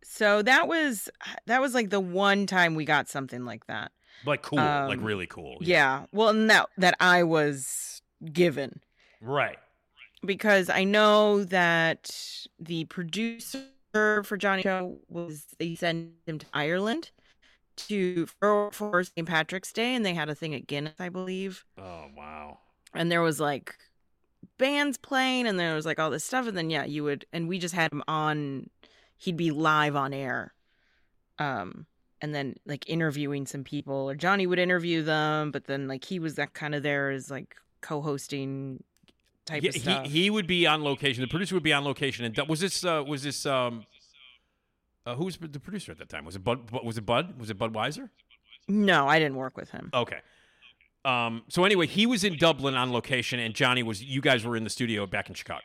[0.09, 1.09] so that was
[1.45, 3.91] that was like the one time we got something like that.
[4.25, 5.57] Like cool, like Um, really cool.
[5.61, 6.05] Yeah.
[6.11, 8.01] Well, and that that I was
[8.33, 8.81] given
[9.21, 9.57] Right.
[10.25, 12.09] because I know that
[12.59, 13.63] the producer
[13.93, 17.11] for Johnny Show was they sent him to Ireland
[17.77, 19.27] to for, for St.
[19.27, 21.63] Patrick's Day, and they had a thing at Guinness, I believe.
[21.77, 22.57] Oh wow.
[22.95, 23.75] and there was like
[24.57, 27.47] bands playing and there was like all this stuff and then yeah you would and
[27.47, 28.67] we just had him on
[29.17, 30.53] he'd be live on air
[31.39, 31.85] um
[32.21, 36.19] and then like interviewing some people or johnny would interview them but then like he
[36.19, 38.83] was that kind of there as like co-hosting
[39.45, 41.21] type Yeah, of stuff he he would be on location.
[41.21, 42.25] The producer would be on location.
[42.25, 43.85] And was this uh, was this um,
[45.05, 46.25] uh, who was the producer at that time?
[46.25, 46.69] Was it Bud?
[46.83, 47.39] Was it Bud?
[47.39, 48.09] Was it bud weiser
[48.67, 50.19] no i didn't work with him Okay.
[51.05, 51.43] Um.
[51.47, 54.03] So anyway, he was in Dublin on location, and Johnny was.
[54.03, 55.63] You guys were in the studio back in Chicago.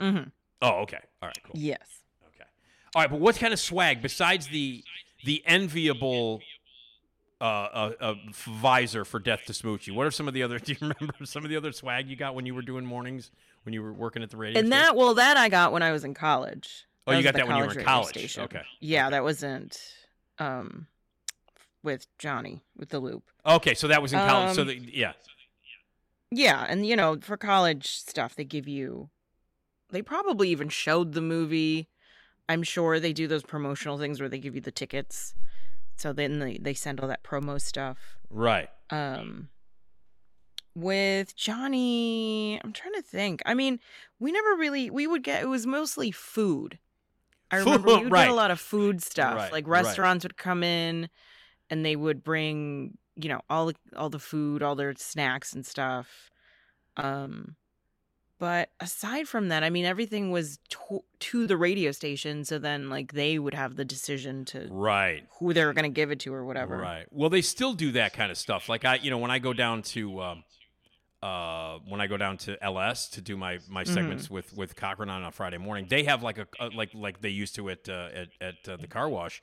[0.00, 0.28] mm-hmm.
[0.62, 1.00] Oh, okay.
[1.20, 1.38] All right.
[1.44, 1.52] Cool.
[1.60, 1.99] yes.
[2.94, 3.10] All right.
[3.10, 4.82] But what kind of swag besides the
[5.24, 6.40] the enviable
[7.40, 8.14] uh, uh, uh,
[8.46, 9.94] visor for Death to Smoochy?
[9.94, 10.58] What are some of the other?
[10.60, 13.30] Do you remember some of the other swag you got when you were doing mornings
[13.64, 14.58] when you were working at the radio?
[14.58, 14.82] and station?
[14.82, 17.56] that well that i got when i was in college Oh, you got that when
[17.56, 18.10] you were in college.
[18.10, 18.44] station.
[18.44, 18.62] Okay.
[18.78, 19.78] yeah that wasn't
[20.38, 20.86] um
[21.82, 23.24] with Johnny with the loop.
[23.44, 24.54] Okay, so that was in college.
[24.54, 25.12] so Um, the, yeah,
[26.30, 29.08] Yeah, and you know, for college stuff, they give you.
[29.90, 31.88] They probably even showed the movie.
[32.50, 35.34] I'm sure they do those promotional things where they give you the tickets.
[35.96, 38.18] So then they, they send all that promo stuff.
[38.28, 38.68] right.
[38.90, 39.50] Um,
[40.74, 43.40] with Johnny, I'm trying to think.
[43.46, 43.78] I mean,
[44.18, 46.78] we never really we would get it was mostly food.
[47.52, 48.24] I remember we would right.
[48.24, 49.36] get a lot of food stuff.
[49.36, 49.84] Right, like right.
[49.84, 51.08] restaurants would come in
[51.68, 55.64] and they would bring, you know, all the all the food, all their snacks and
[55.64, 56.30] stuff.
[56.96, 57.54] Um
[58.40, 62.90] but aside from that, I mean everything was to, to the radio station, so then
[62.90, 65.22] like they would have the decision to Right.
[65.38, 66.76] who they were going to give it to or whatever.
[66.78, 67.06] Right.
[67.12, 68.68] Well, they still do that kind of stuff.
[68.68, 70.44] Like I, you know, when I go down to, um,
[71.22, 73.94] uh, when I go down to LS to do my my Mm-hmm.
[73.94, 77.20] segments with with Cochran on a Friday morning, they have like a, a like like
[77.20, 79.42] they used to at uh, at at uh, the car wash.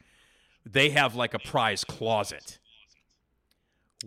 [0.66, 2.58] They have like a prize closet.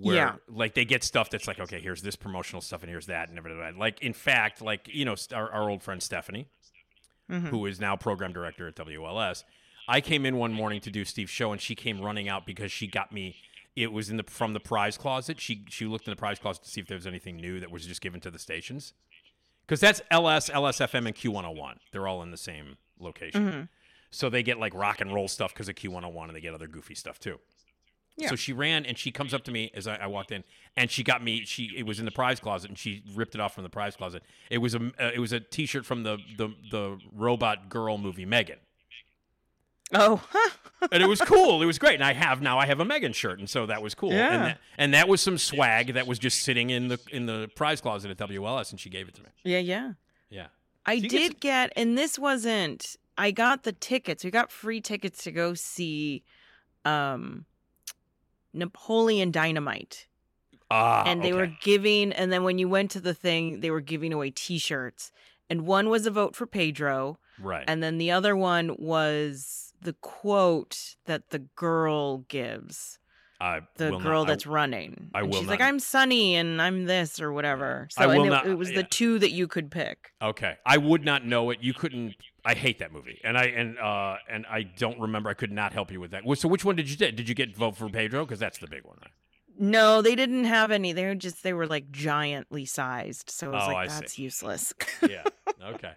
[0.02, 0.36] Where, Yeah.
[0.48, 3.36] like they get stuff that's like, okay, here's this promotional stuff and here's that and
[3.38, 3.78] everything.
[3.78, 6.48] Like, in fact, like you know, our, our old friend Stephanie,
[7.30, 7.48] Mhm.
[7.48, 9.44] who is now program director at WLS.
[9.88, 12.70] I came in one morning to do Steve's show, and she came running out because
[12.72, 13.36] she got me.
[13.76, 15.40] It was in the from the prize closet.
[15.40, 17.70] She she looked in the prize closet to see if there was anything new that
[17.70, 18.92] was just given to the stations,
[19.66, 21.78] because that's LS, LSFM, and Q101.
[21.92, 23.68] They're all in the same location, Mhm.
[24.10, 26.66] so they get like rock and roll stuff because of Q101, and they get other
[26.68, 27.40] goofy stuff too.
[28.16, 28.28] Yeah.
[28.28, 30.44] So she ran and she comes up to me as I, I walked in,
[30.76, 31.44] and she got me.
[31.44, 33.96] She it was in the prize closet, and she ripped it off from the prize
[33.96, 34.22] closet.
[34.50, 38.26] It was a uh, it was a T-shirt from the the the robot girl movie
[38.26, 38.58] Megan,
[39.92, 40.22] Oh,
[40.92, 41.62] and it was cool.
[41.62, 43.82] It was great, and I have now I have a Megan shirt, and so that
[43.82, 44.12] was cool.
[44.12, 44.32] Yeah.
[44.34, 47.50] And that, and that was some swag that was just sitting in the in the
[47.56, 49.28] prize closet at WLS, and she gave it to me.
[49.44, 49.92] yeah, yeah.
[50.28, 50.46] Yeah.
[50.86, 52.96] I So you get did get, and this wasn't.
[53.18, 54.24] I got the tickets.
[54.24, 56.22] We got free tickets to go see,
[56.84, 57.44] um,
[58.52, 60.06] Napoleon Dynamite,
[60.70, 62.12] Ah, and they were giving.
[62.12, 65.10] And then when you went to the thing, they were giving away T-shirts,
[65.48, 67.64] and one was a vote for Pedro, right.
[67.66, 72.99] and then the other one was the quote that the girl gives.
[73.40, 75.10] I the will not- girl I- that's running.
[75.14, 77.88] I and will she's like, I'm Sunny and I'm this or whatever.
[77.90, 78.76] So I will and it, not- it was yeah.
[78.76, 80.12] the two that you could pick.
[80.20, 81.58] Okay, I would not know it.
[81.62, 82.14] You couldn't.
[82.44, 85.30] I hate that movie, and I and uh and I don't remember.
[85.30, 86.22] I could not help you with that.
[86.38, 87.16] So which one did you get?
[87.16, 88.24] Did you get vote for Pedro?
[88.24, 89.10] Because that's the big one, right?
[89.58, 90.92] No, they didn't have any.
[90.92, 93.28] They were just they were like giantly sized.
[93.30, 93.98] So I was Oh, I like, see.
[94.00, 94.72] that's useless.
[95.08, 95.24] Yeah.
[95.74, 95.92] Okay.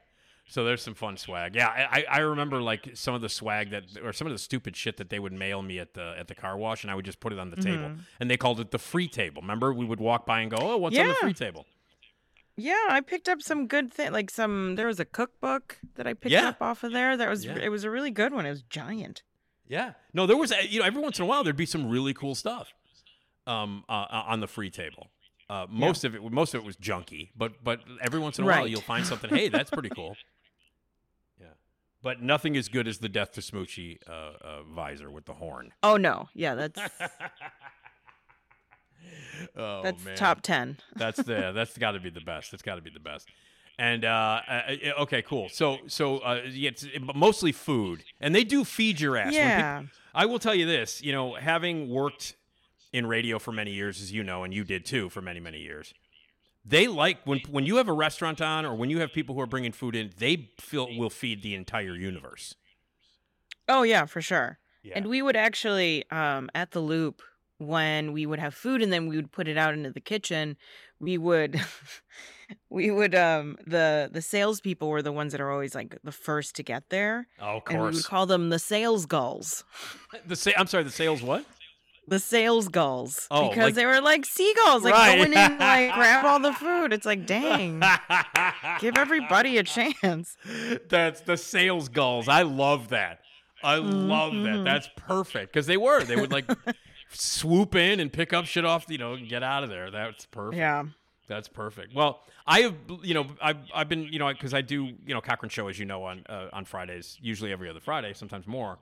[0.54, 1.56] So there's some fun swag.
[1.56, 4.76] Yeah, I, I remember like some of the swag that, or some of the stupid
[4.76, 7.06] shit that they would mail me at the at the car wash, and I would
[7.06, 8.00] just put it on the table, Mhm.
[8.20, 9.42] and they called it the free table.
[9.42, 11.66] Remember, we would walk by and go, "Oh, what's on the free table?"
[12.56, 14.12] yeah, I picked up some good thing.
[14.12, 16.50] Like some there was a cookbook that I picked Yeah.
[16.50, 17.18] up off of there.
[17.18, 17.58] That was Yeah.
[17.58, 18.46] it was a really good one.
[18.46, 19.24] It was giant.
[19.68, 19.94] Yeah.
[20.14, 22.36] No, there was you know every once in a while there'd be some really cool
[22.36, 22.76] stuff,
[23.48, 25.10] um, uh, uh, on the free table.
[25.50, 28.48] Uh, most of it, most of it was junky, but but every once in a
[28.48, 29.30] while you'll find something.
[29.36, 30.16] Hey, that's pretty cool.
[32.04, 35.72] But nothing as good as the Death to Smoochy uh, uh, visor with the horn.
[35.82, 36.78] Oh no, yeah, that's
[39.58, 40.78] oh that's man, top ten.
[40.96, 42.52] that's the that's got to be the best.
[42.52, 43.30] That's got to be the best.
[43.80, 45.50] And uh, uh, uh, okay, cool.
[45.50, 46.86] So so uh, yeah, it's
[47.16, 49.34] mostly food, and they do feed your ass.
[49.34, 49.84] Yeah.
[50.14, 51.02] I will tell you this.
[51.02, 52.36] You know, having worked
[52.92, 55.60] in radio for many years, as you know, and you did too for many many
[55.60, 55.94] years.
[56.66, 59.42] They like when when you have a restaurant on, or when you have people who
[59.42, 60.12] are bringing food in.
[60.18, 62.56] They feel will feed the entire universe.
[63.68, 64.60] Oh yeah, for sure.
[64.84, 64.94] Yeah.
[64.98, 67.22] And we would actually, um, at the loop,
[67.58, 70.58] when we would have food and then we would put it out into the kitchen,
[71.00, 71.62] we would,
[72.70, 76.56] we would, um, the the salespeople were the ones that are always like the first
[76.58, 79.64] to get there, oh, of and we would call them the sales gulls.
[80.26, 80.84] the sa- I'm sorry.
[80.84, 81.46] The sales what?
[82.08, 85.16] The sales gulls, Oh, because like- they were like seagulls, like Right.
[85.18, 86.92] going in, like grab all the food.
[86.92, 87.82] It's like, dang,
[88.82, 90.36] give everybody a chance.
[90.90, 92.28] That's the sales gulls.
[92.28, 93.20] I love that.
[93.64, 94.40] I love that.
[94.40, 94.66] Mhm.
[94.66, 96.04] That's perfect because they were.
[96.04, 96.46] They would like
[97.12, 99.90] swoop in and pick up shit off, you know, and get out of there.
[99.92, 100.58] That's perfect.
[100.58, 100.84] Yeah.
[101.30, 101.96] That's perfect.
[101.96, 105.22] Well, I have, you know, I've, I've been, you know, because I do, you know,
[105.22, 108.78] Cochran Show, as you know, on uh, on Fridays, usually every other Friday, sometimes more.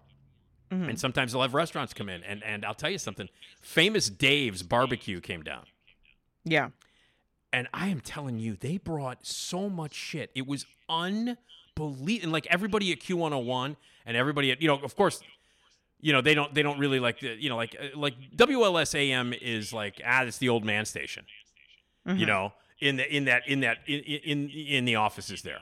[0.72, 0.90] Mhm.
[0.90, 3.28] And sometimes they'll have restaurants come in, and and I'll tell you something.
[3.62, 5.66] Famous Dave's Barbecue came down.
[6.46, 6.70] Yeah.
[7.54, 10.32] And I am telling you, they brought so much shit.
[10.34, 12.24] It was unbelievable.
[12.24, 13.76] And like everybody at Q101
[14.06, 15.22] and everybody at, you know, of course,
[16.00, 18.96] you know, they don't they don't really like the, you know, like uh, like WLS
[18.96, 21.26] AM is like ah, it's the old man station.
[22.06, 22.28] You Mhm.
[22.28, 25.60] know, in the in that in that in in in the offices there.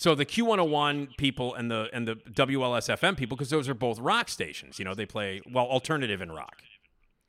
[0.00, 4.30] So the Q101 people and the and the WLSFM people, because those are both rock
[4.30, 4.78] stations.
[4.78, 6.62] You know, they play well alternative and rock.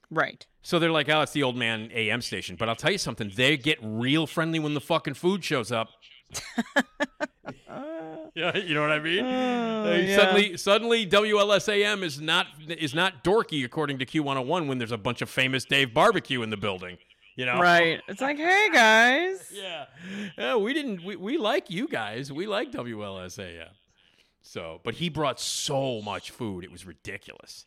[0.10, 0.48] Right.
[0.62, 2.56] So they're like, oh, it's the old man AM station.
[2.56, 5.90] But I'll tell you something, they get real friendly when the fucking food shows up.
[8.36, 9.26] yeah, you know what I mean?
[9.26, 10.16] Uh, yeah.
[10.16, 15.22] Suddenly, suddenly, WLSAM is not is not dorky according to Q101 when there's a bunch
[15.22, 17.00] of famous Dave barbecue in the building.
[17.42, 18.00] You know, Right.
[18.08, 19.52] It's like, hey guys.
[19.52, 19.86] Yeah,
[20.38, 20.56] yeah.
[20.58, 21.04] We didn't.
[21.04, 22.32] We, we like you guys.
[22.32, 23.66] We like WLSAM.
[24.44, 27.66] So, but he brought so much food, it was ridiculous.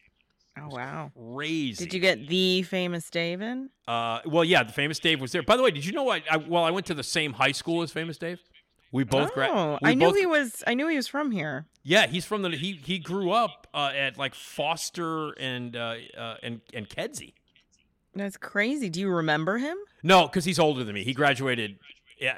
[0.57, 1.11] Oh wow.
[1.35, 1.85] Crazy.
[1.85, 3.71] Did you get the famous Dave in?
[3.89, 5.43] Uh, well, yeah, the famous Dave was there.
[5.43, 7.51] By the way, did you know I, I well, I went to the same high
[7.51, 8.39] school as famous Dave.
[8.93, 10.63] We both gra- Oh, we I knew both- he was.
[10.69, 11.67] I knew he was from here.
[11.83, 16.37] Yeah, he's from the he he grew up uh, at like Foster and uh, uh,
[16.45, 17.35] and and Kedzie.
[18.15, 18.89] That's crazy.
[18.89, 19.77] Do you remember him?
[20.03, 21.05] No, because he's older than me.
[21.05, 21.79] He graduated.
[22.23, 22.29] Uh,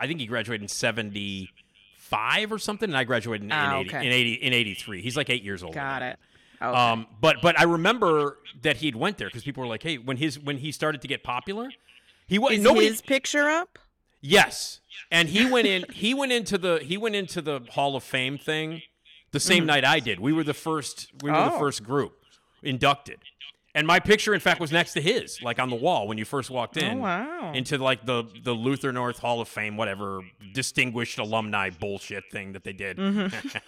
[0.00, 1.50] I think he graduated in seventy
[1.96, 4.06] five or something, and I graduated in, Ah, in eighty okay.
[4.06, 5.02] in eighty in eighty three.
[5.02, 5.74] He's like eight years old.
[5.74, 6.18] Got it.
[6.62, 6.76] Okay.
[6.78, 10.16] Um, but but I remember that he'd went there because people were like, "Hey, when
[10.16, 11.70] his when he started to get popular,
[12.26, 13.78] he was Is nobody." his picture up?
[14.22, 14.80] Yes,
[15.10, 15.84] and he went in.
[15.92, 18.82] He went into the he went into the Hall of Fame thing
[19.32, 19.66] the same Mhm.
[19.68, 20.20] night I did.
[20.20, 21.10] We were the first.
[21.22, 21.58] We were the Oh.
[21.58, 22.22] first group
[22.62, 23.20] inducted,
[23.74, 26.24] and my picture, in fact, was next to his, like on the wall when you
[26.24, 26.98] first walked in.
[26.98, 27.52] Oh, wow.
[27.52, 30.20] Into like the the Luther North Hall of Fame, whatever
[30.52, 32.96] distinguished alumni bullshit thing that they did.
[32.96, 33.60] Mhm.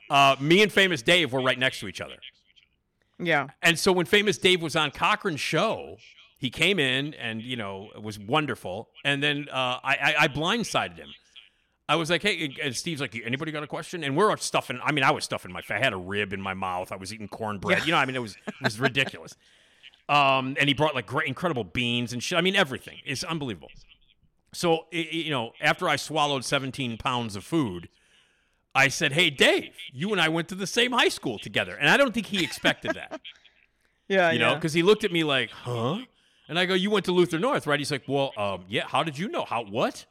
[0.10, 2.16] uh, me and Famous Dave were right next to each other.
[3.18, 3.48] Yeah.
[3.62, 5.96] And so when Famous Dave was on Cochran's show,
[6.38, 8.88] he came in and you know it was wonderful.
[9.04, 11.08] And then uh, I, I I blindsided him.
[11.88, 14.02] I was like, hey, and Steve's like, anybody got a question?
[14.02, 14.80] And we're stuffing.
[14.82, 15.62] I mean, I was stuffing my.
[15.70, 16.90] I had a rib in my mouth.
[16.90, 17.78] I was eating cornbread.
[17.78, 17.84] Yeah.
[17.84, 19.36] You know, I mean, it was it was ridiculous.
[20.08, 22.38] Um, and he brought like great, incredible beans and shit.
[22.38, 22.98] I mean, everything.
[23.04, 23.70] It's unbelievable.
[24.52, 27.88] So i- i- you know, after I swallowed 17 pounds of food,
[28.74, 31.88] I said, "Hey, Dave, you and I went to the same high school together," and
[31.88, 33.20] I don't think he expected that
[34.08, 34.30] Yeah.
[34.32, 35.98] you know, because he looked at me like, "Huh?"
[36.48, 38.86] And I go, "You went to Luther North, right?" He's like, "Well, um, yeah.
[38.86, 39.44] How did you know?
[39.44, 40.04] How what?"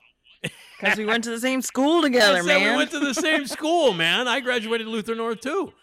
[0.80, 2.72] Because we went to the same school together, I said, man.
[2.72, 4.28] We went to the same school, man.
[4.28, 5.74] I graduated Luther North too.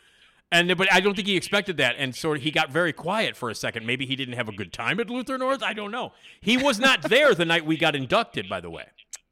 [0.51, 3.49] And but I don't think he expected that, and so he got very quiet for
[3.49, 3.87] a second.
[3.87, 5.63] Maybe he didn't have a good time at Luther North.
[5.63, 6.13] I don't know.
[6.43, 8.85] He was not there the night we got inducted, by the way.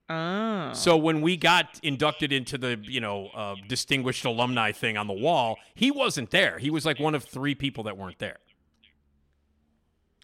[0.08, 0.72] oh.
[0.72, 5.12] So when we got inducted into the you know uh, distinguished alumni thing on the
[5.12, 6.58] wall, he wasn't there.
[6.58, 8.38] He was like one of three people that weren't there.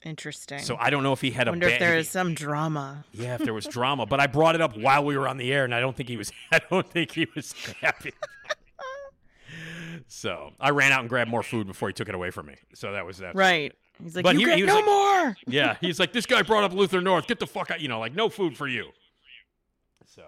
[0.07, 0.61] Interesting.
[0.61, 3.05] So I don't know if he had a wonder if bad- there is some drama.
[3.13, 5.53] Yeah, if there was drama, but I brought it up while we were on the
[5.53, 6.31] air, and I don't think he was.
[6.53, 8.13] I don't think he was happy.
[10.09, 12.55] so I ran out and grabbed more food before he took it away from me.
[12.75, 13.35] So that was that.
[13.35, 13.73] Right.
[14.03, 15.37] He's like, But you he- get he no like- more.
[15.47, 17.27] Yeah, he's like, this guy brought up Luther North.
[17.27, 17.81] Get the fuck out.
[17.81, 18.91] You know, like no food for you.
[20.07, 20.23] So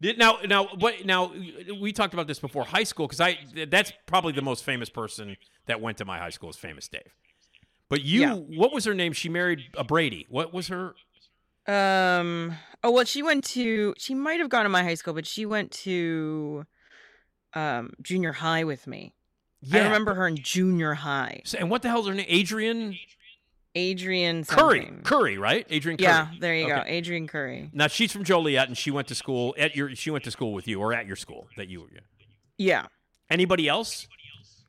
[0.00, 1.32] now now what now
[1.80, 3.38] we talked about this before high school because I
[3.68, 5.36] that's probably the most famous person
[5.66, 7.02] that went to my high school is famous Dave.
[7.92, 8.34] But you, Yeah.
[8.36, 9.12] what was her name?
[9.12, 10.24] She married a Brady.
[10.30, 10.94] What was her?
[11.66, 12.54] Um.
[12.82, 13.92] Oh well, she went to.
[13.98, 16.64] She might have gone to my high school, but she went to,
[17.52, 19.14] um, junior high with me.
[19.60, 19.80] Yeah.
[19.82, 21.42] I remember her in junior high.
[21.44, 22.24] So- and what the hell's her name?
[22.32, 22.96] Adrienne
[23.76, 24.86] Adrienne Curry.
[24.86, 25.02] something.
[25.02, 25.66] Curry, right?
[25.70, 26.04] Adrienne Curry.
[26.08, 27.68] Yeah, there you go, Adrienne Curry.
[27.74, 29.94] Now she's from Joliet, and she went to school at your.
[29.94, 31.88] She went to school with you, or at your school that you were.
[32.56, 32.86] Yeah.
[33.28, 34.08] Anybody else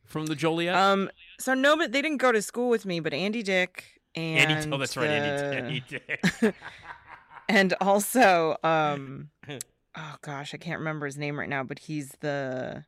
[0.05, 0.75] from the Joliet?
[0.75, 1.09] Um.
[1.39, 2.99] So no, but they didn't go to school with me.
[2.99, 4.71] But Andy Dick and Andy.
[4.71, 5.57] Oh, that's right, Andy.
[5.57, 6.55] Andy Dick.
[7.49, 9.29] and also um
[9.97, 12.85] oh gosh i can't remember his name right now but he's the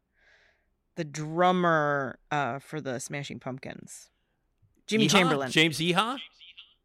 [0.95, 4.09] the drummer uh for the smashing pumpkins
[4.87, 6.17] jimmy chamberlin James Iha?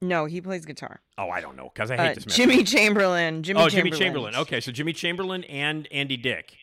[0.00, 2.26] no he plays guitar Oh, I don't know because I hate uh, this.
[2.26, 2.34] man.
[2.36, 3.92] jimmy chamberlin jimmy oh, chamberlin.
[3.92, 4.34] Jimmy Chamberlin.
[4.36, 6.56] Okay, so Jimmy Chamberlin and Andy Dick.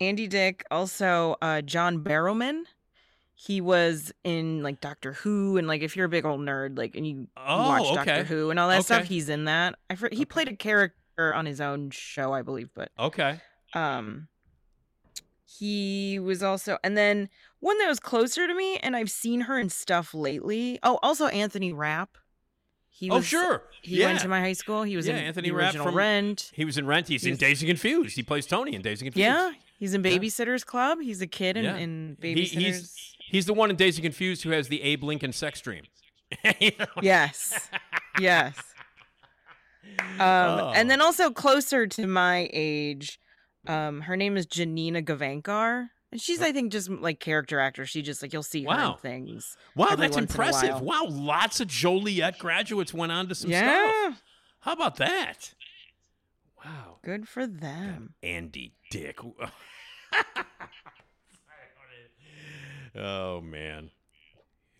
[0.00, 2.62] andy dick also uh john barrowman
[3.46, 6.94] he was in like doctor who and like if you're a big old nerd like
[6.94, 7.94] and you, Oh, watch okay.
[7.94, 11.44] doctor who and all that stuff he's in that i he played a character on
[11.46, 13.40] his own show i believe but Okay.
[13.74, 14.28] um
[15.58, 17.28] he was also and then
[17.60, 21.26] one that was closer to me and i've seen her in stuff lately oh also
[21.28, 22.16] anthony rapp
[22.94, 23.62] he oh, sure.
[23.82, 24.06] he yeah.
[24.08, 26.64] went to my high school he was yeah, in Anthony the Rapp from rent He
[26.66, 27.08] was in Rent.
[27.08, 28.14] He's, in He's- Dazed and Confused.
[28.14, 29.16] He plays Tony in and Confused.
[29.16, 30.10] yeah he's in Yeah.
[30.18, 31.76] babysitters club he's a kid in, Yeah.
[31.78, 35.32] in He- babysitters he's he's the one in and Confused who has the Abe Lincoln
[35.32, 35.84] sex dream.
[36.60, 36.86] You know?
[37.02, 37.68] yes
[38.18, 38.54] yes
[40.18, 43.18] um and then also closer to my age
[43.66, 48.00] um her name is janina gavankar and she's i think just like character actor she
[48.00, 48.92] just like you'll see her Wow.
[48.92, 50.80] in things Wow, that's once in a impressive.
[50.80, 54.22] Wow, lots of Joliet graduates went on to some yeah stuff.
[54.60, 55.52] How about that?
[56.64, 56.98] Wow.
[57.04, 58.14] Good for them.
[58.22, 59.18] Andy Dick.
[62.96, 63.90] oh man.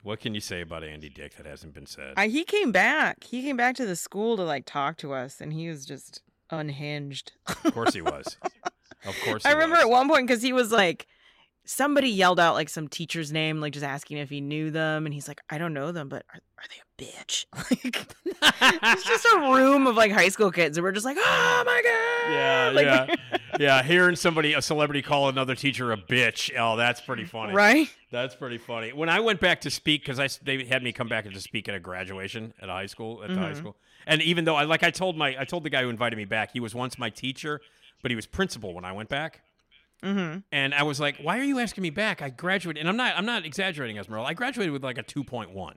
[0.03, 2.15] What can you say about Andy Dick that hasn't been said?
[2.17, 3.23] I, he came back.
[3.23, 6.23] He came back to the school to like talk to us, and he was just
[6.51, 7.33] unhinged.
[7.47, 8.37] of course he was.
[9.05, 9.45] Of course.
[9.45, 9.85] I remember was.
[9.85, 11.09] at one point because he was like,
[11.65, 15.15] somebody yelled out like some teacher's name, like just asking if he knew them, and
[15.15, 17.47] he's like, I don't know them, but are, are they a bitch?
[17.71, 18.07] Like,
[18.83, 21.83] it's just a room of like high school kids, and we're just like, oh my
[21.85, 23.83] god, Yeah, like, yeah, yeah.
[23.83, 26.51] Hearing somebody, a celebrity, call another teacher a bitch.
[26.59, 27.53] Oh, that's pretty funny.
[27.55, 27.89] right?
[28.11, 28.93] That's pretty funny.
[28.93, 31.41] When I went back to speak, because I they had me come back and to
[31.41, 33.57] speak at a graduation at a high school at the high Mhm.
[33.57, 33.77] school,
[34.07, 36.25] and even though I like I told my I told the guy who invited me
[36.25, 37.61] back, he was once my teacher,
[38.03, 39.43] but he was principal when I went back.
[40.03, 40.39] Mm-hmm.
[40.51, 42.23] And I was like, "Why are you asking me back?
[42.23, 43.15] I graduated, and I'm not.
[43.17, 44.29] I'm not exaggerating, Esmeralda.
[44.31, 45.75] I graduated with like a 2.1.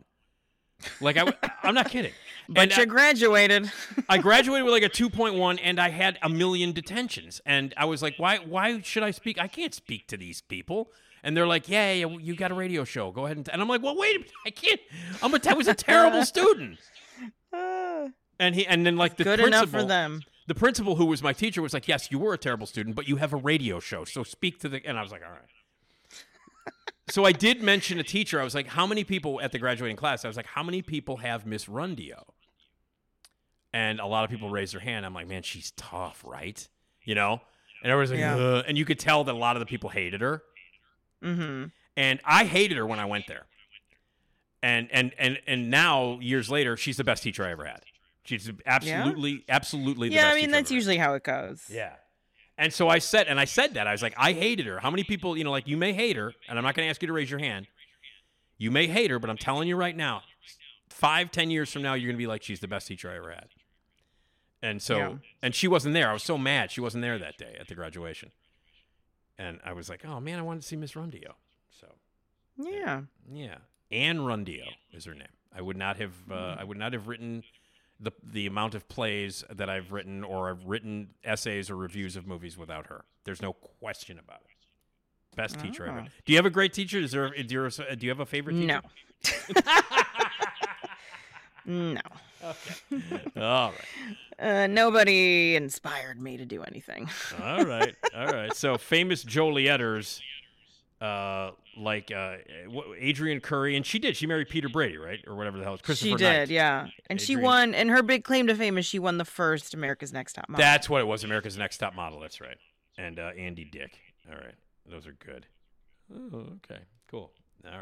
[1.00, 1.32] Like I,
[1.64, 2.12] I'm not kidding.
[2.50, 3.72] But And you I- graduated.
[4.10, 7.40] I graduated with like a 2.1 and I had a million detentions.
[7.46, 9.40] And I was like, why why should I speak?
[9.40, 10.92] I can't speak to these people.
[11.24, 13.10] And they're like, yeah, yeah, you got a radio show.
[13.12, 14.32] Go ahead and, and I'm like, well, wait.
[14.46, 14.80] I can't.
[15.24, 16.78] I'm a, I was a terrible student.
[17.54, 20.22] And he and then like the Good principal, enough for them.
[20.48, 23.08] The principal who was my teacher was like, yes, you were a terrible student, but
[23.08, 24.06] you have a radio show.
[24.06, 26.74] So speak to the and I was like, all right.
[27.10, 28.40] so I did mention a teacher.
[28.40, 30.24] I was like, how many people at the graduating class?
[30.24, 32.24] I was like, how many people have Miss Rundio?
[33.74, 35.06] And a lot of people raised their hand.
[35.06, 36.66] I'm like, man, she's tough, right?
[37.04, 37.42] You know?
[37.84, 38.36] And everyone's like, Yeah.
[38.36, 40.44] "Ugh." and you could tell that a lot of the people hated her.
[41.24, 41.66] Mm-hmm.
[41.98, 43.46] And I hated her when I went there.
[44.64, 47.82] And and and and now years later, she's the best teacher I ever had.
[48.26, 51.64] She's absolutely, absolutely the Yeah, I mean that's usually how it goes.
[51.70, 51.94] Yeah.
[52.58, 54.80] And so I said, and I said that I was like, I hated her.
[54.80, 56.90] How many people, you know, like you may hate her, and I'm not going to
[56.90, 57.68] ask you to raise your hand.
[58.58, 60.22] You may hate her, but I'm telling you right now,
[60.90, 63.18] five, ten years from now, you're going to be like, she's the best teacher I
[63.18, 63.48] ever had.
[64.62, 65.14] And so, Yeah.
[65.44, 66.10] and she wasn't there.
[66.10, 68.32] I was so mad she wasn't there that day at the graduation.
[69.38, 71.34] And I was like, oh man, I wanted to see Miss Rundio.
[71.70, 71.88] So
[72.58, 73.02] Yeah.
[73.32, 73.58] yeah,
[73.92, 75.28] Anne Rundio is her name.
[75.54, 77.44] I would not have, uh, I would not have written
[78.00, 82.28] the the amount of plays that I've written, or I've written essays or reviews of
[82.28, 83.06] movies without her.
[83.24, 85.36] There's no question about it.
[85.36, 86.04] Best teacher ever.
[86.06, 86.10] Oh.
[86.26, 87.00] Do you have a great teacher?
[87.00, 87.30] Is there?
[87.30, 88.82] Do you, do you have a favorite teacher?
[91.66, 91.66] No.
[91.94, 92.02] no.
[93.36, 93.74] All right.
[94.38, 97.10] Uh, nobody inspired me to do anything.
[97.42, 97.96] All right.
[98.16, 98.54] All right.
[98.54, 100.22] So famous Jolietters,
[101.06, 102.38] uh, like uh,
[102.70, 104.16] Adrianne Curry, and she did.
[104.18, 105.74] She married Peter Brady, right, or whatever the hell.
[105.74, 106.40] It's Christopher she Knight.
[106.46, 106.88] did, yeah.
[107.10, 110.14] And she won, and her big claim to fame is she won the first America's
[110.14, 110.64] Next Top Model.
[110.64, 111.24] That's what it was.
[111.24, 112.20] America's Next Top Model.
[112.20, 112.58] That's right.
[112.98, 114.00] And uh, Andy Dick.
[114.30, 114.56] All right.
[114.90, 115.46] Those are good.
[116.14, 116.82] Oh, okay.
[117.10, 117.32] Cool.
[117.66, 117.82] All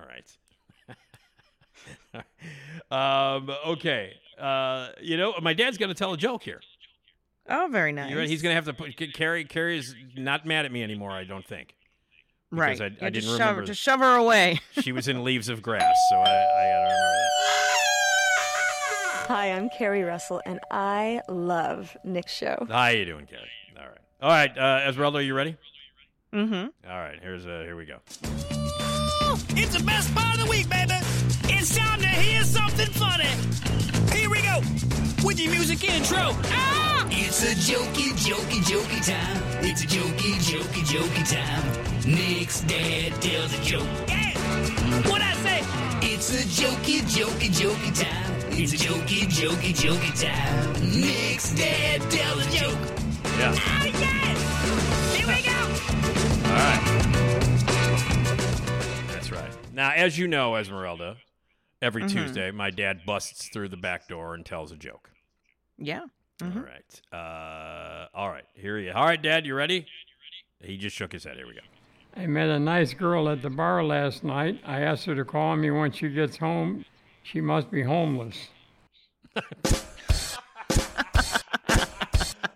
[2.13, 2.25] right.
[3.37, 4.13] um, okay.
[4.39, 6.61] Uh, you know, my dad's going to tell a joke here.
[7.49, 8.29] oh, very nice.
[8.29, 9.45] He's going to have to put Keri.
[9.45, 11.11] Keri is not mad at me anymore.
[11.11, 11.75] I don't think.
[12.55, 12.77] Right.
[12.77, 14.59] because I- I just didn't shove, remember Just shove her away.
[14.81, 17.29] She was in Leaves of Grass, so I, I gotta remember that.
[19.29, 22.67] Hi, I'm Keri Russell, and I love Nick's show.
[22.69, 23.41] How you doing, Keri?
[23.77, 23.97] All right.
[24.21, 25.55] All right, uh, Esmeralda, are you ready?
[26.33, 26.53] mm-hmm.
[26.89, 27.19] All right.
[27.21, 27.99] Here's uh, here we go.
[29.55, 30.93] It's the best part of the week, baby.
[31.45, 33.29] It's time to hear something funny.
[34.17, 34.59] Here we go
[35.25, 36.31] with your music intro.
[36.45, 37.07] Ah!
[37.11, 39.41] It's a jokey, jokey, jokey time.
[39.63, 41.82] It's a jokey, jokey, jokey time.
[42.05, 43.87] Nick's dad tells a joke.
[44.09, 44.33] Yeah!
[45.09, 45.59] What I say?
[46.01, 48.33] It's a jokey, jokey, jokey time.
[48.51, 50.73] It's a jokey, jokey, jokey time.
[50.99, 52.77] Nick's dad tells a joke.
[53.39, 53.55] Yeah.
[53.55, 54.35] Oh, yeah!
[55.15, 55.57] Here we go!
[56.49, 56.83] All right.
[59.13, 59.51] That's right.
[59.73, 61.17] Now, as you know, Esmeralda,
[61.81, 62.11] every Mhm.
[62.11, 65.09] Tuesday, my dad busts through the back door and tells a joke.
[65.77, 66.05] Yeah.
[66.39, 66.57] Mhm.
[66.57, 67.01] All right.
[67.13, 68.45] Uh, all right.
[68.55, 68.95] Here he is.
[68.95, 69.87] All right, Dad, you ready?
[70.61, 71.37] He just shook his head.
[71.37, 71.61] Here we go.
[72.15, 74.59] I met a nice girl at the bar last night.
[74.65, 76.85] I asked her to call me when she gets home.
[77.23, 78.49] She must be homeless.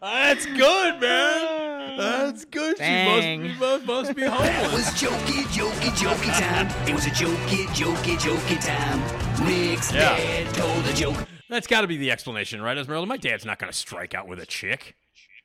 [0.02, 1.98] That's good, man.
[1.98, 2.78] That's good.
[2.78, 3.42] Dang.
[3.42, 4.74] She must, must, must be That homeless.
[4.74, 6.68] was jokey, jokey, jokey time.
[6.88, 9.46] It was a jokey, jokey, jokey time.
[9.48, 10.16] Nick's Yeah.
[10.18, 11.28] dad told a joke.
[11.50, 13.08] That's got to be the explanation, right, Esmeralda?
[13.08, 14.96] My dad's not going to strike out with a chick.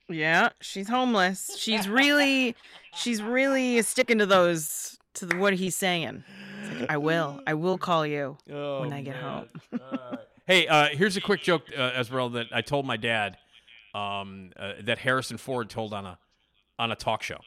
[0.08, 0.50] Yeah.
[0.60, 1.56] She's homeless.
[1.58, 2.54] She's really,
[2.94, 6.24] she's really sticking to those, to the, what he's saying.
[6.80, 7.40] Like, I will.
[7.46, 9.48] I will call you when I get home.
[10.46, 13.36] Hey, uh, here's a quick joke, uh, Esmeralda, that I told my dad
[13.94, 16.18] um, uh, that Harrison Ford told on a
[16.78, 17.38] on a talk show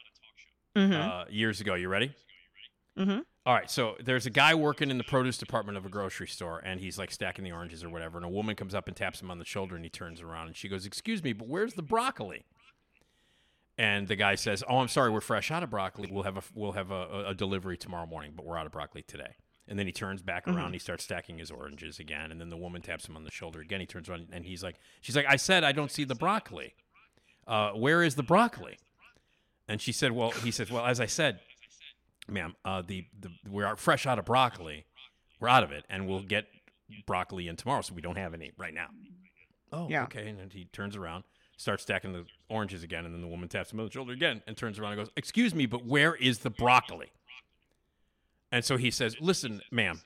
[0.78, 0.94] Mm-hmm.
[0.94, 1.74] uh, years ago.
[1.76, 2.14] You ready?
[2.98, 3.20] mm-hmm.
[3.46, 6.62] All right, so there's a guy working in the produce department of a grocery store,
[6.66, 8.18] and he's like stacking the oranges or whatever.
[8.18, 10.48] And a woman comes up and taps him on the shoulder, and he turns around,
[10.48, 12.46] and she goes, "Excuse me, but where's the broccoli?"
[13.78, 16.10] And the guy says, "Oh, I'm sorry, we're fresh out of broccoli.
[16.12, 19.04] We'll have a we'll have a, a delivery tomorrow morning, but we're out of broccoli
[19.04, 19.36] today."
[19.68, 20.74] And then he turns back around.
[20.74, 22.32] He starts stacking his oranges again.
[22.32, 23.80] And then the woman taps him on the shoulder again.
[23.80, 26.74] He turns around and he's like, "She's like, I said I don't see the broccoli.
[27.48, 28.80] Uh, where is the broccoli?"
[29.68, 31.40] And she said, "Well," he says, "Well, as I said,
[32.28, 34.86] ma'am, uh, the, the we're fresh out of broccoli.
[35.40, 36.48] We're out of it, and we'll get
[37.06, 38.88] broccoli in tomorrow, so we don't have any right now."
[39.72, 40.04] Oh, Yeah.
[40.04, 40.28] okay.
[40.30, 41.24] And he turns around,
[41.58, 44.42] starts stacking the oranges again, and then the woman taps him on the shoulder again
[44.48, 47.12] and turns around and goes, "Excuse me, but where is the broccoli?"
[48.52, 50.02] And so he says, "Listen, ma'am,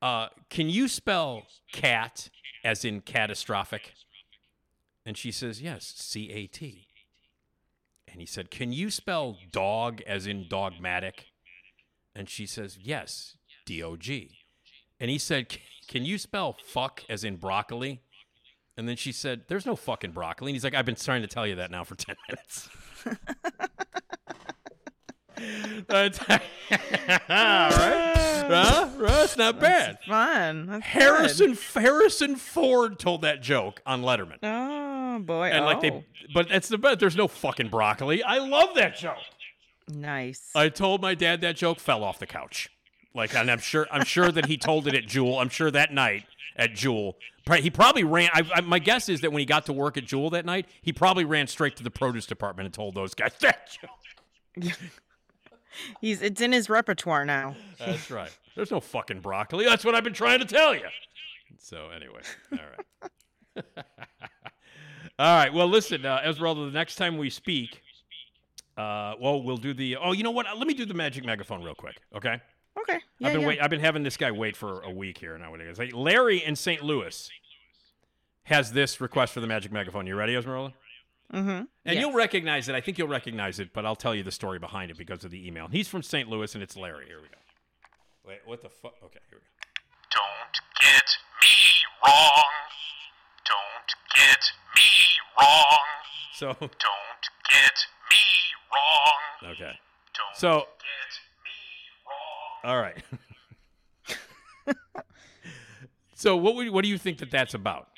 [0.00, 2.28] uh, can you spell cat
[2.62, 3.94] as in catastrophic?"
[5.04, 6.86] And she says, "Yes, C A T."
[8.06, 11.29] And he said, "Can you spell dog as in dogmatic?"
[12.20, 14.40] And she says, "Yes, D O G.
[15.00, 18.02] And he said, "Can- "Can you spell fuck as in broccoli?"
[18.76, 21.28] And then she said, "There's no fucking broccoli." And he's like, "I've been trying to
[21.28, 22.68] tell you that now for ten minutes."
[25.88, 26.26] That's all
[26.70, 28.10] right.
[28.50, 28.88] Huh?
[28.98, 29.98] That's not bad.
[30.06, 30.66] Fun.
[30.66, 31.82] That's Harrison good.
[31.82, 34.36] Harrison Ford told that joke on Letterman.
[34.42, 35.46] Oh boy.
[35.46, 35.80] And like oh.
[35.80, 36.98] they, but that's the best.
[37.00, 38.22] There's no fucking broccoli.
[38.22, 39.16] I love that joke.
[39.90, 40.50] Nice.
[40.54, 42.68] I told my dad that joke, fell off the couch.
[43.14, 45.38] Like, and I'm sure, I'm sure that he told it at Jewel.
[45.38, 46.24] I'm sure that night
[46.56, 47.16] at Jewel,
[47.58, 48.30] he probably ran.
[48.32, 50.68] I, I, my guess is that when he got to work at Jewel that night,
[50.82, 54.72] he probably ran straight to the produce department and told those guys that joke.
[56.00, 57.56] He's it's in his repertoire now.
[57.78, 58.36] That's right.
[58.56, 59.64] There's no fucking broccoli.
[59.64, 60.88] That's what I've been trying to tell you.
[61.58, 62.20] So anyway,
[62.52, 62.58] all
[63.56, 63.64] right.
[65.18, 65.54] all right.
[65.54, 66.66] Well, listen, uh, Esmeralda.
[66.66, 67.82] The next time we speak,
[68.80, 69.96] uh, well, we'll do the.
[69.96, 70.46] Oh, you know what?
[70.56, 71.96] Let me do the magic megaphone real quick.
[72.14, 72.40] Okay.
[72.78, 73.00] Okay.
[73.18, 73.48] Yeah, I've been yeah.
[73.48, 75.52] wait, I've been having this guy wait for a week here now.
[75.76, 76.82] Like, Larry in St.
[76.82, 77.30] Louis
[78.44, 80.06] has this request for the magic megaphone.
[80.06, 80.74] You ready, Esmeralda?
[81.32, 81.64] Mm-hmm.
[81.84, 82.74] And you'll recognize it.
[82.74, 85.30] I think you'll recognize it, but I'll tell you the story behind it because of
[85.30, 85.68] the email.
[85.68, 86.28] He's from St.
[86.28, 87.06] Louis, and it's Larry.
[87.06, 87.34] Here we go.
[88.26, 88.94] Wait, what the fuck?
[89.04, 89.50] Okay, here we go.
[90.10, 91.56] Don't get me
[92.04, 92.42] wrong.
[93.46, 94.42] Don't get
[94.74, 94.82] me
[95.38, 95.78] wrong.
[96.34, 96.70] So, Don't
[97.48, 97.99] get me wrong.
[99.44, 99.72] Okay.
[100.14, 100.64] Don't So, get
[101.44, 101.50] me
[102.06, 102.72] wrong.
[102.74, 103.02] all right.
[106.14, 107.88] so, what would, what do you think that that's about?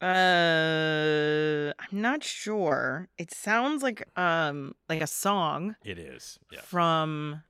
[0.00, 3.08] Uh, I'm not sure.
[3.18, 6.38] It sounds like um like a song It is.
[6.52, 6.60] Yeah.
[6.60, 7.42] from.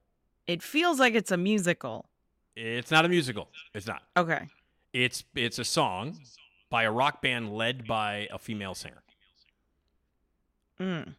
[0.47, 2.09] It feels like it's a musical.
[2.57, 3.51] It's not a musical.
[3.75, 4.03] It's not.
[4.17, 4.49] Okay.
[4.95, 6.19] It's it's a song
[6.71, 9.03] by a rock band led by a female singer.
[10.81, 11.15] Mm.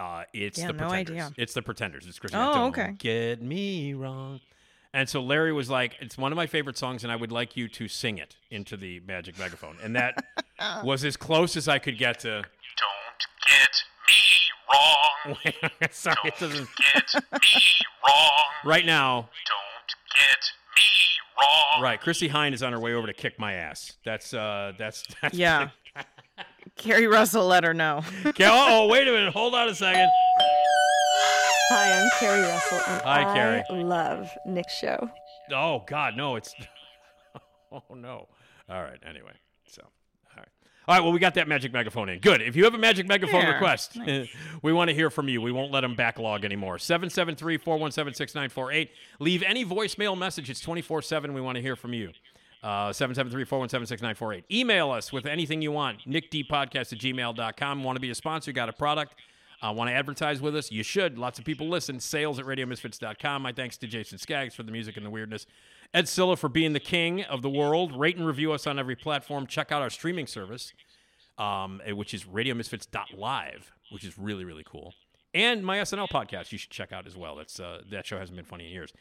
[0.00, 1.10] Uh, it's Yeah, the no Pretenders.
[1.16, 1.32] idea.
[1.36, 2.06] It's the Pretenders.
[2.06, 2.32] It's Chris.
[2.34, 2.94] Oh, Don't okay.
[2.98, 4.40] Get me wrong.
[4.92, 7.56] And so Larry was like, "It's one of my favorite songs, and I would like
[7.56, 10.24] you to sing it into the magic megaphone." And that
[10.84, 12.42] was as close as I could get to.
[12.42, 15.80] Don't get me wrong.
[15.92, 16.68] Sorry, it doesn't.
[16.76, 17.60] Get me
[18.08, 18.30] wrong.
[18.64, 20.82] Right now, Don't get me
[21.40, 21.82] wrong.
[21.82, 21.98] right?
[22.00, 23.94] Chrissie Hynde is on her way over to kick my ass.
[24.04, 25.70] That's uh, that's, that's Yeah.
[26.80, 28.02] Keri Russell let her know.
[28.26, 29.32] Okay, oh, wait a minute.
[29.34, 30.08] Hold on a second.
[31.68, 33.62] Hi, I'm Keri Russell, and Hi, I Keri.
[33.84, 35.10] love Nick's show.
[35.52, 36.36] Oh God, no!
[36.36, 36.54] It's
[37.72, 38.26] oh no.
[38.68, 38.98] All right.
[39.08, 39.32] Anyway,
[39.66, 39.90] so all
[40.38, 40.48] right,
[40.88, 41.02] all right.
[41.04, 42.18] Well, we got that magic megaphone in.
[42.20, 42.40] Good.
[42.42, 44.24] If you have a magic megaphone Yeah, request, eh,
[44.62, 45.40] we want to hear from you.
[45.42, 46.78] We won't let them backlog anymore.
[46.78, 48.88] 773-417-6948.
[49.20, 50.50] Leave any voicemail message.
[50.50, 51.32] It's twenty four seven.
[51.34, 52.10] We want to hear from you.
[52.62, 54.44] Uh, 773-417-6948.
[54.50, 56.00] Email us with anything you want.
[56.06, 57.84] nickdpodcast at gmail.com.
[57.84, 58.52] Want to be a sponsor?
[58.52, 59.14] Got a product?
[59.62, 60.70] Uh, want to advertise with us?
[60.70, 61.18] You should.
[61.18, 62.00] Lots of people listen.
[62.00, 63.42] Sales at radiomisfits.com.
[63.42, 65.46] My thanks to Jason Skaggs for the music and the weirdness.
[65.92, 67.98] Ed Silla for being the king of the world.
[67.98, 69.46] Rate and review us on every platform.
[69.46, 70.72] Check out our streaming service,
[71.36, 74.94] um, eh, which is radiomisfits.live, which is really, really cool.
[75.34, 77.36] And my SNL podcast you should check out as well.
[77.36, 78.92] That's uh, That show hasn't been funny in years.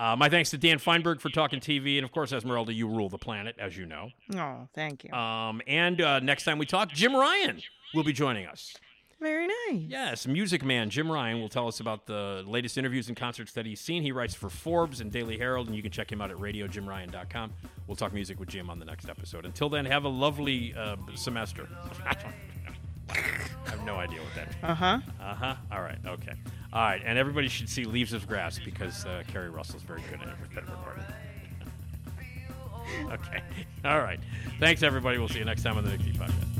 [0.00, 1.98] Uh, my thanks to Dan Fienberg for talking TV.
[1.98, 4.08] And of course, Esmeralda, you rule the planet, as you know.
[4.34, 5.12] Oh, thank you.
[5.12, 7.60] Um, and uh, next time we talk, Jim Ryan
[7.94, 8.74] will be joining us.
[9.20, 9.82] Very nice.
[9.86, 13.66] Yes, Music Man Jim Ryan will tell us about the latest interviews and concerts that
[13.66, 14.02] he's seen.
[14.02, 17.52] He writes for Forbes and Daily Herald, and you can check him out at radiojimryan.com.
[17.86, 19.44] We'll talk music with Jim on the next episode.
[19.44, 21.68] Until then, have a lovely uh, semester.
[23.10, 24.58] I have no idea what that means.
[24.62, 24.98] Uh huh.
[25.20, 25.54] Uh huh.
[25.72, 25.98] All right.
[26.06, 26.32] Okay.
[26.72, 27.02] All right.
[27.04, 30.34] And everybody should see Leaves of Grass because uh, Keri Russell's very good at it
[30.40, 31.04] with that recording.
[33.12, 33.42] okay.
[33.84, 34.20] All right.
[34.58, 35.18] Thanks, everybody.
[35.18, 36.50] We'll see you next time on the Big Podcast.